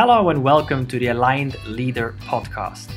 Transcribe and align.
Hello 0.00 0.28
and 0.28 0.44
welcome 0.44 0.86
to 0.86 0.98
the 1.00 1.08
Aligned 1.08 1.56
Leader 1.66 2.14
podcast. 2.20 2.88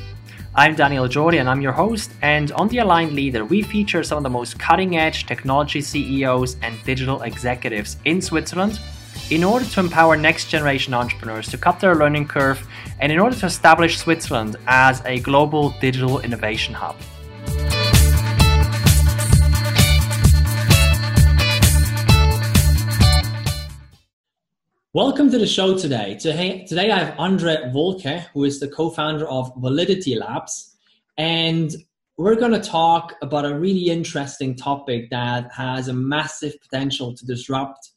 I'm 0.54 0.76
Daniel 0.76 1.08
Jordi 1.08 1.40
and 1.40 1.50
I'm 1.50 1.60
your 1.60 1.72
host. 1.72 2.12
And 2.22 2.52
on 2.52 2.68
the 2.68 2.78
Aligned 2.78 3.10
Leader, 3.10 3.44
we 3.44 3.60
feature 3.60 4.04
some 4.04 4.18
of 4.18 4.22
the 4.22 4.30
most 4.30 4.56
cutting 4.56 4.96
edge 4.96 5.26
technology 5.26 5.80
CEOs 5.80 6.58
and 6.62 6.76
digital 6.84 7.22
executives 7.22 7.96
in 8.04 8.22
Switzerland 8.22 8.78
in 9.30 9.42
order 9.42 9.64
to 9.64 9.80
empower 9.80 10.16
next 10.16 10.48
generation 10.48 10.94
entrepreneurs 10.94 11.48
to 11.48 11.58
cut 11.58 11.80
their 11.80 11.96
learning 11.96 12.28
curve 12.28 12.64
and 13.00 13.10
in 13.10 13.18
order 13.18 13.34
to 13.34 13.46
establish 13.46 13.98
Switzerland 13.98 14.54
as 14.68 15.02
a 15.04 15.18
global 15.18 15.70
digital 15.80 16.20
innovation 16.20 16.72
hub. 16.72 16.94
Welcome 24.94 25.30
to 25.30 25.38
the 25.38 25.46
show 25.46 25.78
today. 25.78 26.18
Today 26.20 26.90
I 26.90 26.98
have 26.98 27.18
Andre 27.18 27.56
Wolke, 27.72 28.26
who 28.34 28.44
is 28.44 28.60
the 28.60 28.68
co-founder 28.68 29.26
of 29.26 29.50
Validity 29.56 30.16
Labs, 30.16 30.76
and 31.16 31.74
we're 32.18 32.34
going 32.34 32.52
to 32.52 32.60
talk 32.60 33.14
about 33.22 33.46
a 33.46 33.58
really 33.58 33.88
interesting 33.88 34.54
topic 34.54 35.08
that 35.08 35.50
has 35.50 35.88
a 35.88 35.94
massive 35.94 36.60
potential 36.60 37.14
to 37.14 37.24
disrupt 37.24 37.92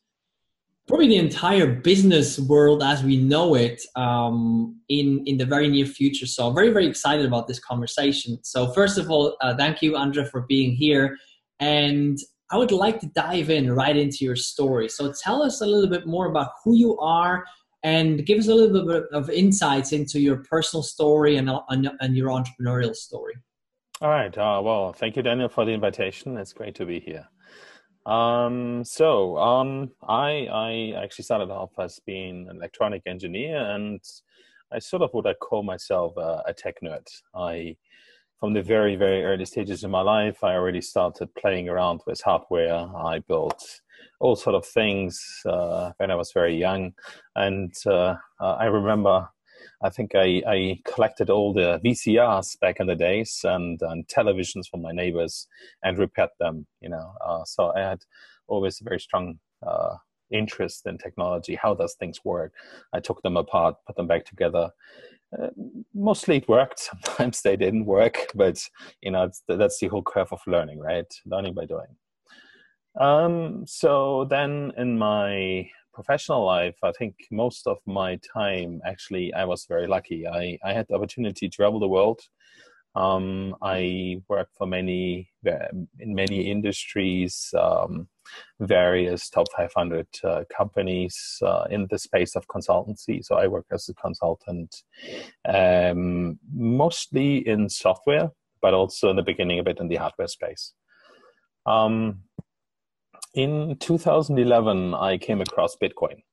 probably 0.87 1.09
the 1.09 1.17
entire 1.17 1.67
business 1.67 2.39
world 2.39 2.81
as 2.81 3.03
we 3.03 3.17
know 3.17 3.55
it 3.55 3.81
um, 3.97 4.79
in 4.87 5.21
in 5.25 5.35
the 5.35 5.45
very 5.45 5.67
near 5.67 5.85
future. 5.85 6.25
So 6.25 6.47
I'm 6.47 6.55
very 6.55 6.69
very 6.69 6.87
excited 6.87 7.25
about 7.25 7.45
this 7.49 7.59
conversation. 7.59 8.39
So 8.41 8.71
first 8.71 8.97
of 8.97 9.11
all, 9.11 9.35
uh, 9.41 9.53
thank 9.57 9.81
you, 9.81 9.97
Andre, 9.97 10.23
for 10.23 10.43
being 10.43 10.71
here, 10.71 11.17
and 11.59 12.17
I 12.51 12.57
would 12.57 12.71
like 12.71 12.99
to 12.99 13.07
dive 13.07 13.49
in 13.49 13.71
right 13.71 13.95
into 13.95 14.23
your 14.23 14.35
story. 14.35 14.87
So 14.89 15.11
tell 15.23 15.41
us 15.41 15.61
a 15.61 15.65
little 15.65 15.89
bit 15.89 16.05
more 16.05 16.27
about 16.27 16.51
who 16.63 16.75
you 16.75 16.97
are 16.99 17.43
and 17.83 18.25
give 18.25 18.39
us 18.39 18.47
a 18.47 18.53
little 18.55 18.85
bit 18.85 19.03
of 19.11 19.29
insights 19.29 19.93
into 19.93 20.19
your 20.19 20.37
personal 20.49 20.83
story 20.83 21.37
and, 21.37 21.49
and, 21.69 22.17
your 22.17 22.29
entrepreneurial 22.29 22.95
story. 22.95 23.35
All 24.01 24.09
right. 24.09 24.35
Uh, 24.37 24.61
well, 24.63 24.93
thank 24.93 25.15
you, 25.15 25.23
Daniel, 25.23 25.49
for 25.49 25.65
the 25.65 25.71
invitation. 25.71 26.37
It's 26.37 26.53
great 26.53 26.75
to 26.75 26.85
be 26.85 26.99
here. 26.99 27.27
Um, 28.05 28.83
so 28.83 29.37
um, 29.37 29.91
I, 30.07 30.47
I 30.51 31.03
actually 31.03 31.25
started 31.25 31.49
off 31.49 31.71
as 31.79 31.99
being 32.05 32.47
an 32.49 32.57
electronic 32.57 33.01
engineer, 33.05 33.57
and 33.57 33.99
I 34.71 34.79
sort 34.79 35.01
of 35.01 35.11
what 35.13 35.25
I 35.25 35.33
call 35.33 35.63
myself 35.63 36.17
a, 36.17 36.43
a 36.47 36.53
tech 36.53 36.75
nerd. 36.83 37.07
I 37.35 37.77
from 38.45 38.53
the 38.53 38.61
very 38.61 38.95
very 38.95 39.23
early 39.23 39.43
stages 39.43 39.83
of 39.83 39.89
my 39.89 40.01
life 40.01 40.43
i 40.43 40.53
already 40.53 40.79
started 40.79 41.33
playing 41.33 41.67
around 41.67 41.99
with 42.05 42.21
hardware. 42.21 42.87
I 42.95 43.17
built 43.27 43.81
all 44.19 44.35
sort 44.35 44.55
of 44.55 44.63
things 44.67 45.19
uh, 45.47 45.93
when 45.97 46.11
i 46.11 46.15
was 46.15 46.31
very 46.31 46.55
young. 46.55 46.93
And 47.35 47.73
uh, 47.87 48.13
uh, 48.39 48.55
i 48.59 48.65
remember 48.65 49.27
i 49.81 49.89
think 49.89 50.11
I, 50.13 50.43
I, 50.47 50.79
collected 50.85 51.31
all 51.31 51.53
the 51.53 51.81
vcrs 51.83 52.59
back 52.59 52.79
in 52.79 52.85
the 52.85 52.95
days 52.95 53.41
and, 53.43 53.81
and 53.81 54.07
televisions 54.07 54.69
from 54.69 54.83
my 54.83 54.91
neighbors 54.91 55.47
and 55.81 55.97
repaired 55.97 56.29
them 56.39 56.67
you 56.81 56.89
know. 56.89 57.13
Uh, 57.25 57.43
so 57.45 57.73
i 57.75 57.79
had 57.79 58.01
always 58.45 58.79
a 58.79 58.83
very 58.83 58.99
strong 58.99 59.39
uh, 59.65 59.95
interest 60.29 60.85
in 60.85 60.99
technology 60.99 61.55
how 61.55 61.73
does 61.73 61.95
things 61.95 62.19
work. 62.23 62.53
I 62.93 62.99
took 62.99 63.23
them 63.23 63.37
apart 63.37 63.77
put 63.87 63.95
them 63.95 64.05
back 64.05 64.25
together 64.25 64.69
uh, 65.41 65.49
mostly 65.93 66.37
it 66.37 66.49
worked. 66.49 66.79
Sometimes 67.05 67.41
they 67.41 67.55
didn't 67.55 67.85
work, 67.85 68.27
but 68.35 68.61
you 69.01 69.11
know 69.11 69.29
that's 69.47 69.79
the 69.79 69.87
whole 69.87 70.03
curve 70.03 70.31
of 70.31 70.41
learning, 70.47 70.79
right? 70.79 71.11
Learning 71.25 71.53
by 71.53 71.65
doing. 71.65 71.95
Um, 72.99 73.65
so 73.67 74.25
then, 74.29 74.71
in 74.77 74.97
my 74.97 75.69
professional 75.93 76.45
life, 76.45 76.75
I 76.83 76.91
think 76.91 77.15
most 77.31 77.67
of 77.67 77.77
my 77.85 78.19
time 78.33 78.81
actually 78.85 79.33
I 79.33 79.45
was 79.45 79.65
very 79.67 79.87
lucky. 79.87 80.27
I 80.27 80.57
I 80.63 80.73
had 80.73 80.87
the 80.87 80.95
opportunity 80.95 81.49
to 81.49 81.55
travel 81.55 81.79
the 81.79 81.87
world. 81.87 82.21
Um, 82.95 83.55
I 83.61 84.21
work 84.29 84.49
for 84.57 84.65
many 84.65 85.29
in 85.99 86.15
many 86.15 86.49
industries. 86.49 87.53
Um, 87.57 88.07
various 88.59 89.29
top 89.29 89.47
500 89.55 90.07
uh, 90.23 90.43
companies 90.55 91.37
uh, 91.43 91.65
in 91.69 91.87
the 91.89 91.99
space 91.99 92.35
of 92.35 92.47
consultancy. 92.47 93.23
So 93.23 93.35
I 93.35 93.47
work 93.47 93.65
as 93.71 93.89
a 93.89 93.93
consultant, 93.93 94.83
um, 95.47 96.39
mostly 96.53 97.47
in 97.47 97.69
software, 97.69 98.31
but 98.61 98.73
also 98.73 99.09
in 99.09 99.15
the 99.15 99.23
beginning 99.23 99.59
a 99.59 99.63
bit 99.63 99.79
in 99.79 99.87
the 99.87 99.97
hardware 99.97 100.27
space. 100.27 100.73
Um, 101.65 102.21
in 103.33 103.75
2011, 103.79 104.93
I 104.93 105.17
came 105.17 105.41
across 105.41 105.75
Bitcoin. 105.75 106.23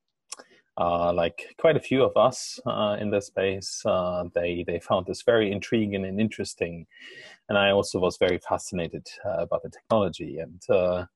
Uh, 0.78 1.12
like 1.12 1.54
quite 1.58 1.76
a 1.76 1.80
few 1.80 2.02
of 2.02 2.16
us 2.16 2.58
uh, 2.66 2.96
in 2.98 3.10
this 3.10 3.26
space, 3.26 3.82
uh, 3.84 4.24
they 4.34 4.64
they 4.66 4.80
found 4.80 5.06
this 5.06 5.22
very 5.22 5.52
intriguing 5.52 5.94
and 5.94 6.20
interesting, 6.20 6.86
and 7.48 7.58
I 7.58 7.70
also 7.70 7.98
was 7.98 8.16
very 8.16 8.38
fascinated 8.38 9.06
uh, 9.24 9.42
about 9.42 9.62
the 9.62 9.70
technology. 9.70 10.38
And 10.38 10.62
uh, 10.70 11.06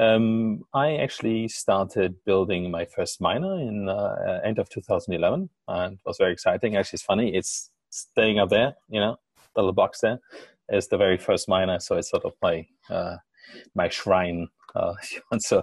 um, 0.00 0.64
I 0.74 0.96
actually 0.96 1.48
started 1.48 2.16
building 2.24 2.70
my 2.70 2.86
first 2.86 3.20
miner 3.20 3.54
in 3.60 3.88
uh, 3.88 4.40
end 4.44 4.58
of 4.58 4.68
2011, 4.68 5.48
and 5.68 5.92
it 5.94 6.00
was 6.04 6.18
very 6.18 6.32
exciting. 6.32 6.76
Actually, 6.76 6.96
it's 6.96 7.04
funny. 7.04 7.36
It's 7.36 7.70
staying 7.90 8.38
up 8.38 8.50
there, 8.50 8.74
you 8.88 9.00
know, 9.00 9.16
the 9.54 9.60
little 9.60 9.72
box 9.72 10.00
there 10.00 10.18
is 10.70 10.88
the 10.88 10.96
very 10.96 11.16
first 11.18 11.48
miner, 11.48 11.80
so 11.80 11.96
it's 11.96 12.10
sort 12.10 12.24
of 12.24 12.32
my 12.42 12.66
uh, 12.90 13.16
my 13.74 13.88
shrine. 13.88 14.48
Uh, 14.74 14.94
so 15.38 15.62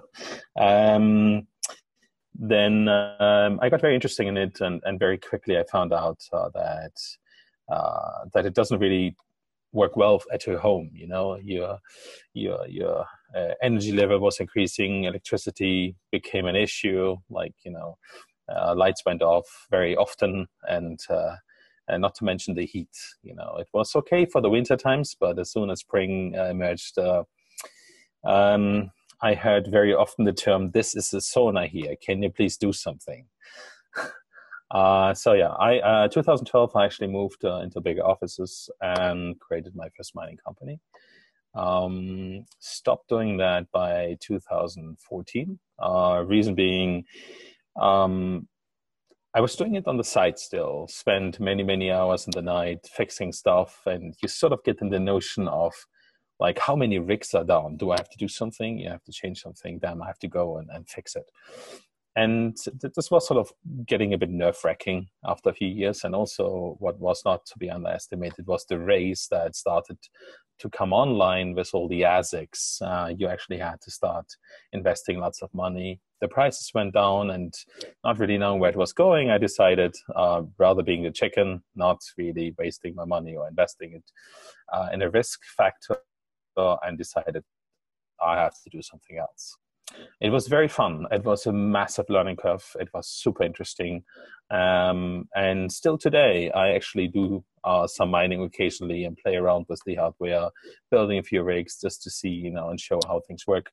um, 0.58 1.48
then 2.38 2.88
um, 2.90 3.60
I 3.62 3.70
got 3.70 3.82
very 3.82 3.96
interested 3.96 4.28
in 4.28 4.38
it, 4.38 4.60
and, 4.62 4.82
and 4.86 5.00
very 5.00 5.18
quickly 5.18 5.58
I 5.58 5.64
found 5.64 5.94
out 5.94 6.20
uh, 6.34 6.50
that 6.54 6.92
uh, 7.72 8.26
that 8.34 8.46
it 8.46 8.54
doesn't 8.54 8.80
really 8.80 9.16
work 9.72 9.96
well 9.96 10.22
at 10.34 10.46
your 10.46 10.60
home. 10.60 10.90
You 10.94 11.08
know, 11.08 11.38
your 11.42 11.80
your 12.34 12.68
your 12.68 13.06
uh, 13.36 13.54
energy 13.62 13.92
level 13.92 14.20
was 14.20 14.40
increasing, 14.40 15.06
electricity 15.06 15.96
became 16.12 16.46
an 16.46 16.56
issue. 16.56 17.16
Like 17.30 17.54
you 17.64 17.72
know, 17.72 17.98
uh, 18.54 18.76
lights 18.76 19.04
went 19.06 19.22
off 19.22 19.46
very 19.72 19.96
often, 19.96 20.48
and 20.64 21.00
uh, 21.10 21.36
and 21.88 22.02
not 22.02 22.16
to 22.16 22.26
mention 22.26 22.56
the 22.56 22.66
heat. 22.66 22.96
You 23.24 23.36
know, 23.36 23.56
it 23.60 23.68
was 23.74 23.96
okay 23.96 24.26
for 24.26 24.42
the 24.42 24.50
winter 24.50 24.76
times, 24.76 25.16
but 25.20 25.40
as 25.40 25.52
soon 25.52 25.70
as 25.70 25.80
spring 25.80 26.36
uh, 26.38 26.46
emerged. 26.46 26.98
Um, 28.26 28.92
I 29.22 29.34
heard 29.34 29.68
very 29.68 29.94
often 29.94 30.26
the 30.26 30.34
term 30.34 30.72
"This 30.72 30.96
is 30.96 31.14
a 31.14 31.18
sauna 31.18 31.68
here. 31.68 31.96
Can 32.02 32.24
you 32.24 32.30
please 32.30 32.58
do 32.58 32.74
something?" 32.74 33.28
Uh, 34.72 35.14
so 35.14 35.34
yeah, 35.34 35.50
I 35.50 35.78
uh, 35.80 36.08
2012 36.08 36.76
I 36.76 36.86
actually 36.86 37.08
moved 37.08 37.46
uh, 37.46 37.60
into 37.60 37.80
bigger 37.80 38.04
offices 38.04 38.68
and 38.82 39.40
created 39.40 39.76
my 39.76 39.90
first 39.96 40.16
mining 40.16 40.38
company. 40.38 40.80
Um, 41.54 42.46
stopped 42.60 43.08
doing 43.08 43.38
that 43.38 43.72
by 43.72 44.18
2014. 44.22 45.60
Uh, 45.82 46.24
reason 46.26 46.56
being, 46.56 47.06
um, 47.80 48.48
I 49.34 49.40
was 49.40 49.56
doing 49.56 49.76
it 49.76 49.88
on 49.88 49.98
the 49.98 50.04
side 50.04 50.40
still. 50.40 50.88
Spent 50.90 51.40
many 51.40 51.64
many 51.64 51.92
hours 51.92 52.26
in 52.26 52.32
the 52.32 52.42
night 52.42 52.88
fixing 52.92 53.32
stuff, 53.32 53.82
and 53.86 54.16
you 54.22 54.28
sort 54.28 54.52
of 54.52 54.64
get 54.64 54.82
in 54.82 54.90
the 54.90 55.00
notion 55.00 55.48
of 55.48 55.74
like 56.40 56.60
how 56.60 56.76
many 56.76 57.00
rigs 57.00 57.34
are 57.34 57.44
down 57.44 57.78
do 57.78 57.92
i 57.92 57.96
have 57.98 58.10
to 58.10 58.18
do 58.18 58.28
something 58.28 58.78
you 58.78 58.90
have 58.90 59.04
to 59.04 59.12
change 59.12 59.42
something 59.42 59.80
damn 59.80 60.02
i 60.02 60.08
have 60.08 60.20
to 60.20 60.28
go 60.28 60.58
and, 60.58 60.70
and 60.72 60.88
fix 60.90 61.16
it 61.16 61.30
and 62.18 62.58
this 62.82 63.12
was 63.12 63.28
sort 63.28 63.40
of 63.40 63.52
getting 63.86 64.14
a 64.14 64.18
bit 64.18 64.30
nerve 64.30 64.58
wracking 64.64 65.08
after 65.26 65.50
a 65.50 65.54
few 65.54 65.68
years. 65.68 66.06
And 66.06 66.16
also, 66.16 66.78
what 66.80 66.98
was 66.98 67.22
not 67.26 67.46
to 67.48 67.58
be 67.58 67.70
underestimated 67.70 68.48
was 68.48 68.66
the 68.66 68.80
race 68.80 69.28
that 69.32 69.56
started 69.56 69.98
to 70.60 70.70
come 70.70 70.94
online 70.94 71.54
with 71.54 71.72
all 71.74 71.90
the 71.90 72.04
ASICs. 72.04 72.82
Uh, 72.82 73.14
you 73.14 73.28
actually 73.28 73.58
had 73.58 73.82
to 73.82 73.92
start 73.92 74.26
investing 74.72 75.20
lots 75.20 75.42
of 75.42 75.54
money. 75.54 76.00
The 76.22 76.30
prices 76.30 76.72
went 76.74 76.94
down, 76.94 77.32
and 77.32 77.54
not 78.06 78.18
really 78.18 78.38
knowing 78.38 78.62
where 78.62 78.70
it 78.70 78.78
was 78.78 78.94
going, 78.94 79.30
I 79.30 79.38
decided 79.38 79.94
uh, 80.16 80.44
rather 80.58 80.84
being 80.84 81.04
the 81.04 81.12
chicken, 81.12 81.64
not 81.76 82.00
really 82.18 82.56
wasting 82.58 82.96
my 82.96 83.04
money 83.04 83.36
or 83.36 83.50
investing 83.50 83.92
it 83.92 84.12
uh, 84.72 84.88
in 84.94 85.02
a 85.02 85.10
risk 85.10 85.42
factor, 85.58 85.98
and 86.58 86.98
decided 86.98 87.44
I 88.24 88.38
have 88.38 88.54
to 88.64 88.70
do 88.70 88.82
something 88.82 89.18
else 89.18 89.58
it 90.22 90.30
was 90.30 90.48
very 90.48 90.68
fun. 90.68 91.06
It 91.12 91.24
was 91.24 91.46
a 91.46 91.54
massive 91.54 92.06
learning 92.10 92.38
curve. 92.38 92.66
It 92.80 92.90
was 92.94 93.08
super 93.08 93.44
interesting. 93.44 94.04
Um, 94.50 95.28
and 95.36 95.72
still 95.72 95.98
today, 95.98 96.52
I 96.52 96.70
actually 96.72 97.08
do 97.08 97.44
uh, 97.64 97.88
some 97.88 98.12
mining 98.12 98.44
occasionally 98.44 99.04
and 99.06 99.18
play 99.18 99.36
around 99.36 99.66
with 99.70 99.82
the 99.86 99.96
hardware, 99.96 100.50
building 100.92 101.20
a 101.20 101.24
few 101.24 101.44
rigs 101.44 101.80
just 101.82 102.02
to 102.04 102.10
see, 102.10 102.30
you 102.30 102.52
know, 102.52 102.70
and 102.70 102.80
show 102.80 103.00
how 103.08 103.22
things 103.28 103.46
work. 103.48 103.72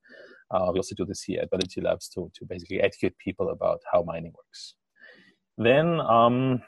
Uh, 0.50 0.70
we 0.72 0.78
also 0.78 0.94
do 0.94 1.04
this 1.04 1.22
here 1.22 1.40
at 1.42 1.50
Validity 1.50 1.80
Labs 1.80 2.08
to, 2.10 2.30
to 2.34 2.44
basically 2.44 2.80
educate 2.80 3.16
people 3.18 3.50
about 3.50 3.80
how 3.90 4.02
mining 4.02 4.32
works. 4.36 4.74
Then 5.58 6.00
um, 6.00 6.62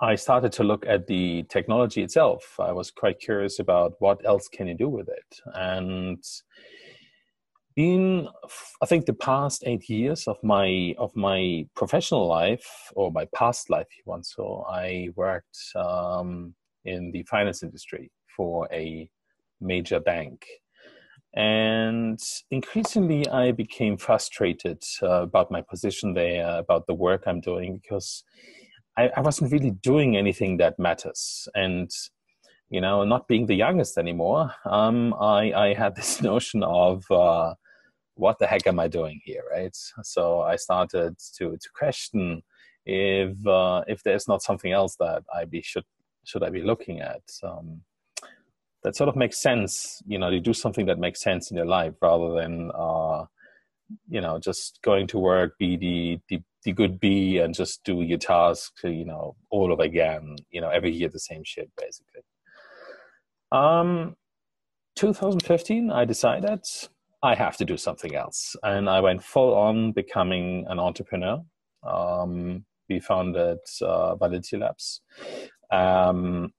I 0.00 0.14
started 0.14 0.52
to 0.52 0.64
look 0.64 0.84
at 0.86 1.06
the 1.06 1.44
technology 1.48 2.02
itself. 2.02 2.56
I 2.60 2.72
was 2.72 2.90
quite 2.90 3.18
curious 3.18 3.58
about 3.58 3.94
what 3.98 4.24
else 4.26 4.46
can 4.48 4.66
you 4.66 4.74
do 4.74 4.88
with 4.88 5.08
it. 5.08 5.40
And 5.54 6.22
in 7.76 8.28
I 8.82 8.86
think 8.86 9.06
the 9.06 9.14
past 9.14 9.62
eight 9.66 9.88
years 9.88 10.26
of 10.26 10.36
my 10.42 10.94
of 10.98 11.14
my 11.16 11.66
professional 11.74 12.26
life 12.26 12.66
or 12.94 13.10
my 13.10 13.26
past 13.34 13.70
life, 13.70 13.86
if 13.90 13.98
you 13.98 14.02
want 14.06 14.26
so, 14.26 14.64
I 14.68 15.08
worked 15.14 15.58
um, 15.74 16.54
in 16.84 17.10
the 17.12 17.22
finance 17.24 17.62
industry 17.62 18.10
for 18.36 18.68
a 18.72 19.08
major 19.60 20.00
bank, 20.00 20.46
and 21.34 22.18
increasingly 22.50 23.26
I 23.28 23.52
became 23.52 23.96
frustrated 23.96 24.82
uh, 25.02 25.22
about 25.22 25.50
my 25.50 25.62
position 25.62 26.14
there, 26.14 26.58
about 26.58 26.86
the 26.86 26.94
work 26.94 27.24
I'm 27.26 27.40
doing 27.40 27.78
because 27.82 28.24
I, 28.96 29.10
I 29.16 29.20
wasn't 29.20 29.52
really 29.52 29.70
doing 29.70 30.16
anything 30.16 30.56
that 30.58 30.78
matters, 30.78 31.48
and 31.54 31.90
you 32.70 32.80
know, 32.80 33.04
not 33.04 33.28
being 33.28 33.46
the 33.46 33.54
youngest 33.54 33.96
anymore, 33.96 34.52
um, 34.64 35.14
I, 35.14 35.52
I 35.52 35.74
had 35.74 35.94
this 35.96 36.20
notion 36.22 36.62
of 36.62 37.08
uh, 37.10 37.54
what 38.14 38.38
the 38.38 38.46
heck 38.46 38.66
am 38.66 38.80
I 38.80 38.88
doing 38.88 39.20
here, 39.24 39.42
right? 39.50 39.76
So 40.02 40.40
I 40.40 40.56
started 40.56 41.16
to 41.36 41.56
to 41.56 41.68
question 41.74 42.42
if 42.84 43.46
uh, 43.46 43.82
if 43.86 44.02
there's 44.02 44.28
not 44.28 44.42
something 44.42 44.72
else 44.72 44.96
that 44.96 45.22
I 45.34 45.44
be 45.44 45.62
should 45.62 45.84
should 46.24 46.42
I 46.42 46.50
be 46.50 46.62
looking 46.62 47.00
at. 47.00 47.22
Um, 47.42 47.82
that 48.82 48.94
sort 48.94 49.08
of 49.08 49.16
makes 49.16 49.40
sense, 49.40 50.00
you 50.06 50.16
know, 50.16 50.30
to 50.30 50.38
do 50.38 50.52
something 50.52 50.86
that 50.86 50.98
makes 50.98 51.20
sense 51.20 51.50
in 51.50 51.56
your 51.56 51.66
life 51.66 51.94
rather 52.00 52.34
than 52.34 52.70
uh, 52.72 53.24
you 54.08 54.20
know 54.20 54.38
just 54.38 54.80
going 54.82 55.06
to 55.08 55.18
work, 55.18 55.58
be 55.58 55.76
the, 55.76 56.18
the 56.28 56.42
the 56.64 56.72
good 56.72 56.98
bee, 56.98 57.38
and 57.38 57.54
just 57.54 57.84
do 57.84 58.02
your 58.02 58.18
task, 58.18 58.72
you 58.82 59.04
know, 59.04 59.36
all 59.50 59.72
over 59.72 59.82
again, 59.82 60.36
you 60.50 60.60
know, 60.60 60.68
every 60.68 60.92
year 60.92 61.08
the 61.08 61.20
same 61.20 61.42
shit 61.44 61.70
basically. 61.76 62.22
Um, 63.52 64.16
2015, 64.96 65.90
I 65.90 66.04
decided 66.04 66.60
I 67.22 67.34
have 67.34 67.56
to 67.58 67.64
do 67.64 67.76
something 67.76 68.14
else. 68.14 68.56
And 68.62 68.88
I 68.88 69.00
went 69.00 69.22
full 69.22 69.54
on 69.54 69.92
becoming 69.92 70.66
an 70.68 70.78
entrepreneur. 70.78 71.42
Um, 71.82 72.64
we 72.88 73.00
founded 73.00 73.58
uh, 73.82 74.16
Validity 74.16 74.56
Labs 74.56 75.02
um, 75.70 76.52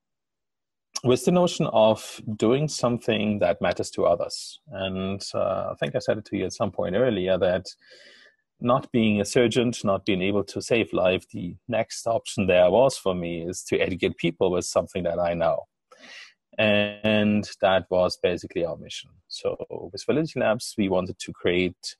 with 1.04 1.26
the 1.26 1.32
notion 1.32 1.68
of 1.68 2.22
doing 2.36 2.68
something 2.68 3.40
that 3.40 3.62
matters 3.62 3.92
to 3.92 4.06
others. 4.06 4.60
And 4.72 5.22
uh, 5.34 5.70
I 5.72 5.76
think 5.80 5.96
I 5.96 6.00
said 6.00 6.18
it 6.18 6.26
to 6.26 6.38
you 6.38 6.46
at 6.46 6.54
some 6.54 6.72
point 6.72 6.96
earlier 6.96 7.38
that 7.38 7.66
not 8.60 8.92
being 8.92 9.22
a 9.22 9.26
surgeon, 9.26 9.72
not 9.84 10.06
being 10.06 10.22
able 10.22 10.44
to 10.46 10.62
save 10.62 10.92
life, 10.92 11.26
the 11.30 11.56
next 11.68 12.08
option 12.08 12.48
there 12.48 12.72
was 12.72 12.98
for 12.98 13.14
me 13.14 13.44
is 13.48 13.64
to 13.66 13.80
educate 13.80 14.18
people 14.18 14.52
with 14.52 14.66
something 14.66 15.04
that 15.04 15.20
I 15.20 15.34
know 15.36 15.66
and 16.58 17.50
that 17.62 17.86
was 17.90 18.18
basically 18.18 18.66
our 18.66 18.78
mission. 18.78 19.12
So 19.28 19.58
with 19.70 20.04
Validity 20.06 20.40
Labs, 20.40 20.74
we 20.78 20.90
wanted 20.90 21.20
to 21.20 21.34
create 21.34 21.96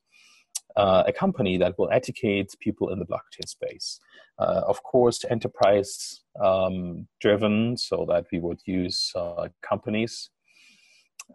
uh, 0.76 1.04
a 1.06 1.12
company 1.12 1.56
that 1.58 1.78
will 1.78 1.90
educate 1.90 2.54
people 2.60 2.90
in 2.90 2.98
the 2.98 3.06
blockchain 3.06 3.46
space. 3.46 4.00
Uh, 4.38 4.62
of 4.66 4.82
course, 4.82 5.24
enterprise 5.28 6.22
um, 6.42 7.08
driven, 7.20 7.76
so 7.76 8.06
that 8.08 8.26
we 8.32 8.38
would 8.38 8.60
use 8.64 9.12
uh, 9.16 9.48
companies 9.62 10.30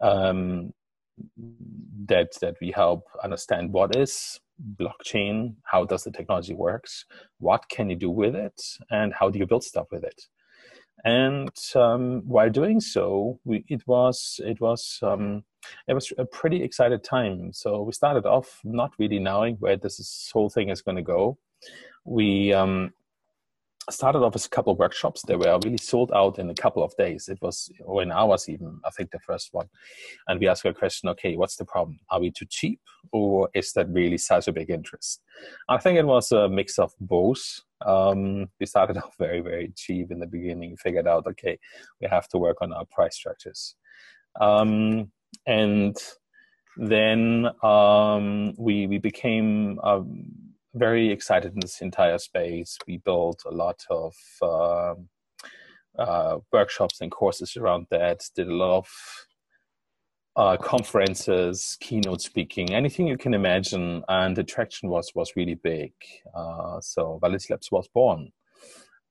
um, 0.00 0.72
that 2.06 2.32
that 2.40 2.56
we 2.60 2.70
help 2.70 3.04
understand 3.22 3.72
what 3.72 3.94
is 3.96 4.40
blockchain, 4.80 5.54
how 5.64 5.84
does 5.84 6.04
the 6.04 6.10
technology 6.10 6.54
works, 6.54 7.04
what 7.38 7.68
can 7.68 7.90
you 7.90 7.96
do 7.96 8.10
with 8.10 8.34
it, 8.34 8.60
and 8.90 9.12
how 9.12 9.28
do 9.28 9.38
you 9.38 9.46
build 9.46 9.64
stuff 9.64 9.86
with 9.90 10.04
it 10.04 10.26
and 11.04 11.50
um, 11.74 12.22
while 12.26 12.50
doing 12.50 12.80
so, 12.80 13.40
we, 13.44 13.64
it 13.68 13.86
was 13.86 14.40
it 14.44 14.60
was 14.60 14.98
um, 15.02 15.44
it 15.88 15.94
was 15.94 16.12
a 16.18 16.24
pretty 16.24 16.62
excited 16.62 17.02
time. 17.02 17.52
So 17.52 17.82
we 17.82 17.92
started 17.92 18.26
off 18.26 18.60
not 18.64 18.92
really 18.98 19.18
knowing 19.18 19.56
where 19.56 19.76
this 19.76 20.30
whole 20.32 20.50
thing 20.50 20.68
is 20.68 20.82
going 20.82 20.96
to 20.96 21.02
go. 21.02 21.38
We 22.04 22.52
um, 22.52 22.92
started 23.90 24.20
off 24.20 24.34
as 24.34 24.46
a 24.46 24.50
couple 24.50 24.72
of 24.72 24.78
workshops 24.78 25.22
They 25.26 25.36
were 25.36 25.58
really 25.62 25.76
sold 25.78 26.10
out 26.12 26.38
in 26.38 26.50
a 26.50 26.54
couple 26.54 26.82
of 26.82 26.96
days. 26.96 27.28
It 27.28 27.38
was, 27.42 27.70
or 27.84 28.02
in 28.02 28.12
hours 28.12 28.48
even, 28.48 28.80
I 28.84 28.90
think 28.90 29.10
the 29.10 29.18
first 29.18 29.50
one. 29.52 29.68
And 30.28 30.40
we 30.40 30.48
asked 30.48 30.64
a 30.64 30.72
question, 30.72 31.08
okay, 31.10 31.36
what's 31.36 31.56
the 31.56 31.64
problem? 31.64 31.98
Are 32.10 32.20
we 32.20 32.30
too 32.30 32.46
cheap 32.48 32.80
or 33.12 33.50
is 33.54 33.72
that 33.72 33.88
really 33.90 34.18
such 34.18 34.48
a 34.48 34.52
big 34.52 34.70
interest? 34.70 35.22
I 35.68 35.78
think 35.78 35.98
it 35.98 36.06
was 36.06 36.32
a 36.32 36.48
mix 36.48 36.78
of 36.78 36.92
both. 37.00 37.60
Um, 37.84 38.48
we 38.58 38.66
started 38.66 38.96
off 39.02 39.14
very, 39.18 39.40
very 39.40 39.72
cheap 39.76 40.10
in 40.10 40.18
the 40.18 40.26
beginning, 40.26 40.76
figured 40.76 41.06
out, 41.06 41.26
okay, 41.26 41.58
we 42.00 42.08
have 42.08 42.28
to 42.28 42.38
work 42.38 42.58
on 42.62 42.72
our 42.72 42.86
price 42.86 43.16
structures. 43.16 43.74
Um, 44.40 45.10
and 45.46 45.96
then 46.76 47.48
um, 47.62 48.54
we, 48.56 48.86
we 48.86 48.98
became, 48.98 49.78
um, 49.80 50.43
very 50.74 51.10
excited 51.10 51.52
in 51.54 51.60
this 51.60 51.80
entire 51.80 52.18
space. 52.18 52.76
We 52.86 52.98
built 52.98 53.42
a 53.46 53.54
lot 53.54 53.84
of 53.90 54.14
uh, 54.42 54.94
uh, 55.98 56.38
workshops 56.52 57.00
and 57.00 57.10
courses 57.10 57.56
around 57.56 57.86
that. 57.90 58.28
Did 58.34 58.48
a 58.48 58.54
lot 58.54 58.78
of 58.78 58.88
uh, 60.36 60.56
conferences, 60.56 61.76
keynote 61.80 62.20
speaking, 62.20 62.74
anything 62.74 63.06
you 63.06 63.16
can 63.16 63.34
imagine, 63.34 64.02
and 64.08 64.36
the 64.36 64.42
traction 64.42 64.88
was 64.88 65.12
was 65.14 65.32
really 65.36 65.54
big. 65.54 65.92
Uh, 66.34 66.80
so 66.80 67.18
Validity 67.20 67.54
Labs 67.54 67.70
was 67.70 67.88
born. 67.88 68.32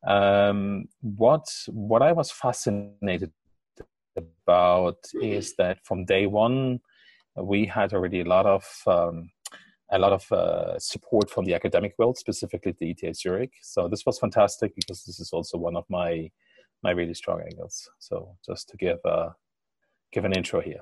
Um, 0.05 0.85
what 1.01 1.45
what 1.67 2.01
I 2.01 2.11
was 2.11 2.29
fascinated 2.31 3.31
about 4.45 4.97
is 5.21 5.55
that 5.55 5.79
from 5.85 6.05
day 6.05 6.27
one 6.27 6.81
we 7.35 7.65
had 7.65 7.93
already 7.93 8.21
a 8.21 8.25
lot 8.25 8.45
of 8.45 8.63
um, 8.85 9.31
a 9.93 9.99
lot 9.99 10.11
of 10.11 10.31
uh, 10.31 10.77
support 10.79 11.29
from 11.29 11.45
the 11.45 11.53
academic 11.53 11.93
world, 11.97 12.17
specifically 12.17 12.75
the 12.79 12.91
ETH 12.91 13.15
Zurich. 13.15 13.53
So 13.61 13.87
this 13.87 14.05
was 14.05 14.19
fantastic 14.19 14.75
because 14.75 15.03
this 15.03 15.19
is 15.19 15.31
also 15.31 15.57
one 15.57 15.75
of 15.75 15.85
my 15.89 16.31
my 16.81 16.91
really 16.91 17.13
strong 17.13 17.41
angles. 17.41 17.89
So 17.99 18.35
just 18.45 18.69
to 18.69 18.77
give 18.77 18.99
uh, 19.05 19.29
give 20.11 20.25
an 20.25 20.33
intro 20.33 20.59
here. 20.61 20.81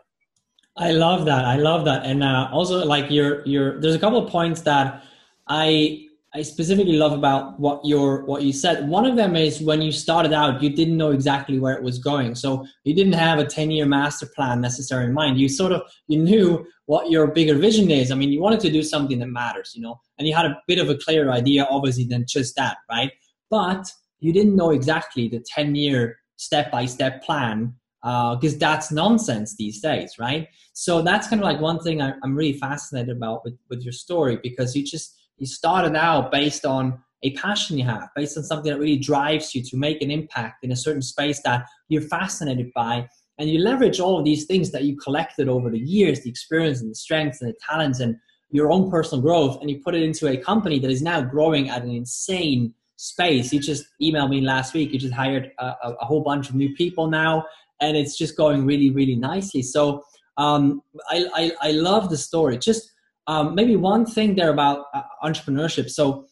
I 0.77 0.91
love 0.91 1.25
that. 1.25 1.43
I 1.45 1.57
love 1.57 1.83
that, 1.85 2.05
and 2.05 2.23
uh, 2.23 2.49
also 2.51 2.85
like 2.85 3.11
your 3.11 3.45
your. 3.45 3.79
There's 3.81 3.95
a 3.95 3.99
couple 3.99 4.25
of 4.25 4.31
points 4.31 4.61
that 4.61 5.03
I 5.47 6.05
I 6.33 6.43
specifically 6.43 6.93
love 6.93 7.11
about 7.11 7.59
what 7.59 7.81
your 7.83 8.25
what 8.25 8.41
you 8.41 8.53
said. 8.53 8.87
One 8.87 9.05
of 9.05 9.17
them 9.17 9.35
is 9.35 9.61
when 9.61 9.81
you 9.81 9.91
started 9.91 10.31
out, 10.31 10.63
you 10.63 10.69
didn't 10.69 10.95
know 10.95 11.11
exactly 11.11 11.59
where 11.59 11.75
it 11.75 11.83
was 11.83 11.99
going, 11.99 12.35
so 12.35 12.65
you 12.85 12.95
didn't 12.95 13.13
have 13.13 13.39
a 13.39 13.45
ten 13.45 13.69
year 13.69 13.85
master 13.85 14.27
plan 14.33 14.61
necessarily 14.61 15.07
in 15.07 15.13
mind. 15.13 15.39
You 15.39 15.49
sort 15.49 15.73
of 15.73 15.81
you 16.07 16.19
knew 16.19 16.65
what 16.85 17.11
your 17.11 17.27
bigger 17.27 17.55
vision 17.55 17.91
is. 17.91 18.11
I 18.11 18.15
mean, 18.15 18.31
you 18.31 18.41
wanted 18.41 18.61
to 18.61 18.71
do 18.71 18.81
something 18.81 19.19
that 19.19 19.27
matters, 19.27 19.73
you 19.75 19.81
know, 19.81 19.99
and 20.17 20.27
you 20.27 20.33
had 20.33 20.45
a 20.45 20.57
bit 20.67 20.79
of 20.79 20.89
a 20.89 20.95
clearer 20.95 21.31
idea, 21.31 21.67
obviously, 21.69 22.05
than 22.05 22.25
just 22.27 22.55
that, 22.55 22.77
right? 22.89 23.11
But 23.49 23.91
you 24.19 24.31
didn't 24.31 24.55
know 24.55 24.71
exactly 24.71 25.27
the 25.27 25.41
ten 25.41 25.75
year 25.75 26.17
step 26.37 26.71
by 26.71 26.85
step 26.85 27.23
plan 27.23 27.73
because 28.01 28.55
uh, 28.55 28.57
that's 28.59 28.91
nonsense 28.91 29.55
these 29.57 29.81
days, 29.81 30.15
right? 30.17 30.47
So 30.73 31.01
that's 31.01 31.27
kind 31.27 31.41
of 31.41 31.43
like 31.43 31.59
one 31.59 31.79
thing 31.79 32.01
I, 32.01 32.13
I'm 32.23 32.35
really 32.35 32.57
fascinated 32.57 33.15
about 33.15 33.43
with, 33.43 33.55
with 33.69 33.83
your 33.83 33.91
story 33.91 34.39
because 34.41 34.75
you 34.75 34.83
just 34.83 35.20
you 35.41 35.47
started 35.47 35.95
out 35.95 36.31
based 36.31 36.65
on 36.67 37.01
a 37.23 37.31
passion 37.33 37.75
you 37.75 37.83
have, 37.83 38.09
based 38.15 38.37
on 38.37 38.43
something 38.43 38.71
that 38.71 38.79
really 38.79 38.97
drives 38.97 39.55
you 39.55 39.63
to 39.63 39.75
make 39.75 39.99
an 40.03 40.11
impact 40.11 40.63
in 40.63 40.71
a 40.71 40.75
certain 40.75 41.01
space 41.01 41.41
that 41.41 41.65
you're 41.89 42.03
fascinated 42.03 42.71
by. 42.75 43.07
And 43.39 43.49
you 43.49 43.57
leverage 43.57 43.99
all 43.99 44.19
of 44.19 44.23
these 44.23 44.45
things 44.45 44.71
that 44.71 44.83
you 44.83 44.95
collected 44.97 45.49
over 45.49 45.71
the 45.71 45.79
years, 45.79 46.21
the 46.21 46.29
experience 46.29 46.81
and 46.81 46.91
the 46.91 46.95
strengths 46.95 47.41
and 47.41 47.49
the 47.49 47.57
talents 47.67 47.99
and 48.01 48.15
your 48.51 48.71
own 48.71 48.91
personal 48.91 49.19
growth, 49.19 49.59
and 49.61 49.69
you 49.69 49.81
put 49.83 49.95
it 49.95 50.03
into 50.03 50.27
a 50.27 50.37
company 50.37 50.77
that 50.77 50.91
is 50.91 51.01
now 51.01 51.21
growing 51.21 51.69
at 51.69 51.81
an 51.81 51.89
insane 51.89 52.71
space. 52.97 53.51
You 53.51 53.59
just 53.59 53.85
emailed 53.99 54.29
me 54.29 54.41
last 54.41 54.75
week. 54.75 54.91
You 54.91 54.99
just 54.99 55.13
hired 55.13 55.51
a, 55.57 55.73
a 56.01 56.05
whole 56.05 56.21
bunch 56.21 56.49
of 56.49 56.55
new 56.55 56.75
people 56.75 57.07
now, 57.07 57.45
and 57.79 57.97
it's 57.97 58.15
just 58.15 58.37
going 58.37 58.63
really, 58.63 58.91
really 58.91 59.15
nicely. 59.15 59.63
So 59.63 60.03
um, 60.37 60.83
I, 61.09 61.25
I, 61.33 61.69
I 61.69 61.71
love 61.71 62.11
the 62.11 62.17
story. 62.17 62.59
Just 62.59 62.91
um, 63.27 63.55
maybe 63.55 63.75
one 63.75 64.05
thing 64.05 64.35
there 64.35 64.51
about 64.51 64.85
uh, 64.93 65.03
entrepreneurship. 65.23 65.89
So 65.89 66.27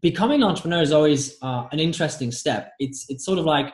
becoming 0.00 0.42
an 0.42 0.48
entrepreneur 0.48 0.82
is 0.82 0.92
always 0.92 1.36
uh, 1.42 1.66
an 1.72 1.78
interesting 1.78 2.32
step. 2.32 2.72
It's 2.78 3.06
it's 3.08 3.24
sort 3.24 3.38
of 3.38 3.44
like 3.44 3.72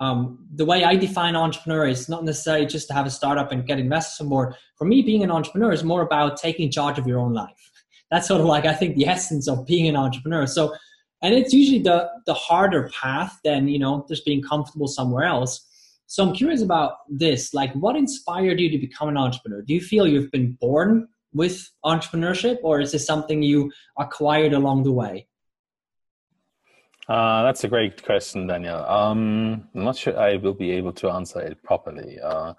um, 0.00 0.46
the 0.54 0.64
way 0.64 0.84
I 0.84 0.96
define 0.96 1.36
entrepreneur 1.36 1.86
is 1.86 2.08
not 2.08 2.24
necessarily 2.24 2.66
just 2.66 2.88
to 2.88 2.94
have 2.94 3.06
a 3.06 3.10
startup 3.10 3.52
and 3.52 3.66
get 3.66 3.78
investors 3.78 4.20
on 4.20 4.28
board. 4.28 4.54
For 4.76 4.84
me, 4.84 5.02
being 5.02 5.22
an 5.22 5.30
entrepreneur 5.30 5.72
is 5.72 5.84
more 5.84 6.02
about 6.02 6.36
taking 6.36 6.70
charge 6.70 6.98
of 6.98 7.06
your 7.06 7.18
own 7.18 7.32
life. 7.32 7.70
That's 8.10 8.28
sort 8.28 8.40
of 8.40 8.46
like 8.46 8.66
I 8.66 8.74
think 8.74 8.96
the 8.96 9.06
essence 9.16 9.48
of 9.48 9.66
being 9.66 9.88
an 9.88 9.96
entrepreneur. 9.96 10.46
So, 10.46 10.74
and 11.22 11.34
it's 11.34 11.52
usually 11.52 11.80
the 11.80 12.10
the 12.26 12.34
harder 12.34 12.90
path 13.00 13.38
than 13.44 13.68
you 13.68 13.78
know 13.78 14.04
just 14.08 14.24
being 14.24 14.42
comfortable 14.42 14.88
somewhere 14.88 15.24
else. 15.24 15.70
So 16.06 16.22
I'm 16.22 16.34
curious 16.34 16.60
about 16.60 16.96
this. 17.08 17.54
Like, 17.54 17.72
what 17.72 17.96
inspired 17.96 18.60
you 18.60 18.70
to 18.70 18.78
become 18.78 19.08
an 19.08 19.16
entrepreneur? 19.16 19.62
Do 19.62 19.72
you 19.72 19.80
feel 19.80 20.06
you've 20.06 20.30
been 20.30 20.52
born 20.60 21.08
with 21.34 21.70
entrepreneurship, 21.84 22.58
or 22.62 22.80
is 22.80 22.92
this 22.92 23.06
something 23.06 23.42
you 23.42 23.70
acquired 23.98 24.52
along 24.52 24.84
the 24.84 24.92
way? 24.92 25.26
Uh, 27.08 27.42
that's 27.42 27.64
a 27.64 27.68
great 27.68 28.02
question, 28.02 28.46
Daniel. 28.46 28.82
Um, 28.86 29.68
I'm 29.74 29.84
not 29.84 29.96
sure 29.96 30.18
I 30.18 30.36
will 30.36 30.54
be 30.54 30.70
able 30.70 30.92
to 30.94 31.10
answer 31.10 31.40
it 31.40 31.62
properly. 31.62 32.18
Uh, 32.18 32.54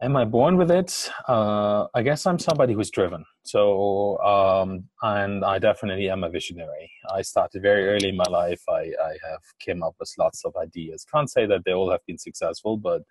am 0.00 0.16
I 0.16 0.24
born 0.24 0.56
with 0.56 0.72
it? 0.72 1.08
Uh, 1.28 1.86
I 1.94 2.02
guess 2.02 2.26
I'm 2.26 2.40
somebody 2.40 2.72
who's 2.72 2.90
driven. 2.90 3.24
So, 3.44 4.18
um, 4.18 4.88
and 5.02 5.44
I 5.44 5.60
definitely 5.60 6.10
am 6.10 6.24
a 6.24 6.30
visionary. 6.30 6.90
I 7.14 7.22
started 7.22 7.62
very 7.62 7.88
early 7.88 8.08
in 8.08 8.16
my 8.16 8.28
life. 8.28 8.62
I, 8.68 8.90
I 9.10 9.12
have 9.30 9.42
came 9.60 9.84
up 9.84 9.94
with 10.00 10.12
lots 10.18 10.44
of 10.44 10.56
ideas. 10.56 11.04
Can't 11.12 11.30
say 11.30 11.46
that 11.46 11.64
they 11.64 11.72
all 11.72 11.92
have 11.92 12.04
been 12.06 12.18
successful, 12.18 12.76
but 12.76 13.02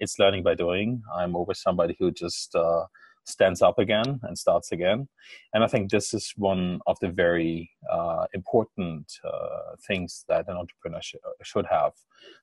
it's 0.00 0.18
learning 0.18 0.42
by 0.42 0.54
doing. 0.54 1.02
I'm 1.14 1.36
always 1.36 1.60
somebody 1.60 1.96
who 1.98 2.10
just 2.10 2.56
uh, 2.56 2.86
stands 3.30 3.62
up 3.62 3.78
again 3.78 4.20
and 4.22 4.36
starts 4.36 4.72
again. 4.72 5.08
And 5.54 5.64
I 5.64 5.66
think 5.66 5.90
this 5.90 6.12
is 6.14 6.32
one 6.36 6.80
of 6.86 6.98
the 7.00 7.08
very 7.08 7.70
uh, 7.90 8.26
important 8.34 9.12
uh, 9.24 9.76
things 9.86 10.24
that 10.28 10.48
an 10.48 10.56
entrepreneur 10.56 11.00
sh- 11.02 11.14
should 11.42 11.66
have. 11.66 11.92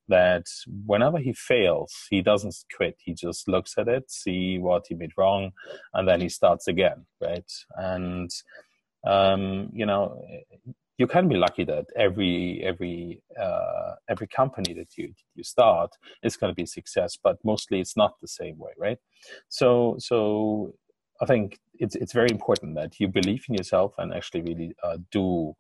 That 0.07 0.45
whenever 0.85 1.19
he 1.19 1.33
fails, 1.33 1.93
he 2.09 2.21
doesn't 2.21 2.55
quit. 2.75 2.95
He 2.99 3.13
just 3.13 3.47
looks 3.47 3.77
at 3.77 3.87
it, 3.87 4.09
see 4.09 4.57
what 4.57 4.85
he 4.87 4.95
made 4.95 5.11
wrong, 5.17 5.51
and 5.93 6.07
then 6.07 6.21
he 6.21 6.29
starts 6.29 6.67
again, 6.67 7.05
right? 7.21 7.51
And 7.75 8.31
um, 9.05 9.69
you 9.73 9.85
know, 9.85 10.21
you 10.97 11.05
can 11.05 11.27
be 11.27 11.35
lucky 11.35 11.63
that 11.63 11.85
every 11.95 12.61
every 12.63 13.21
uh, 13.39 13.93
every 14.09 14.27
company 14.27 14.73
that 14.73 14.97
you 14.97 15.13
you 15.35 15.43
start 15.43 15.91
is 16.23 16.35
going 16.37 16.51
to 16.51 16.55
be 16.55 16.63
a 16.63 16.67
success, 16.67 17.17
but 17.23 17.37
mostly 17.43 17.79
it's 17.79 17.95
not 17.95 18.13
the 18.21 18.27
same 18.27 18.57
way, 18.57 18.71
right? 18.77 18.97
So 19.49 19.95
so 19.99 20.73
I 21.21 21.25
think 21.25 21.59
it's 21.75 21.95
it's 21.95 22.13
very 22.13 22.29
important 22.31 22.75
that 22.75 22.99
you 22.99 23.07
believe 23.07 23.45
in 23.47 23.55
yourself 23.55 23.93
and 23.99 24.13
actually 24.13 24.41
really 24.41 24.75
uh, 24.83 24.97
do 25.11 25.55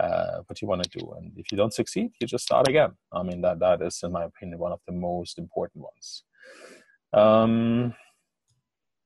uh, 0.00 0.38
what 0.46 0.62
you 0.62 0.68
want 0.68 0.84
to 0.84 0.98
do. 0.98 1.14
And 1.18 1.32
if 1.36 1.50
you 1.50 1.58
don't 1.58 1.74
succeed, 1.74 2.12
you 2.20 2.26
just 2.26 2.44
start 2.44 2.68
again. 2.68 2.92
I 3.12 3.22
mean 3.24 3.40
that 3.42 3.58
that 3.58 3.82
is, 3.82 4.00
in 4.04 4.12
my 4.12 4.24
opinion, 4.24 4.58
one 4.60 4.72
of 4.72 4.80
the 4.86 4.92
most 4.92 5.38
important 5.38 5.84
ones. 5.84 6.22
Um, 7.12 7.94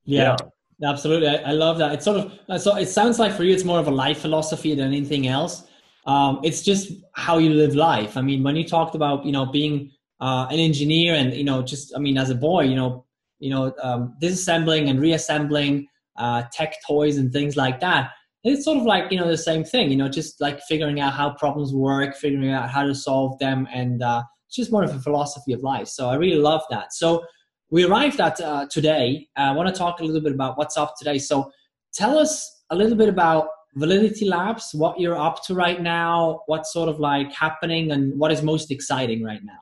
yeah. 0.03 0.35
yeah. 0.39 0.47
Absolutely, 0.83 1.27
I, 1.27 1.35
I, 1.35 1.51
love 1.51 1.77
that. 1.77 1.91
It's 1.93 2.05
sort 2.05 2.17
of 2.17 2.59
so. 2.59 2.75
It 2.75 2.87
sounds 2.87 3.19
like 3.19 3.33
for 3.33 3.43
you, 3.43 3.53
it's 3.53 3.63
more 3.63 3.77
of 3.77 3.87
a 3.87 3.91
life 3.91 4.17
philosophy 4.17 4.73
than 4.73 4.87
anything 4.87 5.27
else 5.27 5.67
um, 6.05 6.39
it's 6.43 6.61
just 6.61 6.91
how 7.13 7.37
you 7.37 7.51
live 7.51 7.75
life. 7.75 8.17
I 8.17 8.21
mean, 8.21 8.43
when 8.43 8.55
you 8.55 8.67
talked 8.67 8.95
about 8.95 9.25
you 9.25 9.31
know 9.31 9.45
being 9.45 9.91
uh, 10.19 10.47
an 10.49 10.59
engineer 10.59 11.15
and 11.15 11.33
you 11.33 11.43
know 11.43 11.61
just 11.61 11.93
I 11.95 11.99
mean 11.99 12.17
as 12.17 12.29
a 12.29 12.35
boy, 12.35 12.63
you 12.63 12.75
know 12.75 13.05
you 13.39 13.49
know 13.49 13.73
um, 13.81 14.15
disassembling 14.21 14.89
and 14.89 14.99
reassembling 14.99 15.87
uh, 16.17 16.43
tech 16.51 16.75
toys 16.87 17.17
and 17.17 17.31
things 17.31 17.55
like 17.55 17.79
that. 17.81 18.11
It's 18.43 18.65
sort 18.65 18.79
of 18.79 18.85
like 18.85 19.11
you 19.11 19.19
know 19.19 19.27
the 19.27 19.37
same 19.37 19.63
thing. 19.63 19.91
You 19.91 19.97
know, 19.97 20.09
just 20.09 20.41
like 20.41 20.61
figuring 20.61 20.99
out 20.99 21.13
how 21.13 21.31
problems 21.31 21.73
work, 21.73 22.15
figuring 22.15 22.51
out 22.51 22.69
how 22.69 22.83
to 22.83 22.95
solve 22.95 23.37
them, 23.39 23.67
and 23.71 24.01
uh, 24.01 24.23
it's 24.47 24.55
just 24.55 24.71
more 24.71 24.83
of 24.83 24.95
a 24.95 24.99
philosophy 24.99 25.53
of 25.53 25.61
life. 25.61 25.87
So 25.87 26.09
I 26.09 26.15
really 26.15 26.41
love 26.41 26.61
that. 26.71 26.93
So 26.93 27.23
we 27.69 27.85
arrived 27.85 28.19
at 28.19 28.41
uh, 28.41 28.65
today. 28.69 29.27
I 29.37 29.53
want 29.53 29.69
to 29.69 29.73
talk 29.73 29.99
a 29.99 30.03
little 30.03 30.21
bit 30.21 30.33
about 30.33 30.57
what's 30.57 30.77
up 30.77 30.95
today. 30.97 31.19
So 31.19 31.51
tell 31.93 32.17
us 32.17 32.63
a 32.69 32.75
little 32.75 32.97
bit 32.97 33.07
about 33.09 33.47
Validity 33.75 34.27
Labs, 34.27 34.71
what 34.73 34.99
you're 34.99 35.17
up 35.17 35.43
to 35.45 35.53
right 35.55 35.81
now, 35.81 36.41
what's 36.47 36.73
sort 36.73 36.89
of 36.89 36.99
like 36.99 37.31
happening, 37.33 37.91
and 37.91 38.17
what 38.19 38.31
is 38.31 38.41
most 38.41 38.69
exciting 38.71 39.23
right 39.23 39.43
now? 39.43 39.59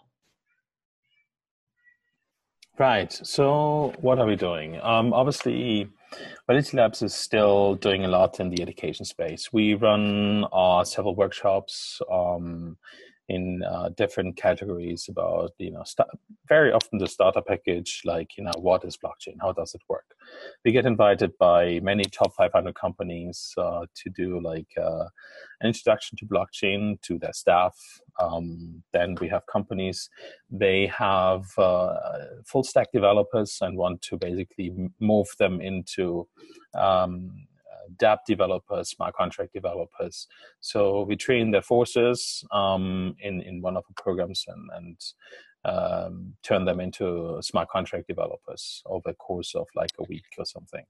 Right. 2.79 3.11
So, 3.23 3.93
what 3.99 4.19
are 4.19 4.25
we 4.25 4.35
doing? 4.35 4.79
Um, 4.81 5.13
obviously, 5.13 5.89
Validity 6.47 6.77
Labs 6.77 7.01
is 7.01 7.13
still 7.13 7.75
doing 7.75 8.05
a 8.05 8.07
lot 8.07 8.39
in 8.39 8.49
the 8.49 8.61
education 8.61 9.05
space. 9.05 9.53
We 9.53 9.75
run 9.75 10.45
uh, 10.51 10.83
several 10.85 11.15
workshops. 11.15 12.01
Um, 12.11 12.77
in 13.29 13.63
uh, 13.63 13.89
different 13.89 14.35
categories 14.35 15.07
about 15.07 15.51
you 15.59 15.71
know 15.71 15.83
st- 15.85 16.09
very 16.47 16.71
often 16.71 16.97
the 16.97 17.07
starter 17.07 17.41
package 17.41 18.01
like 18.03 18.35
you 18.37 18.43
know 18.43 18.51
what 18.57 18.83
is 18.83 18.97
blockchain? 18.97 19.35
How 19.39 19.51
does 19.53 19.73
it 19.75 19.81
work? 19.87 20.15
We 20.65 20.71
get 20.71 20.85
invited 20.85 21.37
by 21.37 21.79
many 21.81 22.03
top 22.05 22.35
500 22.35 22.73
companies 22.75 23.53
uh, 23.57 23.85
to 23.95 24.09
do 24.09 24.41
like 24.41 24.71
uh, 24.77 25.05
an 25.61 25.67
introduction 25.67 26.17
to 26.17 26.25
blockchain 26.25 26.99
to 27.03 27.19
their 27.19 27.33
staff. 27.33 27.77
Um, 28.19 28.83
then 28.91 29.15
we 29.21 29.29
have 29.29 29.45
companies 29.45 30.09
they 30.49 30.87
have 30.87 31.45
uh, 31.57 31.93
full 32.45 32.63
stack 32.63 32.91
developers 32.91 33.59
and 33.61 33.77
want 33.77 34.01
to 34.01 34.17
basically 34.17 34.73
move 34.99 35.27
them 35.37 35.61
into 35.61 36.27
um, 36.73 37.47
dApp 37.97 38.19
developers, 38.27 38.89
smart 38.89 39.15
contract 39.15 39.53
developers. 39.53 40.27
So 40.59 41.03
we 41.03 41.15
train 41.15 41.51
their 41.51 41.61
forces 41.61 42.43
um, 42.51 43.15
in 43.19 43.41
in 43.41 43.61
one 43.61 43.77
of 43.77 43.83
the 43.87 44.01
programs 44.01 44.45
and 44.47 44.69
and 44.73 44.97
um, 45.65 46.33
turn 46.43 46.65
them 46.65 46.79
into 46.79 47.37
smart 47.41 47.69
contract 47.69 48.07
developers 48.07 48.81
over 48.85 49.09
the 49.09 49.15
course 49.15 49.55
of 49.55 49.67
like 49.75 49.91
a 49.99 50.03
week 50.03 50.25
or 50.37 50.45
something. 50.45 50.85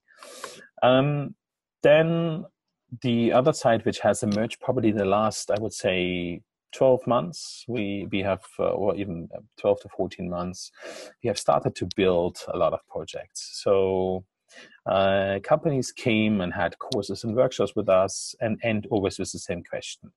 Um, 0.83 1.35
then 1.81 2.45
the 3.01 3.31
other 3.31 3.53
side, 3.53 3.85
which 3.85 3.99
has 3.99 4.23
emerged 4.23 4.59
probably 4.59 4.89
in 4.89 4.97
the 4.97 5.05
last, 5.05 5.51
I 5.51 5.59
would 5.59 5.73
say, 5.73 6.41
12 6.71 7.07
months 7.07 7.65
we 7.67 8.07
we 8.11 8.19
have 8.19 8.43
uh, 8.59 8.69
or 8.69 8.95
even 8.95 9.27
12 9.59 9.81
to 9.81 9.89
14 9.89 10.29
months 10.29 10.71
we 11.23 11.27
have 11.27 11.39
started 11.39 11.73
to 11.75 11.87
build 11.95 12.37
a 12.53 12.57
lot 12.57 12.73
of 12.73 12.79
projects 12.87 13.59
so 13.63 14.23
uh, 14.89 15.39
companies 15.43 15.91
came 15.91 16.41
and 16.41 16.51
had 16.51 16.79
courses 16.79 17.23
and 17.23 17.35
workshops 17.35 17.75
with 17.75 17.87
us 17.87 18.35
and 18.41 18.59
end 18.63 18.87
always 18.89 19.19
with 19.19 19.31
the 19.31 19.37
same 19.39 19.63
question. 19.63 20.11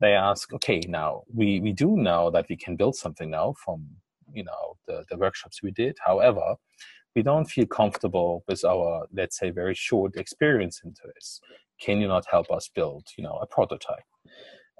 They 0.00 0.12
ask 0.12 0.52
okay 0.54 0.80
now 0.86 1.22
we 1.34 1.60
we 1.60 1.72
do 1.72 1.96
know 1.96 2.30
that 2.30 2.46
we 2.48 2.56
can 2.56 2.76
build 2.76 2.94
something 2.94 3.30
now 3.30 3.54
from 3.64 3.88
you 4.32 4.44
know 4.44 4.76
the, 4.86 5.04
the 5.10 5.16
workshops 5.16 5.62
we 5.62 5.72
did. 5.72 5.96
However 6.04 6.54
we 7.16 7.22
don't 7.22 7.50
feel 7.50 7.66
comfortable 7.66 8.44
with 8.46 8.64
our 8.64 9.06
let's 9.12 9.38
say 9.38 9.50
very 9.50 9.74
short 9.74 10.16
experience 10.16 10.82
into 10.84 11.02
this. 11.14 11.40
Can 11.80 12.00
you 12.00 12.06
not 12.06 12.24
help 12.30 12.50
us 12.52 12.70
build 12.72 13.04
you 13.18 13.24
know 13.24 13.38
a 13.42 13.46
prototype? 13.46 14.08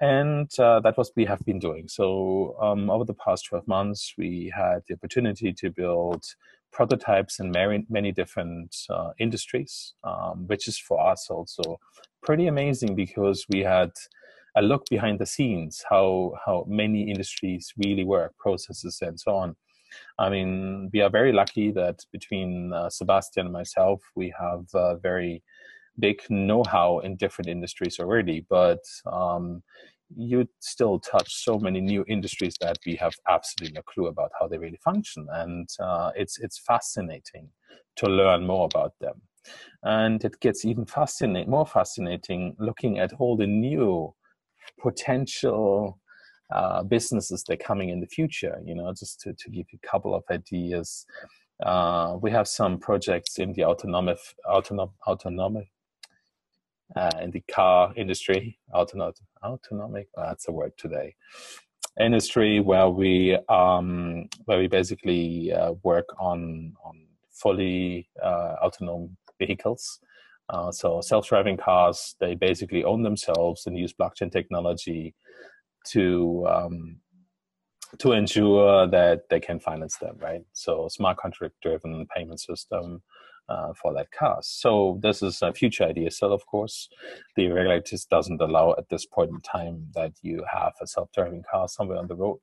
And 0.00 0.50
uh, 0.58 0.80
that 0.80 0.96
was 0.96 1.12
we 1.16 1.24
have 1.24 1.44
been 1.44 1.58
doing. 1.58 1.88
So 1.88 2.56
um, 2.60 2.90
over 2.90 3.04
the 3.04 3.14
past 3.14 3.46
12 3.46 3.66
months 3.66 4.14
we 4.16 4.52
had 4.54 4.82
the 4.86 4.94
opportunity 4.94 5.52
to 5.52 5.70
build 5.70 6.24
prototypes 6.72 7.38
in 7.38 7.50
many, 7.50 7.86
many 7.88 8.12
different 8.12 8.74
uh, 8.90 9.10
industries, 9.18 9.94
um, 10.04 10.46
which 10.46 10.66
is 10.68 10.78
for 10.78 11.00
us 11.00 11.28
also 11.30 11.78
pretty 12.22 12.46
amazing 12.46 12.94
because 12.94 13.44
we 13.48 13.60
had 13.60 13.90
a 14.56 14.62
look 14.62 14.84
behind 14.90 15.18
the 15.18 15.26
scenes 15.26 15.84
how 15.88 16.34
how 16.44 16.64
many 16.68 17.10
industries 17.10 17.72
really 17.76 18.04
work, 18.04 18.36
processes 18.36 18.98
and 19.02 19.18
so 19.18 19.34
on. 19.34 19.56
I 20.18 20.30
mean, 20.30 20.90
we 20.92 21.02
are 21.02 21.10
very 21.10 21.32
lucky 21.32 21.70
that 21.72 22.04
between 22.12 22.72
uh, 22.72 22.88
Sebastian 22.88 23.46
and 23.46 23.52
myself, 23.52 24.00
we 24.14 24.32
have 24.38 24.64
uh, 24.74 24.96
very 24.96 25.42
big 25.98 26.22
know-how 26.30 27.00
in 27.00 27.16
different 27.16 27.48
industries 27.48 27.98
already. 28.00 28.46
But 28.48 28.84
um, 29.04 29.62
you 30.16 30.48
still 30.60 30.98
touch 30.98 31.34
so 31.44 31.58
many 31.58 31.80
new 31.80 32.04
industries 32.08 32.56
that 32.60 32.78
we 32.86 32.96
have 32.96 33.14
absolutely 33.28 33.74
no 33.74 33.82
clue 33.82 34.06
about 34.06 34.30
how 34.38 34.48
they 34.48 34.58
really 34.58 34.78
function. 34.84 35.26
And 35.30 35.68
uh, 35.80 36.10
it's 36.14 36.38
it's 36.38 36.58
fascinating 36.58 37.48
to 37.96 38.06
learn 38.06 38.46
more 38.46 38.66
about 38.66 38.94
them. 39.00 39.22
And 39.82 40.24
it 40.24 40.40
gets 40.40 40.64
even 40.64 40.86
fascinating 40.86 41.50
more 41.50 41.66
fascinating 41.66 42.54
looking 42.58 42.98
at 42.98 43.12
all 43.14 43.36
the 43.36 43.46
new 43.46 44.14
potential 44.80 45.98
uh, 46.54 46.82
businesses 46.82 47.42
that 47.44 47.54
are 47.54 47.64
coming 47.64 47.88
in 47.88 48.00
the 48.00 48.06
future 48.06 48.60
you 48.64 48.74
know 48.74 48.92
just 48.92 49.20
to, 49.20 49.32
to 49.32 49.50
give 49.50 49.66
you 49.72 49.78
a 49.82 49.86
couple 49.86 50.14
of 50.14 50.22
ideas. 50.30 51.06
Uh, 51.64 52.16
we 52.20 52.30
have 52.30 52.48
some 52.48 52.78
projects 52.78 53.38
in 53.38 53.52
the 53.52 53.64
autonomous 53.64 54.34
autonom, 54.46 54.90
autonomic 55.06 55.68
uh, 56.96 57.10
in 57.20 57.30
the 57.30 57.40
car 57.52 57.92
industry, 57.96 58.58
autonomic, 58.74 59.16
autonomic 59.44 60.08
oh, 60.16 60.22
that's 60.22 60.48
a 60.48 60.52
word 60.52 60.72
today, 60.76 61.14
industry 62.00 62.60
where 62.60 62.88
we 62.88 63.38
um, 63.48 64.28
where 64.44 64.58
we 64.58 64.66
basically 64.66 65.52
uh, 65.52 65.72
work 65.82 66.06
on 66.18 66.74
on 66.84 67.06
fully 67.30 68.08
uh, 68.22 68.54
autonomous 68.62 69.10
vehicles. 69.38 69.98
Uh, 70.48 70.70
so 70.70 71.00
self-driving 71.00 71.56
cars, 71.56 72.14
they 72.20 72.34
basically 72.34 72.84
own 72.84 73.02
themselves 73.02 73.66
and 73.66 73.78
use 73.78 73.94
blockchain 73.94 74.30
technology 74.30 75.14
to 75.86 76.46
um, 76.48 76.96
to 77.98 78.12
ensure 78.12 78.86
that 78.86 79.22
they 79.28 79.40
can 79.40 79.60
finance 79.60 79.98
them, 79.98 80.16
right? 80.20 80.42
So 80.52 80.88
smart 80.88 81.18
contract-driven 81.18 82.06
payment 82.14 82.40
system 82.40 83.02
uh, 83.52 83.72
for 83.80 83.90
that 83.94 84.10
car. 84.10 84.38
So 84.42 84.98
this 85.02 85.22
is 85.22 85.42
a 85.42 85.52
future 85.52 85.84
idea 85.84 86.10
still, 86.10 86.32
of 86.32 86.44
course. 86.46 86.88
The 87.36 87.48
regulators 87.48 88.04
doesn't 88.04 88.40
allow 88.40 88.74
at 88.78 88.88
this 88.88 89.06
point 89.06 89.30
in 89.30 89.40
time 89.40 89.76
that 89.94 90.12
you 90.22 90.44
have 90.50 90.74
a 90.80 90.86
self-driving 90.86 91.44
car 91.50 91.68
somewhere 91.68 91.98
on 91.98 92.08
the 92.08 92.16
road. 92.16 92.40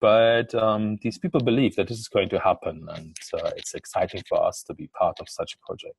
But 0.00 0.54
um, 0.54 0.98
these 1.02 1.18
people 1.18 1.40
believe 1.40 1.74
that 1.76 1.88
this 1.88 1.98
is 1.98 2.08
going 2.08 2.28
to 2.28 2.38
happen, 2.38 2.86
and 2.96 3.16
uh, 3.34 3.50
it's 3.56 3.74
exciting 3.74 4.22
for 4.28 4.38
us 4.48 4.62
to 4.64 4.74
be 4.74 4.88
part 4.88 5.16
of 5.20 5.28
such 5.28 5.54
a 5.54 5.66
project. 5.66 5.96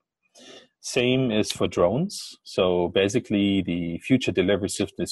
Same 0.81 1.31
is 1.31 1.51
for 1.51 1.67
drones. 1.67 2.37
So 2.43 2.89
basically, 2.89 3.63
the 3.63 3.97
future 3.99 4.31
delivery 4.31 4.69
system, 4.69 5.05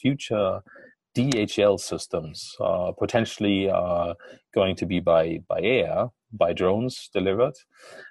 future 0.00 0.60
DHL 1.16 1.78
systems, 1.78 2.56
uh, 2.60 2.92
potentially 2.98 3.66
going 4.54 4.76
to 4.76 4.86
be 4.86 5.00
by 5.00 5.40
by 5.48 5.60
air, 5.60 6.08
by 6.32 6.52
drones 6.52 7.10
delivered, 7.12 7.54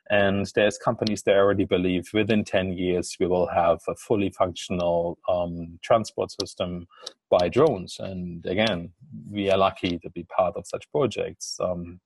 and 0.10 0.46
there's 0.56 0.78
companies 0.78 1.24
that 1.24 1.36
already 1.36 1.66
believe 1.66 2.10
within 2.14 2.44
10 2.44 2.74
years 2.74 3.16
we 3.20 3.26
will 3.26 3.48
have 3.48 3.80
a 3.88 3.96
fully 3.96 4.30
functional 4.30 5.18
um, 5.28 5.80
transport 5.82 6.32
system 6.32 6.88
by 7.30 7.50
drones. 7.50 7.98
And 8.00 8.46
again, 8.46 8.92
we 9.30 9.50
are 9.50 9.58
lucky 9.58 9.98
to 10.00 10.10
be 10.10 10.24
part 10.26 10.56
of 10.56 10.68
such 10.68 10.90
projects. 10.92 11.58
Um, 11.60 12.00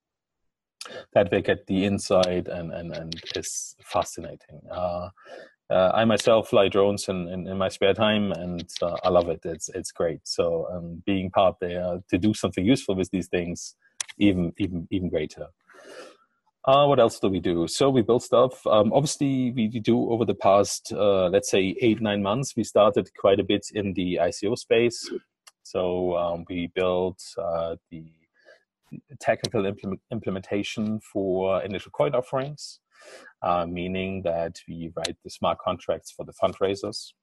that 1.14 1.32
we 1.32 1.42
get 1.42 1.66
the 1.68 1.86
insight 1.86 2.48
and 2.48 2.72
and 2.72 2.96
and 2.96 3.16
is 3.36 3.75
fascinating. 3.84 4.62
Uh, 4.72 5.10
uh, 5.69 5.91
I 5.93 6.05
myself 6.05 6.50
fly 6.50 6.67
drones 6.67 7.07
in, 7.07 7.27
in, 7.27 7.48
in 7.48 7.57
my 7.57 7.69
spare 7.69 7.93
time, 7.93 8.31
and 8.31 8.67
uh, 8.81 8.98
I 9.03 9.10
love 9.10 9.29
it. 9.29 9.41
It's 9.43 9.69
it's 9.69 9.91
great. 9.91 10.19
So 10.24 10.67
um, 10.72 11.01
being 11.05 11.31
part 11.31 11.55
there 11.60 12.00
to 12.10 12.17
do 12.17 12.34
something 12.34 12.65
useful 12.65 12.95
with 12.95 13.10
these 13.12 13.27
things, 13.27 13.75
even 14.19 14.53
even 14.57 14.88
even 14.91 15.10
greater. 15.10 15.48
Uh, 16.65 16.86
what 16.86 17.00
else 17.00 17.19
do 17.19 17.29
we 17.29 17.39
do? 17.39 17.67
So 17.67 17.89
we 17.89 18.01
build 18.01 18.24
stuff. 18.24 18.65
Um, 18.65 18.91
obviously, 18.91 19.51
we 19.51 19.67
do 19.67 20.10
over 20.10 20.25
the 20.25 20.34
past, 20.34 20.91
uh, 20.93 21.27
let's 21.27 21.50
say, 21.50 21.75
eight 21.81 22.01
nine 22.01 22.22
months. 22.22 22.55
We 22.55 22.63
started 22.63 23.10
quite 23.17 23.39
a 23.39 23.43
bit 23.43 23.67
in 23.74 23.93
the 23.93 24.19
ICO 24.22 24.57
space. 24.57 25.10
So 25.63 26.15
um, 26.15 26.45
we 26.48 26.72
built 26.75 27.24
uh, 27.39 27.75
the 27.89 28.05
technical 29.19 29.65
implement- 29.65 30.01
implementation 30.12 31.00
for 31.00 31.62
initial 31.63 31.91
coin 31.91 32.13
offerings 32.13 32.79
uh, 33.46 33.66
meaning 33.66 34.24
that 34.24 34.60
we 34.68 34.92
write 34.98 35.16
the 35.24 35.30
smart 35.30 35.60
contracts 35.60 36.12
for 36.12 36.25
the 36.25 36.34
fundraisers. 36.34 37.14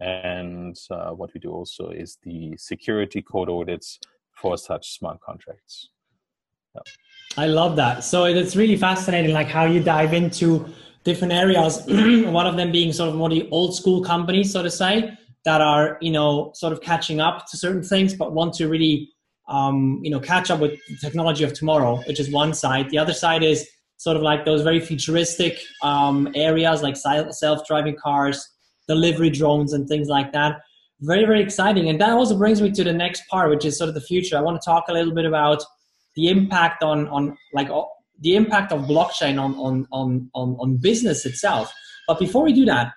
And 0.00 0.76
uh, 0.90 1.10
what 1.10 1.34
we 1.34 1.40
do 1.40 1.50
also 1.50 1.90
is 1.90 2.18
the 2.22 2.54
security 2.56 3.20
code 3.20 3.50
audits 3.50 3.98
for 4.30 4.56
such 4.56 4.96
smart 4.96 5.20
contracts. 5.20 5.90
Yeah. 6.74 6.82
I 7.36 7.46
love 7.46 7.76
that. 7.76 8.04
So 8.04 8.24
it's 8.24 8.56
really 8.56 8.76
fascinating, 8.76 9.34
like 9.34 9.48
how 9.48 9.64
you 9.64 9.82
dive 9.82 10.14
into 10.14 10.66
different 11.04 11.32
areas. 11.32 11.82
One 11.88 12.46
of 12.46 12.56
them 12.56 12.70
being 12.70 12.92
sort 12.92 13.10
of 13.10 13.16
more 13.16 13.28
the 13.28 13.48
old 13.50 13.74
school 13.74 14.02
companies, 14.02 14.52
so 14.52 14.62
to 14.62 14.70
say, 14.70 15.16
that 15.44 15.60
are 15.60 15.98
you 16.00 16.12
know 16.12 16.52
sort 16.54 16.72
of 16.72 16.80
catching 16.80 17.20
up 17.20 17.46
to 17.50 17.56
certain 17.56 17.82
things, 17.82 18.14
but 18.14 18.32
want 18.32 18.54
to 18.54 18.68
really 18.68 19.10
um, 19.48 20.00
you 20.02 20.10
know 20.10 20.20
catch 20.20 20.50
up 20.50 20.60
with 20.60 20.78
the 20.88 20.96
technology 21.00 21.42
of 21.42 21.52
tomorrow, 21.52 21.96
which 22.06 22.20
is 22.20 22.30
one 22.30 22.54
side. 22.54 22.90
The 22.90 22.98
other 22.98 23.14
side 23.14 23.42
is 23.42 23.68
sort 24.02 24.16
of 24.16 24.22
like 24.22 24.44
those 24.44 24.62
very 24.62 24.80
futuristic 24.80 25.60
um, 25.84 26.28
areas 26.34 26.82
like 26.82 26.96
self-driving 26.96 27.96
cars, 28.02 28.48
delivery 28.88 29.30
drones, 29.30 29.72
and 29.72 29.86
things 29.86 30.08
like 30.08 30.32
that. 30.32 30.60
Very, 31.02 31.24
very 31.24 31.40
exciting. 31.40 31.88
And 31.88 32.00
that 32.00 32.10
also 32.10 32.36
brings 32.36 32.60
me 32.60 32.72
to 32.72 32.82
the 32.82 32.92
next 32.92 33.22
part, 33.28 33.48
which 33.48 33.64
is 33.64 33.78
sort 33.78 33.86
of 33.86 33.94
the 33.94 34.00
future. 34.00 34.36
I 34.36 34.40
want 34.40 34.60
to 34.60 34.64
talk 34.64 34.86
a 34.88 34.92
little 34.92 35.14
bit 35.14 35.24
about 35.24 35.62
the 36.16 36.28
impact 36.28 36.82
on 36.82 37.06
on 37.08 37.36
like 37.54 37.68
the 38.20 38.34
impact 38.34 38.72
of 38.72 38.80
blockchain 38.82 39.40
on 39.40 39.54
on 39.54 39.86
on 39.92 40.28
on, 40.34 40.56
on 40.58 40.78
business 40.78 41.24
itself. 41.24 41.72
But 42.08 42.18
before 42.18 42.42
we 42.42 42.52
do 42.52 42.64
that, 42.64 42.92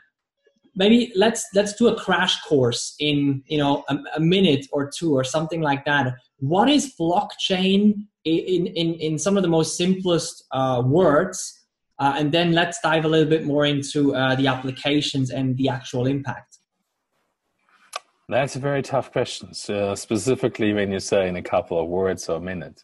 maybe 0.76 1.14
let's 1.16 1.46
let's 1.54 1.74
do 1.74 1.88
a 1.88 1.96
crash 1.96 2.42
course 2.42 2.96
in 3.00 3.44
you 3.46 3.60
know 3.60 3.84
a, 3.90 3.98
a 4.16 4.20
minute 4.20 4.66
or 4.72 4.90
two 4.90 5.14
or 5.14 5.24
something 5.24 5.62
like 5.62 5.86
that. 5.86 6.16
What 6.40 6.68
is 6.68 6.94
blockchain? 7.00 8.08
In 8.26 8.68
in 8.68 8.96
in 8.96 9.20
some 9.20 9.38
of 9.38 9.44
the 9.44 9.50
most 9.50 9.78
simplest 9.78 10.46
uh, 10.52 10.82
words, 10.86 11.66
uh, 12.00 12.16
and 12.18 12.32
then 12.32 12.52
let's 12.52 12.80
dive 12.82 13.06
a 13.06 13.08
little 13.08 13.30
bit 13.30 13.46
more 13.46 13.66
into 13.66 14.16
uh, 14.16 14.36
the 14.36 14.48
applications 14.48 15.30
and 15.32 15.56
the 15.58 15.70
actual 15.70 16.08
impact. 16.08 16.58
That's 18.28 18.56
a 18.56 18.60
very 18.60 18.82
tough 18.82 19.12
question, 19.12 19.54
so 19.54 19.94
specifically 19.94 20.74
when 20.74 20.92
you 20.92 21.00
say 21.00 21.28
in 21.28 21.36
a 21.36 21.44
couple 21.44 21.80
of 21.80 21.88
words 21.88 22.28
or 22.28 22.38
a 22.38 22.42
minute. 22.42 22.84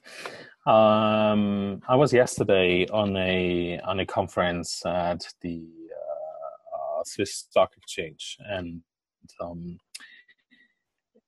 Um, 0.67 1.81
I 1.89 1.95
was 1.95 2.13
yesterday 2.13 2.85
on 2.89 3.17
a 3.17 3.79
on 3.79 3.99
a 3.99 4.05
conference 4.05 4.85
at 4.85 5.25
the 5.41 5.65
uh, 5.97 6.99
uh, 6.99 7.03
Swiss 7.03 7.33
Stock 7.33 7.71
Exchange, 7.75 8.37
and 8.47 8.83
um, 9.41 9.79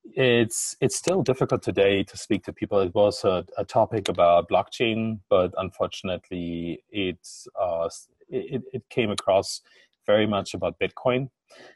it's 0.06 0.76
it's 0.82 0.96
still 0.96 1.22
difficult 1.22 1.62
today 1.62 2.04
to 2.04 2.18
speak 2.18 2.44
to 2.46 2.54
people. 2.54 2.80
It 2.80 2.94
was 2.94 3.24
a, 3.24 3.46
a 3.58 3.66
topic 3.66 4.10
about 4.10 4.50
blockchain, 4.50 5.20
but 5.30 5.54
unfortunately, 5.58 6.84
it's 6.92 7.48
uh, 7.60 7.90
it, 8.30 8.62
it 8.74 8.84
came 8.90 9.12
across 9.12 9.62
very 10.06 10.28
much 10.28 10.54
about 10.54 10.80
Bitcoin. 10.80 11.30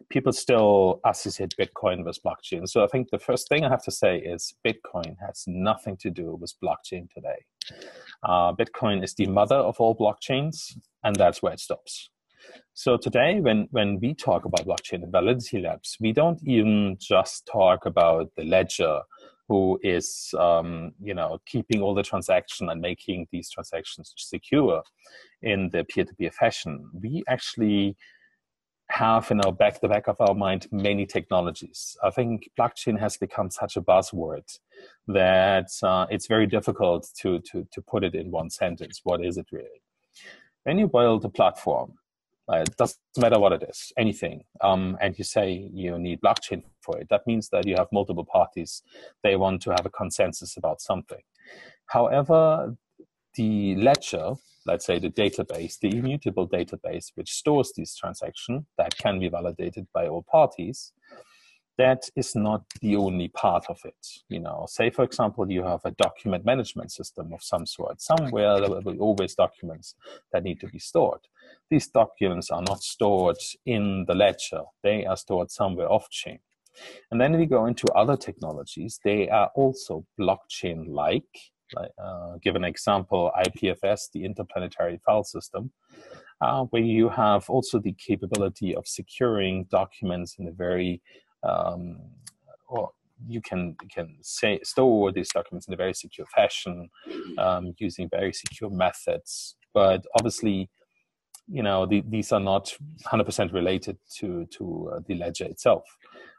People 0.09 0.33
still 0.33 0.99
associate 1.05 1.53
Bitcoin 1.59 2.03
with 2.03 2.19
blockchain. 2.23 2.67
So 2.67 2.83
I 2.83 2.87
think 2.87 3.09
the 3.11 3.19
first 3.19 3.47
thing 3.47 3.63
I 3.63 3.69
have 3.69 3.83
to 3.83 3.91
say 3.91 4.17
is 4.17 4.53
Bitcoin 4.65 5.15
has 5.25 5.43
nothing 5.47 5.97
to 5.97 6.09
do 6.09 6.35
with 6.35 6.53
blockchain 6.63 7.09
today. 7.13 7.45
Uh, 8.23 8.53
Bitcoin 8.53 9.03
is 9.03 9.13
the 9.13 9.27
mother 9.27 9.55
of 9.55 9.79
all 9.79 9.95
blockchains, 9.95 10.77
and 11.03 11.15
that's 11.15 11.41
where 11.41 11.53
it 11.53 11.59
stops. 11.59 12.09
So 12.73 12.97
today, 12.97 13.39
when, 13.39 13.67
when 13.71 13.99
we 13.99 14.13
talk 14.13 14.45
about 14.45 14.65
blockchain 14.65 15.03
and 15.03 15.11
validity 15.11 15.59
labs, 15.59 15.97
we 15.99 16.13
don't 16.13 16.39
even 16.45 16.97
just 16.99 17.47
talk 17.47 17.85
about 17.85 18.31
the 18.35 18.43
ledger 18.43 19.01
who 19.47 19.79
is 19.81 20.33
um, 20.37 20.91
you 21.01 21.13
know 21.13 21.39
keeping 21.45 21.81
all 21.81 21.93
the 21.93 22.03
transaction 22.03 22.69
and 22.69 22.81
making 22.81 23.27
these 23.31 23.49
transactions 23.49 24.13
secure 24.17 24.83
in 25.41 25.69
the 25.71 25.83
peer-to-peer 25.85 26.31
fashion. 26.31 26.89
We 26.93 27.23
actually 27.27 27.95
have 28.89 29.29
in 29.31 29.41
our 29.41 29.51
back 29.51 29.81
the 29.81 29.87
back 29.87 30.07
of 30.07 30.19
our 30.19 30.33
mind 30.33 30.67
many 30.71 31.05
technologies. 31.05 31.97
I 32.03 32.09
think 32.09 32.49
blockchain 32.59 32.99
has 32.99 33.17
become 33.17 33.49
such 33.49 33.75
a 33.75 33.81
buzzword 33.81 34.57
that 35.07 35.69
uh, 35.83 36.07
it's 36.09 36.27
very 36.27 36.47
difficult 36.47 37.07
to, 37.21 37.39
to 37.51 37.67
to 37.71 37.81
put 37.81 38.03
it 38.03 38.15
in 38.15 38.31
one 38.31 38.49
sentence. 38.49 39.01
What 39.03 39.23
is 39.23 39.37
it 39.37 39.47
really? 39.51 39.81
When 40.63 40.77
you 40.79 40.87
build 40.87 41.23
a 41.23 41.29
platform, 41.29 41.93
uh, 42.51 42.57
it 42.57 42.75
doesn't 42.77 42.97
matter 43.17 43.39
what 43.39 43.51
it 43.51 43.63
is, 43.69 43.91
anything. 43.97 44.43
Um, 44.61 44.97
and 45.01 45.17
you 45.17 45.23
say 45.23 45.69
you 45.73 45.97
need 45.99 46.21
blockchain 46.21 46.63
for 46.81 46.97
it. 46.97 47.07
That 47.09 47.27
means 47.27 47.49
that 47.49 47.67
you 47.67 47.75
have 47.75 47.87
multiple 47.91 48.25
parties. 48.25 48.83
They 49.23 49.35
want 49.35 49.61
to 49.63 49.71
have 49.71 49.85
a 49.85 49.89
consensus 49.89 50.55
about 50.57 50.81
something. 50.81 51.21
However, 51.87 52.75
the 53.35 53.75
ledger, 53.75 54.33
let's 54.65 54.85
say 54.85 54.99
the 54.99 55.09
database, 55.09 55.79
the 55.79 55.95
immutable 55.95 56.47
database, 56.47 57.11
which 57.15 57.31
stores 57.31 57.73
these 57.75 57.95
transactions 57.95 58.63
that 58.77 58.97
can 58.97 59.19
be 59.19 59.29
validated 59.29 59.87
by 59.93 60.07
all 60.07 60.23
parties, 60.23 60.93
that 61.77 62.09
is 62.15 62.35
not 62.35 62.63
the 62.81 62.95
only 62.95 63.27
part 63.27 63.65
of 63.69 63.79
it. 63.85 64.07
You 64.29 64.39
know, 64.39 64.65
say 64.67 64.89
for 64.89 65.03
example, 65.03 65.49
you 65.51 65.63
have 65.63 65.81
a 65.85 65.91
document 65.91 66.45
management 66.45 66.91
system 66.91 67.31
of 67.33 67.43
some 67.43 67.65
sort. 67.65 68.01
Somewhere 68.01 68.59
there 68.59 68.69
will 68.69 68.81
be 68.81 68.99
always 68.99 69.35
documents 69.35 69.95
that 70.31 70.43
need 70.43 70.59
to 70.61 70.67
be 70.67 70.79
stored. 70.79 71.21
These 71.69 71.87
documents 71.87 72.49
are 72.49 72.63
not 72.63 72.81
stored 72.81 73.37
in 73.65 74.05
the 74.07 74.15
ledger; 74.15 74.63
they 74.83 75.05
are 75.05 75.17
stored 75.17 75.51
somewhere 75.51 75.91
off 75.91 76.09
chain. 76.09 76.39
And 77.09 77.19
then 77.19 77.37
we 77.37 77.45
go 77.45 77.65
into 77.65 77.87
other 77.93 78.17
technologies. 78.17 78.99
They 79.03 79.29
are 79.29 79.49
also 79.55 80.05
blockchain-like. 80.19 81.23
Uh, 81.75 82.37
give 82.41 82.55
an 82.55 82.63
example: 82.63 83.31
IPFS, 83.37 84.11
the 84.13 84.25
Interplanetary 84.25 84.99
File 85.05 85.23
System. 85.23 85.71
Uh, 86.39 86.65
where 86.65 86.83
you 86.83 87.09
have 87.09 87.49
also 87.49 87.79
the 87.79 87.93
capability 87.93 88.75
of 88.75 88.87
securing 88.87 89.63
documents 89.71 90.35
in 90.37 90.47
a 90.47 90.51
very 90.51 91.01
um, 91.43 91.99
or 92.67 92.91
you 93.27 93.41
can 93.41 93.75
can 93.91 94.17
say, 94.21 94.59
store 94.63 95.11
these 95.11 95.29
documents 95.29 95.67
in 95.67 95.73
a 95.73 95.77
very 95.77 95.93
secure 95.93 96.27
fashion 96.27 96.89
um, 97.37 97.73
using 97.77 98.09
very 98.09 98.33
secure 98.33 98.69
methods. 98.69 99.55
But 99.73 100.05
obviously, 100.15 100.69
you 101.47 101.63
know 101.63 101.85
the, 101.85 102.03
these 102.07 102.31
are 102.31 102.39
not 102.39 102.75
100% 103.05 103.53
related 103.53 103.97
to 104.17 104.45
to 104.57 104.91
uh, 104.93 104.99
the 105.07 105.15
ledger 105.15 105.45
itself. 105.45 105.83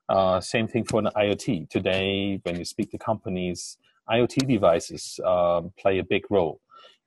Uh, 0.09 0.41
same 0.41 0.67
thing 0.67 0.85
for 0.85 1.01
an 1.01 1.11
IoT. 1.17 1.69
Today, 1.69 2.41
when 2.43 2.57
you 2.57 2.65
speak 2.65 2.91
to 2.93 2.99
companies, 2.99 3.77
IoT 4.09 4.49
devices 4.49 5.21
uh, 5.25 5.61
play 5.79 5.99
a 5.99 6.05
big 6.05 6.23
role 6.31 6.61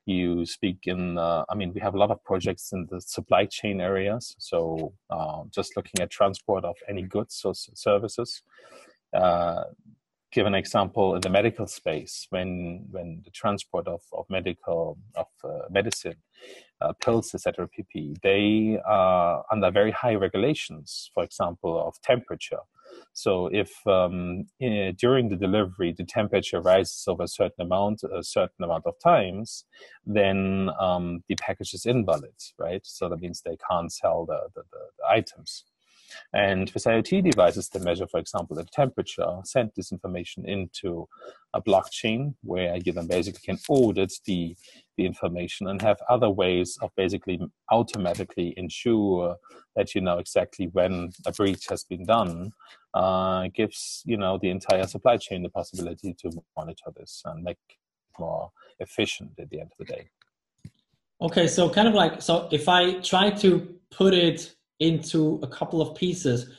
you 0.05 0.45
speak 0.45 0.79
in 0.85 1.17
uh, 1.17 1.43
i 1.49 1.55
mean 1.55 1.71
we 1.73 1.81
have 1.81 1.93
a 1.93 1.97
lot 1.97 2.11
of 2.11 2.23
projects 2.23 2.71
in 2.73 2.87
the 2.89 2.99
supply 2.99 3.45
chain 3.45 3.79
areas. 3.79 4.35
So 4.39 4.93
uh, 5.09 5.43
just 5.51 5.75
looking 5.75 6.01
at 6.01 6.09
transport 6.09 6.65
of 6.65 6.75
any 6.89 7.03
goods 7.03 7.41
or 7.45 7.53
services 7.55 8.41
uh, 9.13 9.63
give 10.31 10.45
an 10.45 10.55
example 10.55 11.15
in 11.15 11.21
the 11.21 11.29
medical 11.29 11.67
space 11.67 12.27
when 12.29 12.85
when 12.91 13.21
the 13.25 13.31
transport 13.31 13.87
of, 13.87 14.01
of 14.13 14.25
medical 14.29 14.97
of 15.15 15.27
uh, 15.43 15.67
medicine 15.69 16.15
uh, 16.81 16.93
pills 17.03 17.33
etc 17.35 17.67
pp 17.67 18.15
they 18.21 18.79
are 18.85 19.43
under 19.51 19.69
very 19.69 19.91
high 19.91 20.15
regulations 20.15 21.11
for 21.13 21.23
example 21.23 21.85
of 21.87 21.93
temperature 22.01 22.63
so 23.13 23.47
if 23.47 23.71
um, 23.88 24.45
in, 24.60 24.95
during 24.97 25.30
the 25.30 25.36
delivery 25.36 25.93
the 25.97 26.06
temperature 26.06 26.62
rises 26.62 27.04
over 27.08 27.23
a 27.23 27.27
certain 27.27 27.65
amount, 27.65 28.04
a 28.04 28.23
certain 28.23 28.63
amount 28.63 28.86
of 28.86 28.93
times, 29.04 29.65
then 30.06 30.69
um, 30.80 31.23
the 31.27 31.36
package 31.36 31.73
is 31.73 31.86
invalid, 31.86 32.36
right? 32.58 32.82
So 32.84 33.10
that 33.10 33.19
means 33.19 33.41
they 33.41 33.58
can't 33.69 33.91
sell 33.91 34.25
the, 34.25 34.49
the, 34.56 34.62
the, 34.71 34.80
the 34.97 35.10
items. 35.10 35.65
And 36.34 36.69
with 36.71 36.84
IoT 36.84 37.23
devices, 37.23 37.69
they 37.69 37.80
measure, 37.80 38.08
for 38.08 38.19
example, 38.19 38.56
the 38.56 38.65
temperature, 38.65 39.39
send 39.43 39.71
this 39.75 39.91
information 39.91 40.47
into 40.47 41.08
a 41.54 41.62
blockchain 41.62 42.36
where 42.43 42.77
you 42.77 42.91
then 42.91 43.08
basically 43.08 43.41
can 43.43 43.60
audit 43.67 44.13
the, 44.25 44.56
the 44.97 45.06
information 45.06 45.67
and 45.67 45.82
have 45.82 45.97
other 46.10 46.30
ways 46.30 46.77
of 46.82 46.91
basically 46.95 47.39
automatically 47.71 48.54
ensure 48.58 49.38
that 49.75 49.93
you 49.95 50.01
know 50.01 50.17
exactly 50.17 50.67
when 50.67 51.12
a 51.25 51.32
breach 51.32 51.67
has 51.69 51.84
been 51.84 52.06
done. 52.06 52.51
Uh, 52.93 53.47
gives 53.56 54.01
you 54.06 54.17
know 54.17 54.38
the 54.41 54.49
entire 54.49 54.86
supply 54.86 55.15
chain 55.15 55.43
the 55.43 55.49
possibility 55.49 56.13
to 56.13 56.30
monitor 56.58 56.91
this 56.97 57.21
and 57.23 57.41
make 57.41 57.58
more 58.19 58.51
efficient 58.80 59.32
at 59.39 59.49
the 59.49 59.62
end 59.62 59.71
of 59.71 59.88
the 59.88 59.93
day. 59.93 60.10
Okay, 61.21 61.47
so 61.47 61.69
kind 61.69 61.88
of 61.88 61.93
like 61.93 62.21
so 62.21 62.49
if 62.51 62.67
I 62.67 62.99
try 62.99 63.30
to 63.30 63.75
put 63.91 64.13
it 64.13 64.56
into 64.80 65.39
a 65.43 65.47
couple 65.47 65.82
of 65.82 65.95
pieces, 65.95 66.51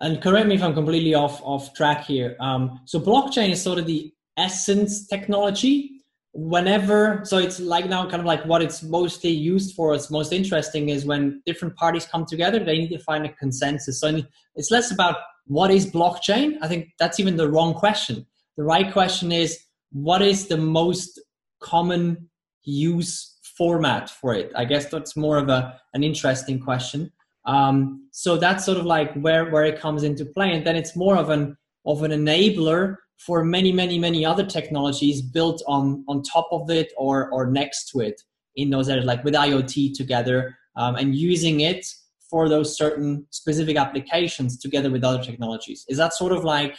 and 0.00 0.22
correct 0.22 0.46
me 0.46 0.54
if 0.54 0.62
I'm 0.62 0.74
completely 0.74 1.14
off 1.14 1.42
off 1.42 1.74
track 1.74 2.04
here. 2.04 2.36
Um, 2.40 2.80
so 2.84 3.00
blockchain 3.00 3.50
is 3.50 3.60
sort 3.60 3.78
of 3.78 3.86
the 3.86 4.12
essence 4.36 5.06
technology. 5.06 5.95
Whenever 6.38 7.22
so 7.24 7.38
it's 7.38 7.58
like 7.58 7.88
now 7.88 8.02
kind 8.02 8.20
of 8.20 8.26
like 8.26 8.44
what 8.44 8.60
it's 8.60 8.82
mostly 8.82 9.30
used 9.30 9.74
for. 9.74 9.94
It's 9.94 10.10
most 10.10 10.34
interesting 10.34 10.90
is 10.90 11.06
when 11.06 11.40
different 11.46 11.74
parties 11.76 12.04
come 12.04 12.26
together, 12.26 12.58
they 12.58 12.76
need 12.76 12.90
to 12.90 12.98
find 12.98 13.24
a 13.24 13.32
consensus. 13.32 14.00
So 14.00 14.20
it's 14.54 14.70
less 14.70 14.90
about 14.90 15.16
what 15.46 15.70
is 15.70 15.90
blockchain. 15.90 16.58
I 16.60 16.68
think 16.68 16.90
that's 16.98 17.18
even 17.18 17.36
the 17.36 17.48
wrong 17.48 17.72
question. 17.72 18.26
The 18.58 18.64
right 18.64 18.92
question 18.92 19.32
is 19.32 19.58
what 19.92 20.20
is 20.20 20.48
the 20.48 20.58
most 20.58 21.18
common 21.60 22.28
use 22.64 23.38
format 23.56 24.10
for 24.10 24.34
it? 24.34 24.52
I 24.54 24.66
guess 24.66 24.86
that's 24.90 25.16
more 25.16 25.38
of 25.38 25.48
a 25.48 25.80
an 25.94 26.02
interesting 26.04 26.60
question. 26.60 27.10
Um, 27.46 28.08
so 28.12 28.36
that's 28.36 28.64
sort 28.64 28.78
of 28.78 28.84
like 28.84 29.14
where 29.14 29.50
where 29.50 29.64
it 29.64 29.80
comes 29.80 30.02
into 30.02 30.26
play, 30.26 30.52
and 30.52 30.66
then 30.66 30.76
it's 30.76 30.96
more 30.96 31.16
of 31.16 31.30
an 31.30 31.56
of 31.86 32.02
an 32.02 32.10
enabler 32.10 32.96
for 33.18 33.44
many 33.44 33.72
many 33.72 33.98
many 33.98 34.24
other 34.24 34.44
technologies 34.44 35.22
built 35.22 35.62
on 35.66 36.04
on 36.08 36.22
top 36.22 36.48
of 36.52 36.70
it 36.70 36.92
or 36.96 37.30
or 37.30 37.46
next 37.50 37.88
to 37.90 38.00
it 38.00 38.20
in 38.56 38.70
those 38.70 38.88
areas, 38.88 39.04
like 39.04 39.22
with 39.24 39.34
IoT 39.34 39.94
together, 39.94 40.56
um, 40.76 40.96
and 40.96 41.14
using 41.14 41.60
it 41.60 41.86
for 42.30 42.48
those 42.48 42.76
certain 42.76 43.26
specific 43.30 43.76
applications 43.76 44.58
together 44.58 44.90
with 44.90 45.04
other 45.04 45.22
technologies. 45.22 45.84
Is 45.88 45.98
that 45.98 46.12
sort 46.12 46.32
of 46.32 46.44
like 46.44 46.76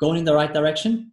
going 0.00 0.18
in 0.18 0.24
the 0.24 0.34
right 0.34 0.52
direction? 0.52 1.12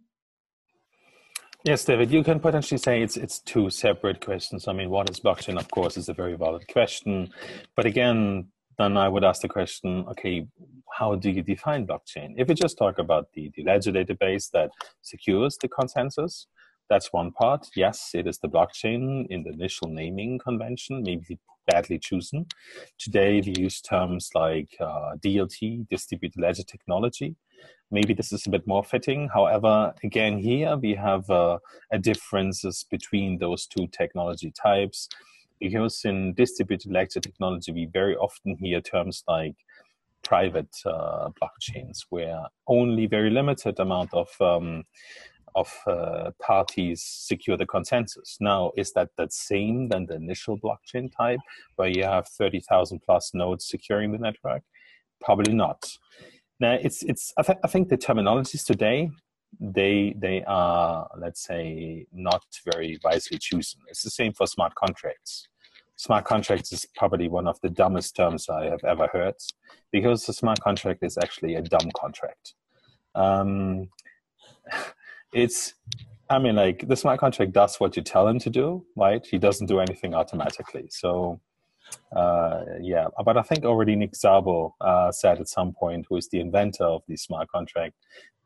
Yes, 1.62 1.84
David, 1.84 2.10
you 2.10 2.24
can 2.24 2.40
potentially 2.40 2.78
say 2.78 3.02
it's 3.02 3.16
it's 3.16 3.38
two 3.40 3.68
separate 3.68 4.24
questions. 4.24 4.66
I 4.66 4.72
mean, 4.72 4.88
what 4.88 5.10
is 5.10 5.20
blockchain? 5.20 5.58
Of 5.58 5.70
course, 5.70 5.96
is 5.96 6.08
a 6.08 6.14
very 6.14 6.34
valid 6.34 6.66
question, 6.68 7.30
but 7.76 7.84
again, 7.84 8.46
then 8.80 8.96
I 8.96 9.08
would 9.08 9.24
ask 9.24 9.42
the 9.42 9.48
question: 9.48 10.04
Okay, 10.10 10.46
how 10.92 11.14
do 11.14 11.30
you 11.30 11.42
define 11.42 11.86
blockchain? 11.86 12.34
If 12.36 12.48
we 12.48 12.54
just 12.54 12.78
talk 12.78 12.98
about 12.98 13.32
the, 13.34 13.50
the 13.54 13.64
ledger 13.64 13.92
database 13.92 14.50
that 14.52 14.70
secures 15.02 15.58
the 15.60 15.68
consensus, 15.68 16.46
that's 16.88 17.12
one 17.12 17.32
part. 17.32 17.68
Yes, 17.76 18.10
it 18.14 18.26
is 18.26 18.38
the 18.38 18.48
blockchain 18.48 19.26
in 19.28 19.42
the 19.42 19.50
initial 19.50 19.88
naming 19.88 20.38
convention, 20.38 21.02
maybe 21.02 21.38
badly 21.66 21.98
chosen. 21.98 22.46
Today, 22.98 23.42
we 23.44 23.54
use 23.56 23.80
terms 23.80 24.30
like 24.34 24.70
uh, 24.80 25.16
DLT, 25.22 25.88
distributed 25.88 26.40
ledger 26.40 26.64
technology 26.64 27.36
maybe 27.90 28.14
this 28.14 28.32
is 28.32 28.46
a 28.46 28.50
bit 28.50 28.66
more 28.66 28.84
fitting. 28.84 29.28
However, 29.32 29.92
again, 30.04 30.38
here 30.38 30.76
we 30.76 30.94
have 30.94 31.28
uh, 31.28 31.58
a 31.90 31.98
differences 31.98 32.86
between 32.90 33.38
those 33.38 33.66
two 33.66 33.88
technology 33.88 34.52
types 34.52 35.08
because 35.60 36.02
in 36.04 36.34
distributed 36.34 36.90
ledger 36.90 37.20
technology, 37.20 37.72
we 37.72 37.86
very 37.86 38.16
often 38.16 38.56
hear 38.56 38.80
terms 38.80 39.22
like 39.28 39.54
private 40.22 40.74
uh, 40.84 41.28
blockchains, 41.40 41.98
where 42.10 42.40
only 42.66 43.06
very 43.06 43.30
limited 43.30 43.78
amount 43.78 44.12
of 44.12 44.28
um, 44.40 44.84
of 45.54 45.72
uh, 45.86 46.30
parties 46.40 47.02
secure 47.02 47.56
the 47.56 47.66
consensus. 47.66 48.36
Now, 48.40 48.70
is 48.76 48.92
that 48.92 49.08
the 49.16 49.26
same 49.30 49.88
than 49.88 50.06
the 50.06 50.14
initial 50.14 50.58
blockchain 50.58 51.10
type, 51.16 51.40
where 51.76 51.88
you 51.88 52.04
have 52.04 52.28
thirty 52.28 52.60
thousand 52.60 53.00
plus 53.00 53.32
nodes 53.34 53.66
securing 53.68 54.12
the 54.12 54.18
network? 54.18 54.62
Probably 55.20 55.52
not. 55.52 55.90
Now, 56.60 56.74
it's 56.74 57.02
it's. 57.02 57.32
I, 57.38 57.42
th- 57.42 57.58
I 57.64 57.68
think 57.68 57.88
the 57.88 57.98
terminologies 57.98 58.64
today 58.64 59.10
they 59.58 60.14
they 60.18 60.44
are 60.46 61.08
let's 61.18 61.44
say 61.44 62.06
not 62.12 62.44
very 62.64 63.00
wisely 63.02 63.38
chosen. 63.38 63.80
It's 63.88 64.02
the 64.02 64.10
same 64.10 64.32
for 64.32 64.46
smart 64.46 64.74
contracts. 64.74 65.48
Smart 65.96 66.24
contracts 66.24 66.72
is 66.72 66.86
probably 66.96 67.28
one 67.28 67.46
of 67.46 67.60
the 67.60 67.68
dumbest 67.68 68.16
terms 68.16 68.48
I 68.48 68.66
have 68.66 68.84
ever 68.84 69.06
heard 69.12 69.34
because 69.92 70.28
a 70.28 70.32
smart 70.32 70.60
contract 70.60 71.02
is 71.02 71.18
actually 71.18 71.56
a 71.56 71.62
dumb 71.62 71.90
contract. 71.94 72.54
Um, 73.14 73.90
it's 75.32 75.74
I 76.30 76.38
mean, 76.38 76.54
like 76.54 76.86
the 76.86 76.96
smart 76.96 77.18
contract 77.18 77.52
does 77.52 77.80
what 77.80 77.96
you 77.96 78.02
tell 78.02 78.28
him 78.28 78.38
to 78.38 78.50
do, 78.50 78.86
right? 78.96 79.26
He 79.26 79.36
doesn't 79.36 79.66
do 79.66 79.80
anything 79.80 80.14
automatically. 80.14 80.86
So 80.90 81.40
uh, 82.14 82.64
yeah, 82.80 83.08
but 83.24 83.36
I 83.36 83.42
think 83.42 83.64
already 83.64 83.96
Nick 83.96 84.12
Szabo 84.12 84.72
uh, 84.80 85.10
said 85.12 85.40
at 85.40 85.48
some 85.48 85.72
point, 85.72 86.06
who 86.08 86.16
is 86.16 86.28
the 86.28 86.40
inventor 86.40 86.84
of 86.84 87.02
the 87.08 87.16
smart 87.16 87.50
contract, 87.50 87.94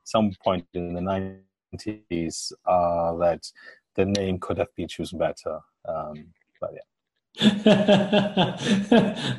some 0.04 0.32
point 0.42 0.66
in 0.74 0.94
the 0.94 1.00
90s, 1.00 2.52
uh, 2.66 3.16
that 3.16 3.50
the 3.94 4.04
name 4.04 4.38
could 4.38 4.58
have 4.58 4.74
been 4.76 4.88
chosen 4.88 5.18
better. 5.18 5.60
Um, 5.86 6.26
but 6.60 6.70
yeah. 6.74 6.80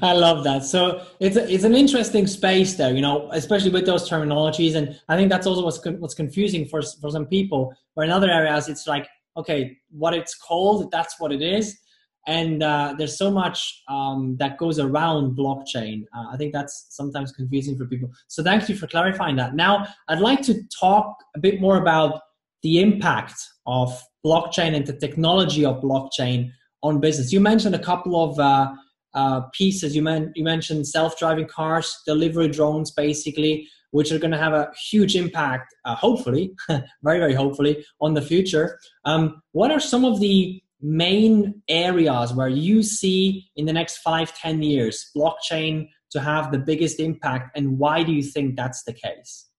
I 0.02 0.12
love 0.12 0.44
that. 0.44 0.66
So 0.66 1.02
it's 1.22 1.38
a, 1.38 1.50
it's 1.50 1.64
an 1.64 1.74
interesting 1.74 2.28
space 2.28 2.76
there, 2.76 2.94
you 2.94 3.02
know, 3.02 3.30
especially 3.32 3.72
with 3.72 3.86
those 3.86 4.10
terminologies, 4.10 4.76
and 4.76 5.00
I 5.08 5.16
think 5.16 5.30
that's 5.30 5.48
also 5.48 5.64
what's 5.64 5.80
con- 5.80 6.02
what's 6.02 6.14
confusing 6.14 6.66
for 6.66 6.82
for 6.82 7.10
some 7.10 7.26
people. 7.26 7.74
Where 7.94 8.06
in 8.06 8.12
other 8.12 8.30
areas, 8.30 8.68
it's 8.68 8.86
like, 8.86 9.08
okay, 9.38 9.78
what 9.92 10.14
it's 10.14 10.36
called, 10.36 10.92
that's 10.92 11.22
what 11.22 11.32
it 11.32 11.42
is, 11.42 11.80
and 12.28 12.64
uh, 12.64 12.96
there's 12.98 13.18
so 13.18 13.30
much 13.30 13.84
um, 13.88 14.36
that 14.40 14.58
goes 14.58 14.80
around 14.80 15.38
blockchain. 15.38 16.04
Uh, 16.16 16.26
i 16.32 16.38
think 16.38 16.54
that's 16.54 16.88
sometimes 16.90 17.32
confusing 17.32 17.78
for 17.78 17.86
people. 17.86 18.10
So 18.28 18.44
thank 18.44 18.68
you 18.70 18.76
for 18.76 18.88
clarifying 18.88 19.36
that. 19.38 19.56
Now 19.56 19.88
i'd 20.08 20.20
like 20.20 20.42
to 20.44 20.56
talk 20.80 21.16
a 21.36 21.40
bit 21.40 21.62
more 21.62 21.78
about 21.78 22.22
the 22.64 22.82
impact 22.82 23.36
of 23.68 24.02
blockchain 24.26 24.76
and 24.76 24.86
the 24.86 24.98
technology 24.98 25.64
of 25.66 25.82
blockchain 25.82 26.52
on 26.82 27.00
business. 27.00 27.32
You 27.32 27.40
mentioned 27.40 27.76
a 27.76 27.80
couple 27.80 28.16
of 28.24 28.40
uh, 28.40 28.74
uh 29.14 29.42
pieces. 29.54 29.96
You, 29.96 30.02
men- 30.02 30.32
you 30.36 30.44
mentioned 30.44 30.88
self-driving 30.88 31.48
cars 31.48 31.96
delivery 32.06 32.48
drones 32.48 32.92
basically 32.92 33.68
which 33.92 34.12
are 34.12 34.20
going 34.20 34.32
to 34.32 34.38
have 34.38 34.52
a 34.52 34.70
huge 34.90 35.16
impact 35.16 35.74
uh, 35.86 35.96
hopefully 35.96 36.54
very 37.04 37.20
very 37.20 37.34
hopefully 37.34 37.86
on 38.02 38.14
the 38.14 38.22
future. 38.22 38.78
Um, 39.06 39.42
what 39.52 39.72
are 39.72 39.80
some 39.80 40.04
of 40.04 40.20
the 40.20 40.62
main 40.82 41.62
areas 41.68 42.34
where 42.34 42.50
you 42.50 42.84
see 42.84 43.50
in 43.56 43.66
the 43.66 43.74
next 43.74 43.98
five, 43.98 44.38
ten 44.38 44.62
years 44.62 45.12
blockchain 45.16 45.88
to 46.12 46.20
have 46.20 46.52
the 46.52 46.60
biggest 46.60 47.00
impact, 47.00 47.58
and 47.58 47.78
why 47.78 48.04
do 48.04 48.12
you 48.12 48.24
think 48.24 48.56
that's 48.56 48.84
the 48.84 48.94
case? 48.94 49.50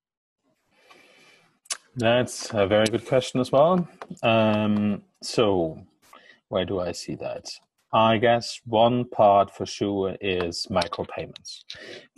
That's 1.96 2.52
a 2.52 2.66
very 2.66 2.86
good 2.86 3.06
question 3.06 3.40
as 3.40 3.50
well. 3.50 3.88
Um, 4.22 5.02
so, 5.22 5.82
where 6.48 6.64
do 6.64 6.80
I 6.80 6.92
see 6.92 7.14
that? 7.16 7.48
I 7.92 8.18
guess 8.18 8.60
one 8.66 9.08
part 9.08 9.54
for 9.54 9.64
sure 9.64 10.16
is 10.20 10.66
micropayments. 10.70 11.60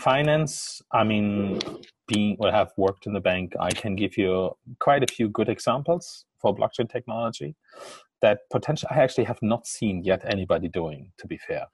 Finance, 0.01 0.83
I 0.93 1.05
mean, 1.05 1.61
being 2.09 2.37
or 2.41 2.51
have 2.51 2.73
worked 2.77 3.07
in 3.07 3.13
the 3.13 3.21
bank, 3.21 3.53
I 3.61 3.71
can 3.71 3.95
give 3.95 4.17
you 4.17 4.57
quite 4.81 5.05
a 5.05 5.13
few 5.13 5.29
good 5.29 5.49
examples 5.49 6.25
for 6.41 6.57
blockchain 6.57 6.91
technology 6.91 7.55
that 8.21 8.41
potentially 8.51 8.91
I 8.91 9.03
actually 9.03 9.25
have 9.25 9.43
not 9.43 9.67
seen 9.67 10.03
yet 10.05 10.23
anybody 10.25 10.69
doing, 10.69 11.13
to 11.19 11.27
be 11.27 11.39
fair. 11.39 11.67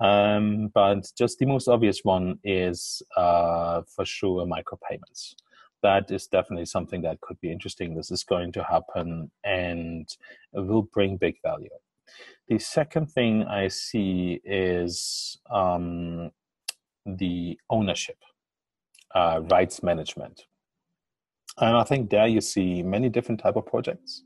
Um, 0.00 0.68
but 0.74 1.10
just 1.16 1.38
the 1.38 1.46
most 1.46 1.68
obvious 1.68 2.00
one 2.02 2.38
is 2.42 3.02
uh, 3.16 3.82
for 3.82 4.04
sure 4.04 4.46
micropayments. 4.46 5.34
That 5.82 6.10
is 6.10 6.26
definitely 6.26 6.66
something 6.66 7.02
that 7.02 7.20
could 7.20 7.40
be 7.40 7.52
interesting. 7.52 7.94
This 7.94 8.10
is 8.10 8.24
going 8.24 8.52
to 8.52 8.64
happen 8.64 9.30
and 9.44 10.08
will 10.52 10.82
bring 10.82 11.16
big 11.16 11.36
value. 11.42 11.70
The 12.48 12.58
second 12.58 13.06
thing 13.06 13.44
I 13.44 13.68
see 13.68 14.40
is 14.44 15.38
um, 15.50 16.30
the 17.06 17.58
ownership, 17.70 18.18
uh, 19.14 19.40
rights 19.50 19.82
management. 19.82 20.46
And 21.58 21.76
I 21.76 21.84
think 21.84 22.10
there 22.10 22.26
you 22.26 22.40
see 22.40 22.82
many 22.82 23.08
different 23.08 23.40
type 23.40 23.56
of 23.56 23.66
projects 23.66 24.22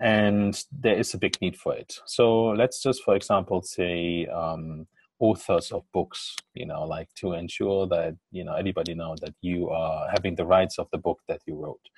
and 0.00 0.64
there 0.72 0.98
is 0.98 1.14
a 1.14 1.18
big 1.18 1.40
need 1.40 1.56
for 1.56 1.74
it. 1.74 1.98
So 2.06 2.48
let's 2.50 2.82
just, 2.82 3.02
for 3.02 3.14
example, 3.14 3.62
say 3.62 4.26
um, 4.26 4.86
authors 5.18 5.70
of 5.70 5.84
books, 5.92 6.36
you 6.54 6.66
know, 6.66 6.82
like 6.82 7.08
to 7.14 7.32
ensure 7.32 7.86
that 7.86 8.16
you 8.32 8.44
know 8.44 8.54
anybody 8.54 8.94
know 8.94 9.16
that 9.20 9.34
you 9.40 9.70
are 9.70 10.08
having 10.10 10.34
the 10.34 10.44
rights 10.44 10.78
of 10.78 10.88
the 10.90 10.98
book 10.98 11.20
that 11.28 11.40
you 11.46 11.54
wrote. 11.54 11.88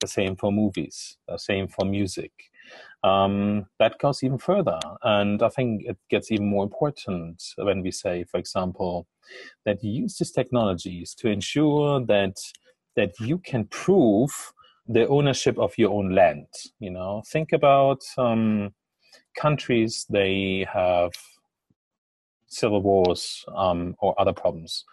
The 0.00 0.06
same 0.06 0.36
for 0.36 0.52
movies. 0.52 1.16
The 1.26 1.38
same 1.38 1.68
for 1.68 1.84
music. 1.84 2.32
Um, 3.02 3.66
that 3.78 3.98
goes 3.98 4.22
even 4.22 4.38
further. 4.38 4.78
And 5.02 5.42
I 5.42 5.48
think 5.48 5.82
it 5.84 5.98
gets 6.08 6.30
even 6.30 6.46
more 6.46 6.64
important 6.64 7.42
when 7.56 7.82
we 7.82 7.90
say, 7.90 8.24
for 8.24 8.38
example, 8.38 9.06
that 9.64 9.82
you 9.82 10.02
use 10.02 10.16
these 10.18 10.30
technologies 10.30 11.14
to 11.16 11.28
ensure 11.28 12.00
that 12.06 12.36
that 12.96 13.18
you 13.18 13.38
can 13.38 13.64
prove 13.64 14.52
the 14.86 15.06
ownership 15.08 15.58
of 15.58 15.76
your 15.78 15.92
own 15.92 16.14
land. 16.14 16.46
You 16.78 16.90
know, 16.90 17.22
think 17.26 17.52
about 17.52 18.00
um, 18.18 18.74
countries 19.36 20.06
they 20.08 20.66
have 20.72 21.12
civil 22.46 22.82
wars 22.82 23.44
um, 23.54 23.96
or 24.00 24.18
other 24.20 24.32
problems 24.32 24.84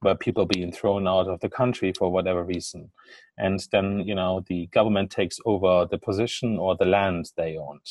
where 0.00 0.14
people 0.14 0.44
being 0.44 0.72
thrown 0.72 1.08
out 1.08 1.28
of 1.28 1.40
the 1.40 1.48
country 1.48 1.92
for 1.96 2.10
whatever 2.10 2.44
reason 2.44 2.90
and 3.38 3.66
then 3.72 4.00
you 4.00 4.14
know 4.14 4.44
the 4.48 4.66
government 4.66 5.10
takes 5.10 5.38
over 5.46 5.86
the 5.90 5.98
position 5.98 6.58
or 6.58 6.76
the 6.76 6.84
land 6.84 7.30
they 7.36 7.56
owned 7.56 7.86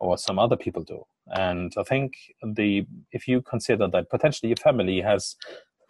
or 0.00 0.18
some 0.18 0.38
other 0.38 0.56
people 0.56 0.82
do 0.82 1.02
and 1.28 1.72
i 1.78 1.82
think 1.84 2.14
the 2.54 2.84
if 3.12 3.28
you 3.28 3.40
consider 3.42 3.86
that 3.86 4.10
potentially 4.10 4.48
your 4.48 4.56
family 4.56 5.00
has 5.00 5.36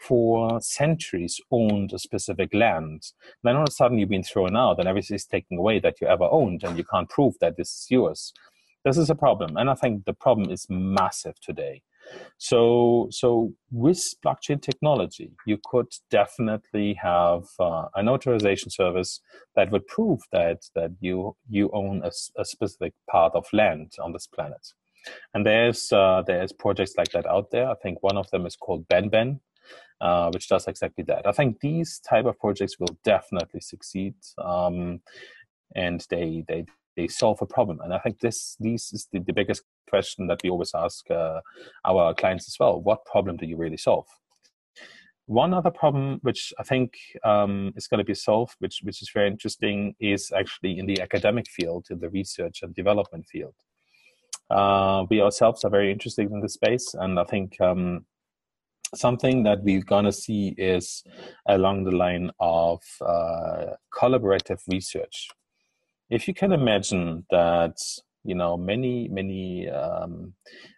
for 0.06 0.60
centuries 0.60 1.40
owned 1.50 1.92
a 1.92 1.98
specific 1.98 2.52
land 2.54 3.02
then 3.42 3.56
all 3.56 3.62
of 3.62 3.68
a 3.68 3.72
sudden 3.72 3.98
you've 3.98 4.08
been 4.08 4.22
thrown 4.22 4.56
out 4.56 4.78
and 4.78 4.88
everything 4.88 5.14
is 5.14 5.26
taken 5.26 5.58
away 5.58 5.78
that 5.78 6.00
you 6.00 6.06
ever 6.06 6.28
owned 6.30 6.62
and 6.64 6.76
you 6.78 6.84
can't 6.84 7.08
prove 7.08 7.34
that 7.40 7.56
this 7.56 7.70
is 7.70 7.86
yours 7.90 8.32
this 8.84 8.98
is 8.98 9.10
a 9.10 9.14
problem 9.14 9.56
and 9.56 9.70
i 9.70 9.74
think 9.74 10.04
the 10.04 10.12
problem 10.12 10.50
is 10.50 10.66
massive 10.68 11.34
today 11.40 11.82
so, 12.38 13.08
so 13.10 13.52
with 13.70 14.02
blockchain 14.24 14.60
technology, 14.60 15.32
you 15.46 15.58
could 15.64 15.88
definitely 16.10 16.94
have 16.94 17.44
uh, 17.58 17.86
an 17.94 18.08
authorization 18.08 18.70
service 18.70 19.20
that 19.56 19.70
would 19.70 19.86
prove 19.86 20.20
that 20.32 20.62
that 20.74 20.90
you 21.00 21.36
you 21.48 21.70
own 21.72 22.02
a, 22.04 22.10
a 22.40 22.44
specific 22.44 22.92
part 23.10 23.34
of 23.34 23.46
land 23.52 23.92
on 24.02 24.12
this 24.12 24.26
planet. 24.26 24.66
And 25.32 25.44
there's 25.46 25.92
uh, 25.92 26.22
there's 26.26 26.52
projects 26.52 26.94
like 26.96 27.10
that 27.12 27.26
out 27.26 27.50
there. 27.50 27.68
I 27.68 27.74
think 27.82 28.02
one 28.02 28.16
of 28.16 28.30
them 28.30 28.46
is 28.46 28.56
called 28.56 28.88
BenBen, 28.88 29.40
uh, 30.04 30.30
which 30.32 30.48
does 30.48 30.68
exactly 30.68 31.02
that. 31.04 31.26
I 31.26 31.32
think 31.32 31.60
these 31.60 31.98
type 31.98 32.26
of 32.26 32.38
projects 32.38 32.78
will 32.78 32.94
definitely 33.04 33.60
succeed, 33.60 34.14
um, 34.36 35.00
and 35.74 36.06
they 36.10 36.44
they 36.46 36.66
they 36.96 37.08
solve 37.08 37.40
a 37.40 37.46
problem. 37.46 37.80
And 37.80 37.94
I 37.94 37.98
think 37.98 38.20
this 38.20 38.56
this 38.60 38.92
is 38.92 39.08
the, 39.10 39.20
the 39.20 39.32
biggest 39.32 39.62
question 39.88 40.26
that 40.26 40.40
we 40.44 40.50
always 40.50 40.74
ask 40.74 41.10
uh, 41.10 41.40
our 41.86 42.14
clients 42.14 42.46
as 42.48 42.56
well. 42.60 42.82
What 42.82 43.06
problem 43.06 43.38
do 43.38 43.46
you 43.46 43.56
really 43.56 43.78
solve? 43.78 44.06
One 45.26 45.54
other 45.54 45.70
problem, 45.70 46.18
which 46.20 46.52
I 46.58 46.64
think 46.64 46.90
um, 47.24 47.72
is 47.74 47.86
going 47.86 48.04
to 48.04 48.04
be 48.04 48.14
solved, 48.14 48.56
which 48.58 48.80
which 48.82 49.00
is 49.00 49.10
very 49.14 49.28
interesting, 49.28 49.94
is 50.00 50.32
actually 50.36 50.78
in 50.78 50.84
the 50.84 51.00
academic 51.00 51.46
field, 51.48 51.86
in 51.90 51.98
the 51.98 52.10
research 52.10 52.62
and 52.62 52.74
development 52.74 53.24
field. 53.32 53.54
Uh, 54.50 55.06
we 55.08 55.22
ourselves 55.22 55.64
are 55.64 55.70
very 55.70 55.90
interested 55.90 56.30
in 56.30 56.40
this 56.42 56.52
space, 56.60 56.92
and 56.92 57.18
I 57.18 57.24
think 57.24 57.58
um, 57.62 58.04
something 58.94 59.42
that 59.44 59.62
we're 59.62 59.82
going 59.82 60.04
to 60.04 60.12
see 60.12 60.54
is 60.58 61.02
along 61.48 61.84
the 61.84 61.90
line 61.90 62.30
of 62.40 62.80
uh, 63.00 63.66
collaborative 63.92 64.60
research. 64.68 65.28
If 66.10 66.28
you 66.28 66.34
can 66.34 66.52
imagine 66.52 67.26
that 67.30 67.76
you 68.24 68.34
know 68.34 68.56
many 68.56 69.08
many 69.08 69.68
um, 69.68 70.32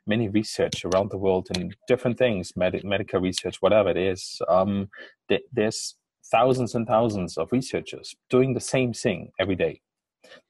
many 0.06 0.28
research 0.28 0.84
around 0.84 1.10
the 1.10 1.18
world 1.18 1.48
in 1.56 1.72
different 1.86 2.18
things 2.18 2.52
med- 2.56 2.84
medical 2.84 3.20
research 3.20 3.56
whatever 3.62 3.88
it 3.90 3.96
is 3.96 4.40
um, 4.48 4.88
th- 5.28 5.44
there's 5.52 5.94
thousands 6.30 6.74
and 6.74 6.86
thousands 6.86 7.38
of 7.38 7.48
researchers 7.52 8.14
doing 8.28 8.52
the 8.52 8.60
same 8.60 8.92
thing 8.92 9.30
every 9.38 9.54
day 9.54 9.80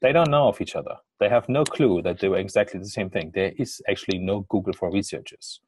they 0.01 0.11
don't 0.11 0.31
know 0.31 0.47
of 0.47 0.61
each 0.61 0.75
other. 0.75 0.95
They 1.19 1.29
have 1.29 1.49
no 1.49 1.63
clue 1.63 2.01
that 2.03 2.19
they 2.19 2.29
were 2.29 2.37
exactly 2.37 2.79
the 2.79 2.85
same 2.85 3.09
thing. 3.09 3.31
There 3.33 3.53
is 3.57 3.81
actually 3.89 4.19
no 4.19 4.41
google 4.49 4.73
for 4.73 4.91
researchers. 4.91 5.59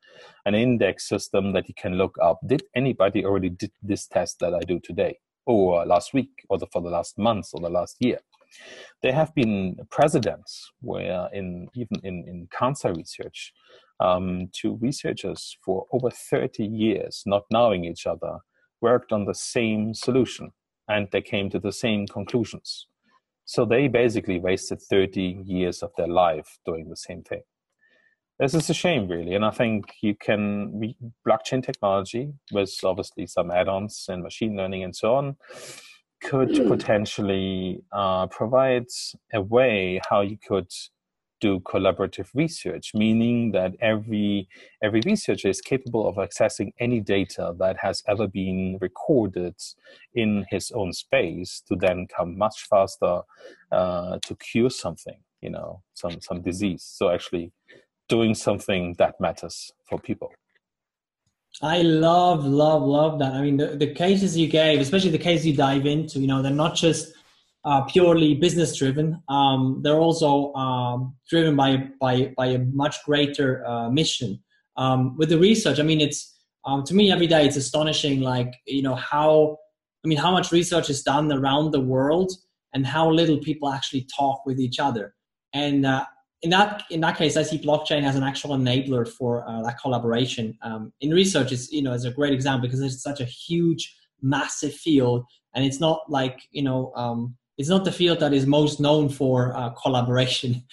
An 0.45 0.55
index 0.55 1.07
system 1.07 1.53
that 1.53 1.67
you 1.67 1.73
can 1.75 1.95
look 1.95 2.17
up. 2.21 2.39
Did 2.45 2.63
anybody 2.75 3.25
already 3.25 3.49
did 3.49 3.71
this 3.81 4.07
test 4.07 4.39
that 4.39 4.53
i 4.53 4.59
do 4.59 4.79
today? 4.79 5.17
Or 5.45 5.85
last 5.85 6.13
week 6.13 6.29
or 6.49 6.57
the, 6.57 6.67
for 6.67 6.81
the 6.81 6.89
last 6.89 7.17
month 7.17 7.47
or 7.53 7.61
the 7.61 7.69
last 7.69 7.97
year? 7.99 8.19
There 9.01 9.13
have 9.13 9.33
been 9.35 9.77
precedents 9.89 10.71
where, 10.81 11.29
in 11.33 11.69
even 11.75 11.97
in, 12.03 12.25
in 12.27 12.47
cancer 12.51 12.93
research, 12.93 13.53
um, 13.99 14.49
two 14.53 14.77
researchers 14.81 15.57
for 15.63 15.85
over 15.91 16.09
30 16.09 16.65
years, 16.65 17.23
not 17.25 17.43
knowing 17.51 17.85
each 17.85 18.07
other, 18.07 18.39
worked 18.81 19.11
on 19.11 19.25
the 19.25 19.35
same 19.35 19.93
solution. 19.93 20.51
And 20.87 21.07
they 21.11 21.21
came 21.21 21.49
to 21.51 21.59
the 21.59 21.71
same 21.71 22.07
conclusions. 22.07 22.87
So 23.49 23.65
they 23.65 23.87
basically 23.87 24.39
wasted 24.39 24.79
30 24.79 25.41
years 25.43 25.81
of 25.81 25.89
their 25.97 26.07
life 26.07 26.59
doing 26.67 26.87
the 26.87 26.95
same 26.95 27.23
thing. 27.23 27.41
This 28.37 28.53
is 28.53 28.69
a 28.69 28.75
shame, 28.75 29.07
really. 29.07 29.33
And 29.33 29.43
I 29.43 29.49
think 29.49 29.85
you 30.03 30.13
can, 30.13 30.93
blockchain 31.27 31.65
technology, 31.65 32.31
with 32.51 32.71
obviously 32.83 33.25
some 33.25 33.49
add 33.49 33.67
ons 33.67 34.05
and 34.07 34.21
machine 34.21 34.55
learning 34.55 34.83
and 34.83 34.95
so 34.95 35.15
on, 35.15 35.35
could 36.21 36.53
potentially 36.67 37.81
uh, 37.91 38.27
provide 38.27 38.85
a 39.33 39.41
way 39.41 39.99
how 40.07 40.21
you 40.21 40.37
could 40.47 40.69
do 41.39 41.59
collaborative 41.61 42.29
research, 42.33 42.91
meaning 42.93 43.51
that 43.51 43.75
every 43.79 44.47
every 44.83 45.01
researcher 45.05 45.47
is 45.47 45.61
capable 45.61 46.07
of 46.07 46.15
accessing 46.15 46.71
any 46.79 46.99
data 46.99 47.55
that 47.59 47.77
has 47.81 48.03
ever 48.07 48.27
been 48.27 48.77
recorded 48.81 49.55
in 50.13 50.45
his 50.49 50.71
own 50.71 50.93
space 50.93 51.61
to 51.67 51.75
then 51.75 52.07
come 52.07 52.37
much 52.37 52.67
faster 52.69 53.21
uh, 53.71 54.17
to 54.25 54.35
cure 54.35 54.69
something, 54.69 55.19
you 55.41 55.49
know, 55.49 55.81
some 55.93 56.19
some 56.21 56.41
disease. 56.41 56.83
So 56.83 57.09
actually, 57.09 57.51
doing 58.07 58.33
something 58.35 58.95
that 58.97 59.19
matters 59.19 59.71
for 59.87 59.99
people. 59.99 60.31
I 61.61 61.81
love, 61.81 62.45
love, 62.45 62.83
love 62.83 63.19
that. 63.19 63.33
I 63.33 63.41
mean, 63.41 63.57
the, 63.57 63.67
the 63.75 63.93
cases 63.93 64.37
you 64.37 64.47
gave, 64.47 64.79
especially 64.79 65.09
the 65.09 65.17
cases 65.17 65.47
you 65.47 65.55
dive 65.55 65.85
into, 65.85 66.19
you 66.19 66.27
know, 66.27 66.41
they're 66.41 66.51
not 66.51 66.75
just 66.75 67.13
uh, 67.65 67.83
purely 67.83 68.35
business 68.35 68.77
driven. 68.77 69.21
Um, 69.29 69.81
they're 69.83 69.99
also 69.99 70.53
um, 70.53 71.15
driven 71.29 71.55
by, 71.55 71.89
by, 71.99 72.33
by 72.37 72.47
a 72.47 72.59
much 72.59 73.03
greater 73.05 73.65
uh, 73.67 73.89
mission. 73.89 74.39
Um, 74.77 75.17
with 75.17 75.29
the 75.29 75.37
research, 75.37 75.79
I 75.79 75.83
mean, 75.83 76.01
it's, 76.01 76.37
um, 76.65 76.83
to 76.85 76.93
me, 76.93 77.11
every 77.11 77.27
day, 77.27 77.45
it's 77.45 77.57
astonishing, 77.57 78.21
like, 78.21 78.53
you 78.65 78.81
know, 78.81 78.95
how, 78.95 79.57
I 80.05 80.07
mean, 80.07 80.17
how 80.17 80.31
much 80.31 80.51
research 80.51 80.89
is 80.89 81.03
done 81.03 81.31
around 81.31 81.71
the 81.71 81.79
world 81.79 82.31
and 82.73 82.85
how 82.85 83.09
little 83.09 83.39
people 83.39 83.69
actually 83.69 84.07
talk 84.15 84.45
with 84.45 84.59
each 84.59 84.79
other. 84.79 85.15
And 85.53 85.85
uh, 85.85 86.05
in 86.41 86.49
that 86.51 86.83
in 86.89 87.01
that 87.01 87.17
case, 87.17 87.35
I 87.35 87.43
see 87.43 87.57
blockchain 87.59 88.03
as 88.03 88.15
an 88.15 88.23
actual 88.23 88.51
enabler 88.51 89.07
for 89.07 89.47
uh, 89.47 89.61
that 89.63 89.79
collaboration. 89.81 90.57
Um, 90.61 90.93
in 91.01 91.11
research, 91.11 91.51
it's 91.51 91.71
you 91.71 91.81
know 91.81 91.93
it's 91.93 92.05
a 92.05 92.11
great 92.11 92.33
example 92.33 92.67
because 92.67 92.81
it's 92.81 93.01
such 93.01 93.19
a 93.19 93.25
huge, 93.25 93.95
massive 94.21 94.73
field, 94.73 95.25
and 95.53 95.65
it's 95.65 95.79
not 95.79 96.01
like 96.07 96.39
you 96.51 96.63
know 96.63 96.93
um, 96.95 97.35
it's 97.59 97.67
not 97.67 97.83
the 97.83 97.91
field 97.91 98.21
that 98.21 98.33
is 98.33 98.47
most 98.47 98.79
known 98.79 99.09
for 99.09 99.55
uh, 99.55 99.69
collaboration. 99.71 100.63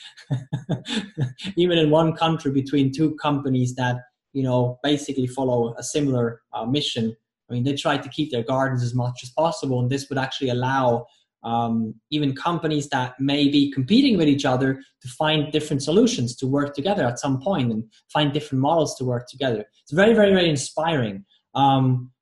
Even 1.57 1.79
in 1.79 1.91
one 1.91 2.15
country 2.15 2.53
between 2.53 2.93
two 2.93 3.17
companies 3.17 3.75
that 3.75 3.97
you 4.33 4.45
know 4.45 4.79
basically 4.85 5.27
follow 5.27 5.75
a 5.77 5.83
similar 5.83 6.43
uh, 6.55 6.65
mission. 6.65 7.15
I 7.51 7.55
mean, 7.55 7.65
they 7.65 7.75
try 7.75 7.99
to 7.99 8.09
keep 8.09 8.31
their 8.31 8.45
gardens 8.45 8.85
as 8.85 8.95
much 8.95 9.19
as 9.25 9.31
possible, 9.31 9.81
and 9.81 9.91
this 9.91 10.09
would 10.09 10.19
actually 10.19 10.51
allow 10.51 11.07
um, 11.43 11.95
even 12.11 12.37
companies 12.37 12.89
that 12.91 13.15
may 13.19 13.49
be 13.49 13.71
competing 13.73 14.17
with 14.17 14.29
each 14.29 14.45
other 14.45 14.81
to 15.03 15.09
find 15.09 15.53
different 15.53 15.83
solutions 15.83 16.37
to 16.37 16.47
work 16.47 16.73
together 16.73 17.05
at 17.05 17.19
some 17.19 17.41
point 17.41 17.73
and 17.73 17.85
find 18.13 18.33
different 18.33 18.63
models 18.63 18.97
to 18.97 19.05
work 19.05 19.29
together. 19.29 19.65
It's 19.83 19.93
very, 19.93 20.15
very, 20.15 20.33
very 20.33 20.49
inspiring. 20.49 21.25
Um, 21.55 22.13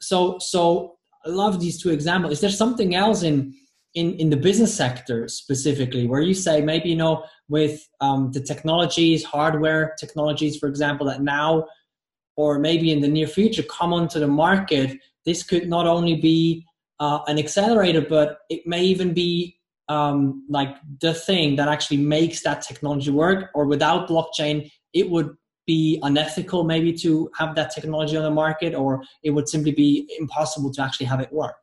so, 0.00 0.38
so 0.38 0.96
I 1.24 1.30
love 1.30 1.60
these 1.60 1.82
two 1.82 1.90
examples. 1.90 2.32
Is 2.34 2.40
there 2.40 2.50
something 2.50 2.94
else 2.94 3.22
in 3.22 3.54
in 3.94 4.14
in 4.14 4.30
the 4.30 4.36
business 4.36 4.74
sector 4.74 5.28
specifically 5.28 6.06
where 6.06 6.20
you 6.20 6.34
say 6.34 6.60
maybe 6.60 6.88
you 6.88 6.96
know 6.96 7.24
with 7.48 7.86
um, 8.00 8.32
the 8.32 8.40
technologies, 8.40 9.24
hardware 9.24 9.94
technologies, 10.00 10.56
for 10.56 10.68
example, 10.68 11.06
that 11.06 11.22
now 11.22 11.66
or 12.36 12.58
maybe 12.58 12.90
in 12.90 13.00
the 13.00 13.08
near 13.08 13.26
future 13.26 13.62
come 13.64 13.92
onto 13.92 14.18
the 14.18 14.26
market? 14.26 14.98
This 15.26 15.42
could 15.42 15.68
not 15.68 15.86
only 15.86 16.16
be 16.16 16.66
uh, 16.98 17.20
an 17.26 17.38
accelerator, 17.38 18.00
but 18.00 18.38
it 18.48 18.66
may 18.66 18.82
even 18.82 19.12
be 19.12 19.58
um, 19.88 20.46
like 20.48 20.74
the 21.00 21.12
thing 21.12 21.56
that 21.56 21.68
actually 21.68 21.98
makes 21.98 22.42
that 22.42 22.62
technology 22.62 23.10
work. 23.10 23.50
Or 23.54 23.66
without 23.66 24.08
blockchain, 24.08 24.70
it 24.92 25.10
would 25.10 25.36
be 25.66 26.00
unethical 26.02 26.64
maybe 26.64 26.92
to 26.94 27.30
have 27.36 27.54
that 27.54 27.72
technology 27.72 28.16
on 28.16 28.24
the 28.24 28.30
market, 28.30 28.74
or 28.74 29.02
it 29.22 29.30
would 29.30 29.48
simply 29.48 29.72
be 29.72 30.08
impossible 30.18 30.72
to 30.72 30.82
actually 30.82 31.06
have 31.06 31.20
it 31.20 31.32
work. 31.32 31.54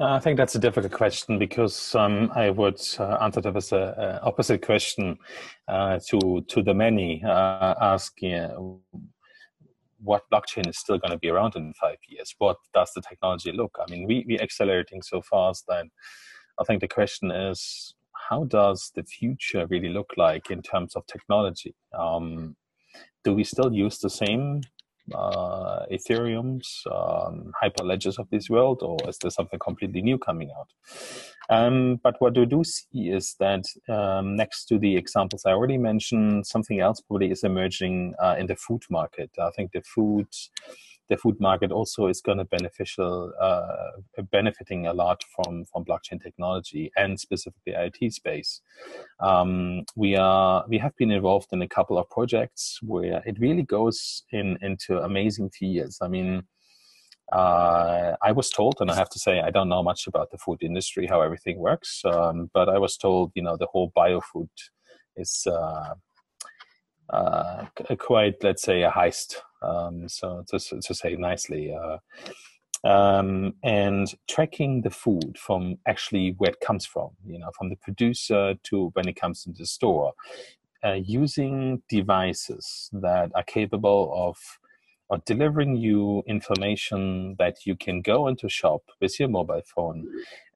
Uh, 0.00 0.14
I 0.14 0.18
think 0.18 0.36
that's 0.36 0.56
a 0.56 0.58
difficult 0.58 0.92
question 0.92 1.38
because 1.38 1.94
um, 1.94 2.32
I 2.34 2.50
would 2.50 2.80
uh, 2.98 3.18
answer 3.20 3.40
that 3.40 3.56
as 3.56 3.70
a, 3.70 4.20
a 4.22 4.26
opposite 4.26 4.60
question 4.60 5.16
uh, 5.68 6.00
to 6.08 6.44
to 6.48 6.62
the 6.62 6.74
many 6.74 7.22
uh, 7.24 7.74
asking 7.80 8.80
what 10.02 10.22
blockchain 10.32 10.68
is 10.68 10.78
still 10.78 10.98
going 10.98 11.12
to 11.12 11.18
be 11.18 11.30
around 11.30 11.56
in 11.56 11.72
five 11.74 11.96
years? 12.08 12.34
What 12.38 12.56
does 12.74 12.90
the 12.94 13.02
technology 13.02 13.52
look? 13.52 13.76
I 13.80 13.90
mean, 13.90 14.06
we, 14.06 14.24
we're 14.28 14.42
accelerating 14.42 15.00
so 15.00 15.22
fast 15.22 15.64
that 15.68 15.86
I 16.58 16.64
think 16.64 16.80
the 16.80 16.88
question 16.88 17.30
is 17.30 17.94
how 18.28 18.44
does 18.44 18.90
the 18.94 19.04
future 19.04 19.66
really 19.68 19.88
look 19.88 20.12
like 20.16 20.50
in 20.50 20.60
terms 20.60 20.96
of 20.96 21.06
technology? 21.06 21.74
Um, 21.98 22.56
do 23.22 23.32
we 23.32 23.44
still 23.44 23.72
use 23.72 23.98
the 23.98 24.10
same 24.10 24.62
uh, 25.12 25.84
Ethereum's, 25.92 26.82
um, 26.90 27.52
hyperledgers 27.62 28.18
of 28.18 28.28
this 28.30 28.48
world, 28.48 28.82
or 28.82 28.96
is 29.08 29.18
there 29.18 29.30
something 29.30 29.58
completely 29.58 30.02
new 30.02 30.18
coming 30.18 30.50
out? 30.58 30.68
Um, 31.50 32.00
but 32.02 32.16
what 32.20 32.36
we 32.36 32.46
do 32.46 32.64
see 32.64 33.10
is 33.10 33.34
that 33.38 33.64
um, 33.88 34.36
next 34.36 34.64
to 34.66 34.78
the 34.78 34.96
examples 34.96 35.44
I 35.44 35.50
already 35.50 35.76
mentioned, 35.76 36.46
something 36.46 36.80
else 36.80 37.00
probably 37.00 37.30
is 37.30 37.44
emerging 37.44 38.14
uh, 38.22 38.36
in 38.38 38.46
the 38.46 38.56
food 38.56 38.82
market. 38.90 39.30
I 39.38 39.50
think 39.50 39.72
the 39.72 39.82
food 39.82 40.28
the 41.08 41.16
food 41.16 41.38
market 41.38 41.70
also 41.70 42.06
is 42.06 42.20
going 42.20 42.38
to 42.38 42.44
beneficial 42.44 43.32
uh, 43.40 44.22
benefiting 44.30 44.86
a 44.86 44.92
lot 44.92 45.22
from 45.34 45.64
from 45.66 45.84
blockchain 45.84 46.22
technology 46.22 46.90
and 46.96 47.18
specifically 47.18 47.72
IoT 47.72 48.12
space. 48.12 48.60
Um, 49.20 49.84
we 49.96 50.16
are 50.16 50.64
we 50.68 50.78
have 50.78 50.96
been 50.96 51.10
involved 51.10 51.48
in 51.52 51.62
a 51.62 51.68
couple 51.68 51.98
of 51.98 52.08
projects 52.10 52.78
where 52.82 53.22
it 53.26 53.38
really 53.38 53.62
goes 53.62 54.24
in 54.32 54.58
into 54.62 54.98
amazing 54.98 55.50
fields. 55.50 55.98
I 56.00 56.08
mean. 56.08 56.44
Uh, 57.32 58.14
I 58.22 58.32
was 58.32 58.50
told, 58.50 58.76
and 58.80 58.90
I 58.90 58.94
have 58.96 59.08
to 59.08 59.18
say, 59.18 59.40
I 59.40 59.50
don't 59.50 59.70
know 59.70 59.82
much 59.82 60.06
about 60.06 60.30
the 60.30 60.36
food 60.36 60.58
industry, 60.62 61.06
how 61.06 61.22
everything 61.22 61.58
works, 61.58 62.02
um, 62.04 62.50
but 62.52 62.68
I 62.68 62.76
was 62.76 62.98
told, 62.98 63.32
you 63.34 63.42
know, 63.42 63.56
the 63.56 63.66
whole 63.72 63.90
biofood 63.96 64.50
is 65.16 65.46
uh, 65.46 65.94
uh, 67.10 67.66
quite, 67.98 68.42
let's 68.42 68.62
say, 68.62 68.82
a 68.82 68.90
heist. 68.90 69.36
Um, 69.64 70.08
so 70.08 70.44
to, 70.48 70.58
to 70.58 70.94
say 70.94 71.16
nicely, 71.16 71.74
uh, 71.74 71.98
um, 72.86 73.54
and 73.62 74.12
tracking 74.28 74.82
the 74.82 74.90
food 74.90 75.38
from 75.38 75.78
actually 75.86 76.34
where 76.38 76.50
it 76.50 76.60
comes 76.60 76.84
from, 76.84 77.10
you 77.26 77.38
know, 77.38 77.50
from 77.56 77.70
the 77.70 77.76
producer 77.76 78.54
to 78.64 78.90
when 78.92 79.08
it 79.08 79.16
comes 79.16 79.46
into 79.46 79.62
the 79.62 79.66
store, 79.66 80.12
uh, 80.84 80.92
using 80.92 81.82
devices 81.88 82.90
that 82.92 83.30
are 83.34 83.44
capable 83.44 84.12
of 84.14 84.36
or 85.10 85.18
delivering 85.26 85.76
you 85.76 86.22
information 86.26 87.36
that 87.38 87.66
you 87.66 87.76
can 87.76 88.00
go 88.00 88.26
into 88.26 88.48
shop 88.48 88.82
with 89.00 89.18
your 89.20 89.28
mobile 89.28 89.62
phone 89.74 90.06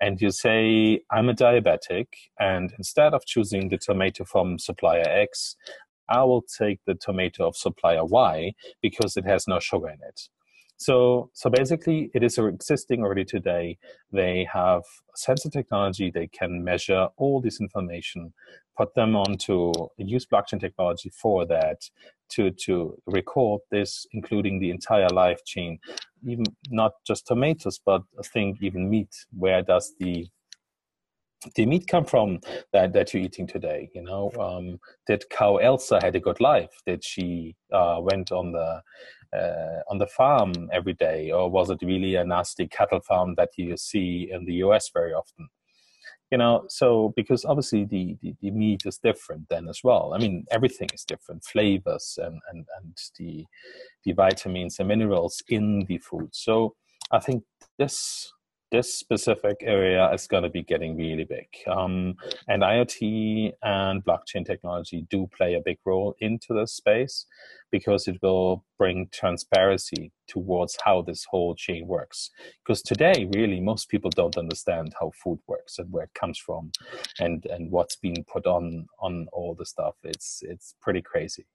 and 0.01 0.21
you 0.21 0.31
say 0.31 1.01
i'm 1.11 1.29
a 1.29 1.35
diabetic 1.35 2.07
and 2.41 2.73
instead 2.79 3.13
of 3.13 3.25
choosing 3.27 3.69
the 3.69 3.77
tomato 3.77 4.25
from 4.25 4.59
supplier 4.59 5.07
x 5.07 5.57
I 6.09 6.25
will 6.25 6.43
take 6.43 6.81
the 6.87 6.95
tomato 6.95 7.47
of 7.47 7.57
supplier 7.57 8.05
Y 8.05 8.55
because 8.83 9.17
it 9.17 9.25
has 9.25 9.47
no 9.47 9.59
sugar 9.59 9.89
in 9.89 9.99
it. 10.07 10.29
So, 10.81 11.31
so 11.35 11.51
basically, 11.51 12.09
it 12.15 12.23
is 12.23 12.39
existing 12.39 13.03
already 13.03 13.25
today. 13.25 13.79
They 14.13 14.47
have 14.53 14.83
sensor 15.17 15.51
technology. 15.51 16.13
They 16.13 16.29
can 16.29 16.63
measure 16.63 17.09
all 17.17 17.41
this 17.41 17.61
information, 17.61 18.33
put 18.77 18.95
them 18.95 19.17
onto 19.17 19.73
use 19.97 20.25
blockchain 20.25 20.61
technology 20.61 21.11
for 21.11 21.45
that 21.47 21.81
to 22.31 22.53
to 22.67 22.97
record 23.07 23.63
this, 23.73 24.07
including 24.13 24.61
the 24.61 24.71
entire 24.71 25.09
life 25.09 25.45
chain, 25.45 25.81
even 26.25 26.45
not 26.71 26.93
just 27.05 27.27
tomatoes, 27.27 27.81
but 27.85 28.03
I 28.17 28.23
think 28.23 28.59
even 28.63 28.89
meat. 28.89 29.15
Where 29.37 29.63
does 29.63 29.95
the 29.99 30.29
the 31.55 31.67
meat 31.67 31.87
come 31.87 32.05
from 32.05 32.41
that, 32.73 32.93
that 32.93 33.15
you're 33.15 33.23
eating 33.23 33.47
today? 33.47 33.91
You 33.95 34.03
know, 34.03 34.31
um, 34.39 34.79
did 35.07 35.25
cow 35.31 35.57
Elsa 35.57 36.01
had 36.03 36.17
a 36.17 36.21
good 36.21 36.41
life? 36.41 36.81
Did 36.87 37.05
she 37.05 37.57
uh, 37.73 37.99
went 38.01 38.33
on 38.33 38.53
the 38.53 38.83
uh, 39.37 39.83
on 39.91 39.99
the 39.99 40.07
farm 40.07 40.53
every 40.73 40.95
day, 40.95 41.31
or 41.31 41.51
was 41.51 41.71
it 41.71 41.79
really 41.83 42.15
a 42.15 42.25
nasty 42.25 42.67
cattle 42.67 43.01
farm 43.01 43.35
that 43.37 43.51
you 43.57 43.77
see 43.77 44.31
in 44.33 44.45
the 44.47 44.55
U.S. 44.55 44.91
very 44.93 45.13
often? 45.13 45.49
You 46.31 46.39
know, 46.39 46.65
so 46.69 47.13
because 47.17 47.45
obviously 47.45 47.85
the, 47.85 48.17
the, 48.21 48.35
the 48.43 48.51
meat 48.51 48.83
is 48.85 48.99
different 48.99 49.49
then 49.49 49.67
as 49.69 49.81
well. 49.83 50.13
I 50.15 50.19
mean, 50.19 50.45
everything 50.51 50.89
is 50.93 51.05
different, 51.05 51.45
flavors 51.45 52.19
and 52.23 52.41
and 52.51 52.67
and 52.79 52.97
the 53.19 53.45
the 54.05 54.13
vitamins 54.13 54.79
and 54.79 54.89
minerals 54.89 55.43
in 55.49 55.85
the 55.89 55.99
food. 55.99 56.29
So 56.33 56.75
I 57.11 57.19
think 57.19 57.45
this 57.79 58.33
this 58.71 58.93
specific 58.93 59.57
area 59.63 60.11
is 60.13 60.27
going 60.27 60.43
to 60.43 60.51
be 60.51 60.63
getting 60.63 60.97
really 60.97 61.25
big. 61.25 61.47
Um, 61.67 62.17
and 62.49 62.63
IoT 62.63 63.53
and 63.63 64.05
blockchain 64.05 64.45
technology 64.45 65.07
do 65.11 65.29
play 65.37 65.55
a 65.55 65.63
big 65.65 65.79
role 65.85 66.15
into 66.21 66.55
this 66.55 66.75
space 66.75 67.27
because 67.71 68.09
it 68.09 68.19
will 68.23 68.65
bring 68.77 69.09
transparency 69.13 70.13
towards 70.27 70.77
how 70.85 71.03
this 71.03 71.27
whole 71.31 71.55
chain 71.55 71.87
works. 71.87 72.31
Because 72.65 72.83
today, 72.83 73.29
really, 73.35 73.61
most 73.61 73.89
people 73.89 74.11
don't 74.11 74.37
understand 74.37 74.95
how 75.01 75.13
food 75.23 75.39
works 75.47 75.79
and 75.79 75.91
where 75.91 76.05
it 76.05 76.15
comes 76.15 76.39
from, 76.39 76.71
and 77.19 77.47
and 77.47 77.71
what's 77.71 77.97
being 77.97 78.25
put 78.31 78.47
on 78.47 78.87
on 79.01 79.27
all 79.33 79.55
the 79.55 79.67
stuff. 79.67 79.95
It's 80.03 80.43
it's 80.43 80.75
pretty 80.81 81.03
crazy. 81.03 81.47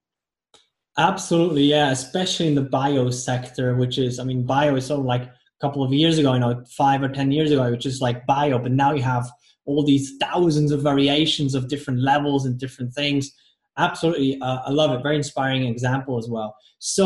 Absolutely, 0.98 1.64
yeah. 1.64 1.90
Especially 1.90 2.48
in 2.48 2.56
the 2.56 2.62
bio 2.62 3.10
sector, 3.10 3.76
which 3.76 3.98
is, 3.98 4.20
I 4.20 4.24
mean, 4.24 4.46
bio 4.46 4.76
is 4.76 4.86
sort 4.86 5.00
of 5.00 5.06
like 5.06 5.30
couple 5.64 5.82
of 5.84 5.92
years 5.94 6.18
ago, 6.20 6.34
you 6.34 6.40
know, 6.40 6.64
five 6.82 7.02
or 7.02 7.10
ten 7.20 7.32
years 7.32 7.50
ago, 7.52 7.72
which 7.72 7.86
is 7.86 8.02
like 8.02 8.26
bio, 8.26 8.60
but 8.60 8.74
now 8.84 8.92
you 8.98 9.02
have 9.02 9.26
all 9.66 9.84
these 9.92 10.18
thousands 10.20 10.72
of 10.72 10.82
variations 10.82 11.56
of 11.56 11.70
different 11.74 12.00
levels 12.12 12.46
and 12.46 12.60
different 12.60 12.94
things. 12.94 13.32
Absolutely, 13.78 14.32
uh, 14.42 14.60
I 14.68 14.72
love 14.72 14.92
it. 14.92 15.02
Very 15.02 15.16
inspiring 15.16 15.64
example 15.66 16.18
as 16.18 16.28
well. 16.30 16.50
So, 16.80 17.06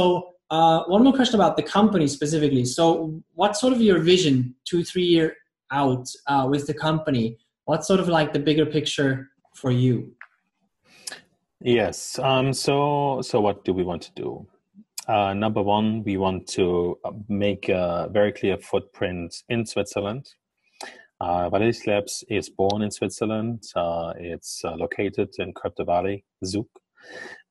uh, 0.50 0.84
one 0.88 1.04
more 1.04 1.13
question 1.13 1.36
about 1.36 1.56
the 1.56 1.63
company 1.63 2.08
specifically. 2.08 2.65
So, 2.65 3.22
what 3.36 3.56
sort 3.56 3.74
of 3.74 3.82
your 3.82 4.00
vision 4.00 4.56
two, 4.65 4.84
three 4.84 5.10
year 5.15 5.36
out 5.72 6.08
uh, 6.28 6.48
with 6.50 6.67
the 6.67 6.74
company? 6.74 7.38
What's 7.65 7.88
sort 7.88 8.00
of 8.00 8.08
like 8.08 8.34
the 8.34 8.39
bigger 8.39 8.65
picture 8.65 9.30
for 9.54 9.72
you? 9.72 10.13
Yes. 11.62 12.20
Um, 12.20 12.54
so, 12.54 13.22
so 13.22 13.41
what 13.41 13.65
do 13.65 13.74
we 13.74 13.84
want 13.84 14.02
to 14.04 14.12
do? 14.15 14.48
Uh, 15.08 15.34
number 15.34 15.62
one, 15.62 16.04
we 16.04 16.17
want 16.17 16.46
to 16.48 17.00
uh, 17.06 17.12
make 17.30 17.70
a 17.70 18.10
very 18.12 18.34
clear 18.34 18.58
footprint 18.58 19.34
in 19.48 19.65
Switzerland. 19.65 20.28
Uh, 21.22 21.50
Labs 21.88 22.26
is 22.30 22.50
born 22.50 22.82
in 22.82 22.91
Switzerland. 22.91 23.63
Uh, 23.74 24.13
it's 24.17 24.62
uh, 24.65 24.76
located 24.76 25.30
in 25.39 25.54
Crypto 25.54 25.86
Valley, 25.86 26.26
Zug. 26.46 26.67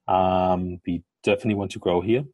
Um, 0.07 0.81
we 0.87 1.03
definitely 1.25 1.55
want 1.55 1.71
to 1.73 1.79
grow 1.79 2.03
here. 2.03 2.25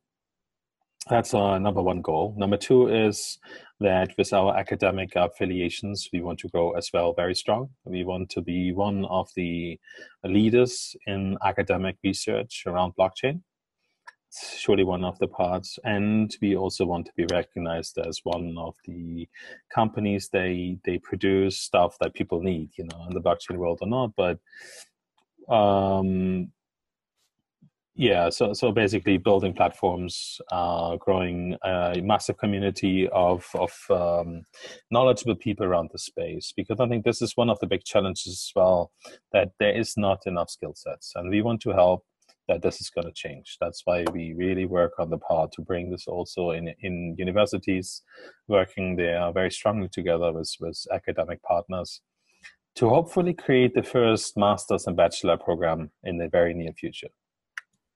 That's 1.09 1.35
our 1.35 1.59
number 1.59 1.83
one 1.83 2.03
goal. 2.03 2.35
Number 2.37 2.57
two 2.57 2.89
is 2.89 3.39
that 3.79 4.11
with 4.19 4.33
our 4.33 4.57
academic 4.57 5.13
affiliations, 5.15 6.09
we 6.13 6.21
want 6.21 6.41
to 6.41 6.49
grow 6.49 6.73
as 6.73 6.91
well 6.93 7.13
very 7.13 7.35
strong. 7.35 7.71
We 7.85 8.05
want 8.05 8.29
to 8.31 8.41
be 8.41 8.73
one 8.73 9.05
of 9.05 9.29
the 9.37 9.79
leaders 10.25 10.97
in 11.07 11.39
academic 11.45 11.97
research 12.05 12.65
around 12.67 12.95
blockchain 12.99 13.43
surely 14.33 14.85
one 14.85 15.05
of 15.05 15.19
the 15.19 15.29
parts 15.29 15.79
and 15.85 16.37
we 16.41 16.57
also 16.57 16.85
want 16.85 17.07
to 17.07 17.13
be 17.17 17.27
recognized 17.33 17.99
as 17.99 18.21
one 18.25 18.55
of 18.59 18.75
the 18.87 19.29
companies 19.75 20.29
they 20.33 20.79
they 20.85 20.99
produce 20.99 21.59
stuff 21.59 21.97
that 22.01 22.15
people 22.15 22.41
need 22.41 22.71
you 22.77 22.85
know 22.85 23.07
in 23.09 23.15
the 23.15 23.21
blockchain 23.21 23.57
world 23.57 23.79
or 23.83 23.89
not 23.89 24.13
but 24.17 24.39
um 25.55 26.51
yeah 27.95 28.31
so 28.31 28.55
so 28.55 28.73
basically 28.73 29.19
building 29.19 29.53
platforms 29.53 30.41
uh 30.51 30.97
growing 30.97 31.55
a 31.63 32.01
massive 32.03 32.39
community 32.39 33.07
of 33.13 33.45
of 33.55 33.73
um, 33.91 34.43
knowledgeable 34.91 35.35
people 35.35 35.67
around 35.67 35.91
the 35.93 35.99
space 35.99 36.55
because 36.57 36.81
i 36.81 36.89
think 36.89 37.05
this 37.05 37.21
is 37.21 37.37
one 37.37 37.51
of 37.51 37.59
the 37.61 37.67
big 37.67 37.85
challenges 37.85 38.33
as 38.33 38.53
well 38.57 38.91
that 39.33 39.51
there 39.59 39.79
is 39.79 39.95
not 39.99 40.27
enough 40.27 40.49
skill 40.49 40.73
sets 40.75 41.13
and 41.17 41.29
we 41.29 41.43
want 41.43 41.61
to 41.61 41.71
help 41.71 42.03
that 42.49 42.63
this 42.63 42.81
is 42.81 42.91
going 42.91 43.07
to 43.07 43.13
change. 43.13 43.57
That's 43.61 43.83
why 43.85 44.05
we 44.13 44.35
really 44.37 44.67
work 44.67 44.93
on 44.99 45.11
the 45.11 45.19
part 45.19 45.53
to 45.53 45.63
bring 45.63 45.91
this 45.91 46.07
also 46.07 46.51
in 46.51 46.75
in 46.81 47.15
universities, 47.19 48.03
working 48.49 48.97
there 48.97 49.33
very 49.33 49.51
strongly 49.51 49.89
together 49.89 50.33
with 50.33 50.51
with 50.61 50.79
academic 50.93 51.43
partners 51.43 52.01
to 52.75 52.89
hopefully 52.89 53.35
create 53.35 53.75
the 53.75 53.83
first 53.83 54.37
master's 54.37 54.87
and 54.87 54.97
bachelor 54.97 55.37
program 55.37 55.91
in 56.05 56.19
the 56.19 56.29
very 56.29 56.55
near 56.55 56.73
future. 56.73 57.09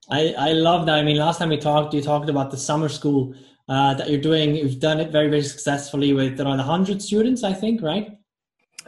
I, 0.09 0.33
I 0.37 0.51
love 0.53 0.85
that. 0.85 0.95
I 0.95 1.03
mean, 1.03 1.17
last 1.17 1.39
time 1.39 1.49
we 1.49 1.57
talked, 1.57 1.93
you 1.93 2.01
talked 2.01 2.29
about 2.29 2.51
the 2.51 2.57
summer 2.57 2.87
school 2.87 3.35
uh, 3.67 3.93
that 3.95 4.09
you're 4.09 4.21
doing. 4.21 4.55
You've 4.55 4.79
done 4.79 4.99
it 4.99 5.11
very, 5.11 5.29
very 5.29 5.41
successfully 5.41 6.13
with 6.13 6.39
around 6.39 6.57
100 6.57 7.01
students, 7.01 7.43
I 7.43 7.53
think, 7.53 7.81
right? 7.81 8.16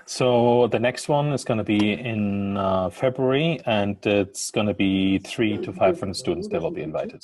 So 0.09 0.65
the 0.71 0.79
next 0.79 1.07
one 1.07 1.31
is 1.33 1.43
going 1.43 1.59
to 1.59 1.63
be 1.63 1.91
in 1.93 2.57
uh, 2.57 2.89
February, 2.89 3.61
and 3.67 3.95
it's 4.07 4.49
going 4.49 4.65
to 4.65 4.73
be 4.73 5.19
three 5.19 5.55
to 5.59 5.71
five 5.71 5.99
hundred 5.99 6.15
students 6.15 6.47
that 6.47 6.59
will 6.59 6.71
be 6.71 6.81
invited. 6.81 7.23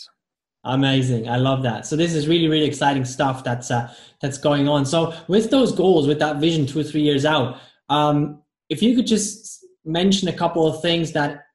Amazing! 0.63 1.27
I 1.27 1.37
love 1.37 1.63
that. 1.63 1.87
So 1.87 1.95
this 1.95 2.13
is 2.13 2.27
really, 2.27 2.47
really 2.47 2.67
exciting 2.67 3.03
stuff 3.03 3.43
that's 3.43 3.71
uh, 3.71 3.91
that's 4.21 4.37
going 4.37 4.67
on. 4.67 4.85
So 4.85 5.15
with 5.27 5.49
those 5.49 5.71
goals, 5.71 6.05
with 6.05 6.19
that 6.19 6.35
vision, 6.35 6.67
two 6.67 6.81
or 6.81 6.83
three 6.83 7.01
years 7.01 7.25
out, 7.25 7.57
um, 7.89 8.43
if 8.69 8.83
you 8.83 8.95
could 8.95 9.07
just 9.07 9.65
mention 9.83 10.27
a 10.27 10.33
couple 10.33 10.67
of 10.67 10.79
things 10.83 11.11
that, 11.13 11.47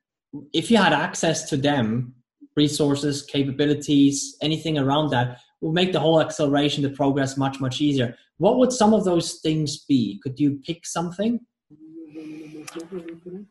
if 0.52 0.68
you 0.68 0.78
had 0.78 0.92
access 0.92 1.48
to 1.50 1.56
them, 1.56 2.12
resources, 2.56 3.22
capabilities, 3.22 4.36
anything 4.42 4.78
around 4.78 5.10
that, 5.10 5.38
will 5.60 5.72
make 5.72 5.92
the 5.92 6.00
whole 6.00 6.20
acceleration, 6.20 6.82
the 6.82 6.90
progress 6.90 7.36
much, 7.36 7.60
much 7.60 7.80
easier. 7.80 8.16
What 8.40 8.56
would 8.56 8.72
some 8.72 8.94
of 8.94 9.04
those 9.04 9.34
things 9.34 9.84
be? 9.84 10.18
Could 10.22 10.40
you 10.40 10.60
pick 10.66 10.86
something? 10.86 11.40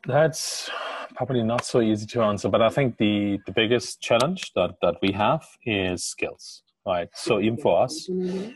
That's 0.07 0.67
probably 1.13 1.43
not 1.43 1.63
so 1.63 1.79
easy 1.79 2.07
to 2.07 2.23
answer, 2.23 2.49
but 2.49 2.63
I 2.63 2.69
think 2.69 2.97
the, 2.97 3.37
the 3.45 3.51
biggest 3.51 4.01
challenge 4.01 4.51
that, 4.55 4.71
that 4.81 4.95
we 5.03 5.11
have 5.11 5.45
is 5.63 6.03
skills, 6.03 6.63
right? 6.87 7.07
So 7.13 7.39
even 7.39 7.59
for 7.59 7.83
us, 7.83 8.09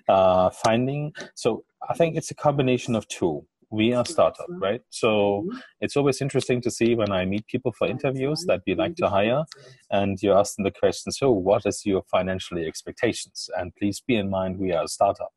uh, 0.10 0.50
finding, 0.50 1.14
so 1.36 1.66
I 1.88 1.94
think 1.94 2.16
it's 2.16 2.32
a 2.32 2.36
combination 2.36 2.96
of 2.96 3.08
two 3.10 3.46
we 3.70 3.94
are 3.94 4.06
startup, 4.06 4.48
right? 4.50 4.82
So 4.92 5.48
it's 5.82 5.98
always 5.98 6.22
interesting 6.22 6.62
to 6.62 6.70
see 6.70 6.94
when 6.94 7.12
I 7.12 7.26
meet 7.26 7.48
people 7.48 7.72
for 7.72 7.88
interviews 7.88 8.46
that 8.48 8.62
we 8.68 8.76
like 8.76 8.96
to 8.98 9.10
hire, 9.10 9.46
and 9.90 10.22
you 10.22 10.32
ask 10.34 10.56
them 10.56 10.64
the 10.64 10.72
question, 10.72 11.12
so 11.12 11.32
what 11.32 11.66
is 11.66 11.84
your 11.84 12.04
financial 12.04 12.58
expectations? 12.60 13.50
And 13.58 13.76
please 13.76 14.00
be 14.00 14.16
in 14.16 14.30
mind, 14.30 14.60
we 14.60 14.72
are 14.74 14.84
a 14.84 14.88
startup. 14.88 15.34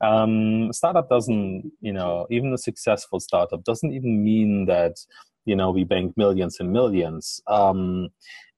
Um, 0.00 0.72
startup 0.72 1.08
doesn't, 1.08 1.70
you 1.80 1.92
know, 1.92 2.26
even 2.30 2.52
a 2.52 2.58
successful 2.58 3.20
startup 3.20 3.64
doesn't 3.64 3.92
even 3.92 4.24
mean 4.24 4.66
that, 4.66 4.96
you 5.44 5.56
know, 5.56 5.70
we 5.70 5.84
bank 5.84 6.16
millions 6.16 6.58
and 6.60 6.72
millions. 6.72 7.40
Um, 7.46 8.08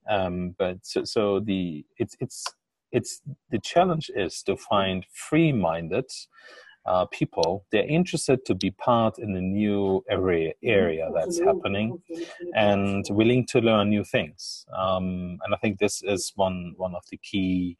um, 0.09 0.55
but 0.59 0.79
so, 0.83 1.05
so 1.05 1.41
the 1.41 1.85
it's 1.99 2.17
it's 2.21 2.45
it's 2.93 3.21
the 3.51 3.59
challenge 3.59 4.11
is 4.15 4.43
to 4.45 4.57
find 4.57 5.05
free-minded 5.13 6.07
uh, 6.87 7.05
people. 7.07 7.67
They're 7.73 7.87
interested 7.87 8.45
to 8.47 8.55
be 8.55 8.71
part 8.71 9.19
in 9.19 9.35
a 9.37 9.41
new 9.41 10.05
area 10.09 10.53
area 10.63 11.11
that's 11.13 11.41
happening 11.41 12.01
and 12.55 13.05
willing 13.11 13.47
to 13.47 13.61
learn 13.61 13.91
new 13.91 14.05
things. 14.05 14.65
Um, 14.77 15.39
and 15.45 15.55
i 15.55 15.57
think 15.59 15.79
this 15.79 16.03
is 16.05 16.33
one 16.37 16.75
one 16.77 16.95
of 16.95 17.03
the 17.11 17.17
key 17.19 17.77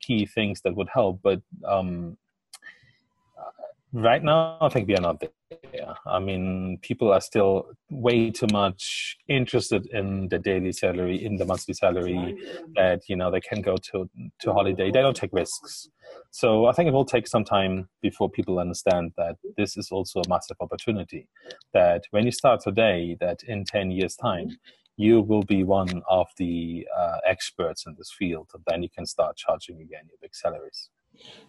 key 0.00 0.26
things 0.26 0.60
that 0.62 0.76
would 0.76 0.88
help. 0.92 1.20
But 1.22 1.40
um, 1.66 2.16
Right 3.94 4.24
now, 4.24 4.58
I 4.60 4.68
think 4.70 4.88
we 4.88 4.96
are 4.96 5.00
not 5.00 5.20
there. 5.20 5.94
I 6.04 6.18
mean, 6.18 6.78
people 6.82 7.12
are 7.12 7.20
still 7.20 7.68
way 7.88 8.32
too 8.32 8.48
much 8.50 9.16
interested 9.28 9.86
in 9.86 10.28
the 10.30 10.40
daily 10.40 10.72
salary, 10.72 11.24
in 11.24 11.36
the 11.36 11.44
monthly 11.44 11.74
salary, 11.74 12.36
that 12.74 13.02
you 13.08 13.14
know 13.14 13.30
they 13.30 13.40
can 13.40 13.62
go 13.62 13.76
to 13.76 14.10
to 14.40 14.52
holiday. 14.52 14.90
They 14.90 15.00
don't 15.00 15.16
take 15.16 15.30
risks. 15.32 15.88
So 16.32 16.66
I 16.66 16.72
think 16.72 16.88
it 16.88 16.92
will 16.92 17.04
take 17.04 17.28
some 17.28 17.44
time 17.44 17.88
before 18.02 18.28
people 18.28 18.58
understand 18.58 19.12
that 19.16 19.36
this 19.56 19.76
is 19.76 19.92
also 19.92 20.22
a 20.22 20.28
massive 20.28 20.56
opportunity. 20.58 21.28
That 21.72 22.02
when 22.10 22.24
you 22.24 22.32
start 22.32 22.62
today, 22.62 23.16
that 23.20 23.44
in 23.44 23.64
ten 23.64 23.92
years' 23.92 24.16
time, 24.16 24.58
you 24.96 25.20
will 25.20 25.44
be 25.44 25.62
one 25.62 26.02
of 26.08 26.26
the 26.36 26.84
uh, 26.98 27.18
experts 27.24 27.86
in 27.86 27.94
this 27.96 28.10
field, 28.10 28.50
and 28.54 28.64
then 28.66 28.82
you 28.82 28.88
can 28.90 29.06
start 29.06 29.36
charging 29.36 29.76
again 29.76 30.08
your 30.08 30.18
big 30.20 30.34
salaries. 30.34 30.90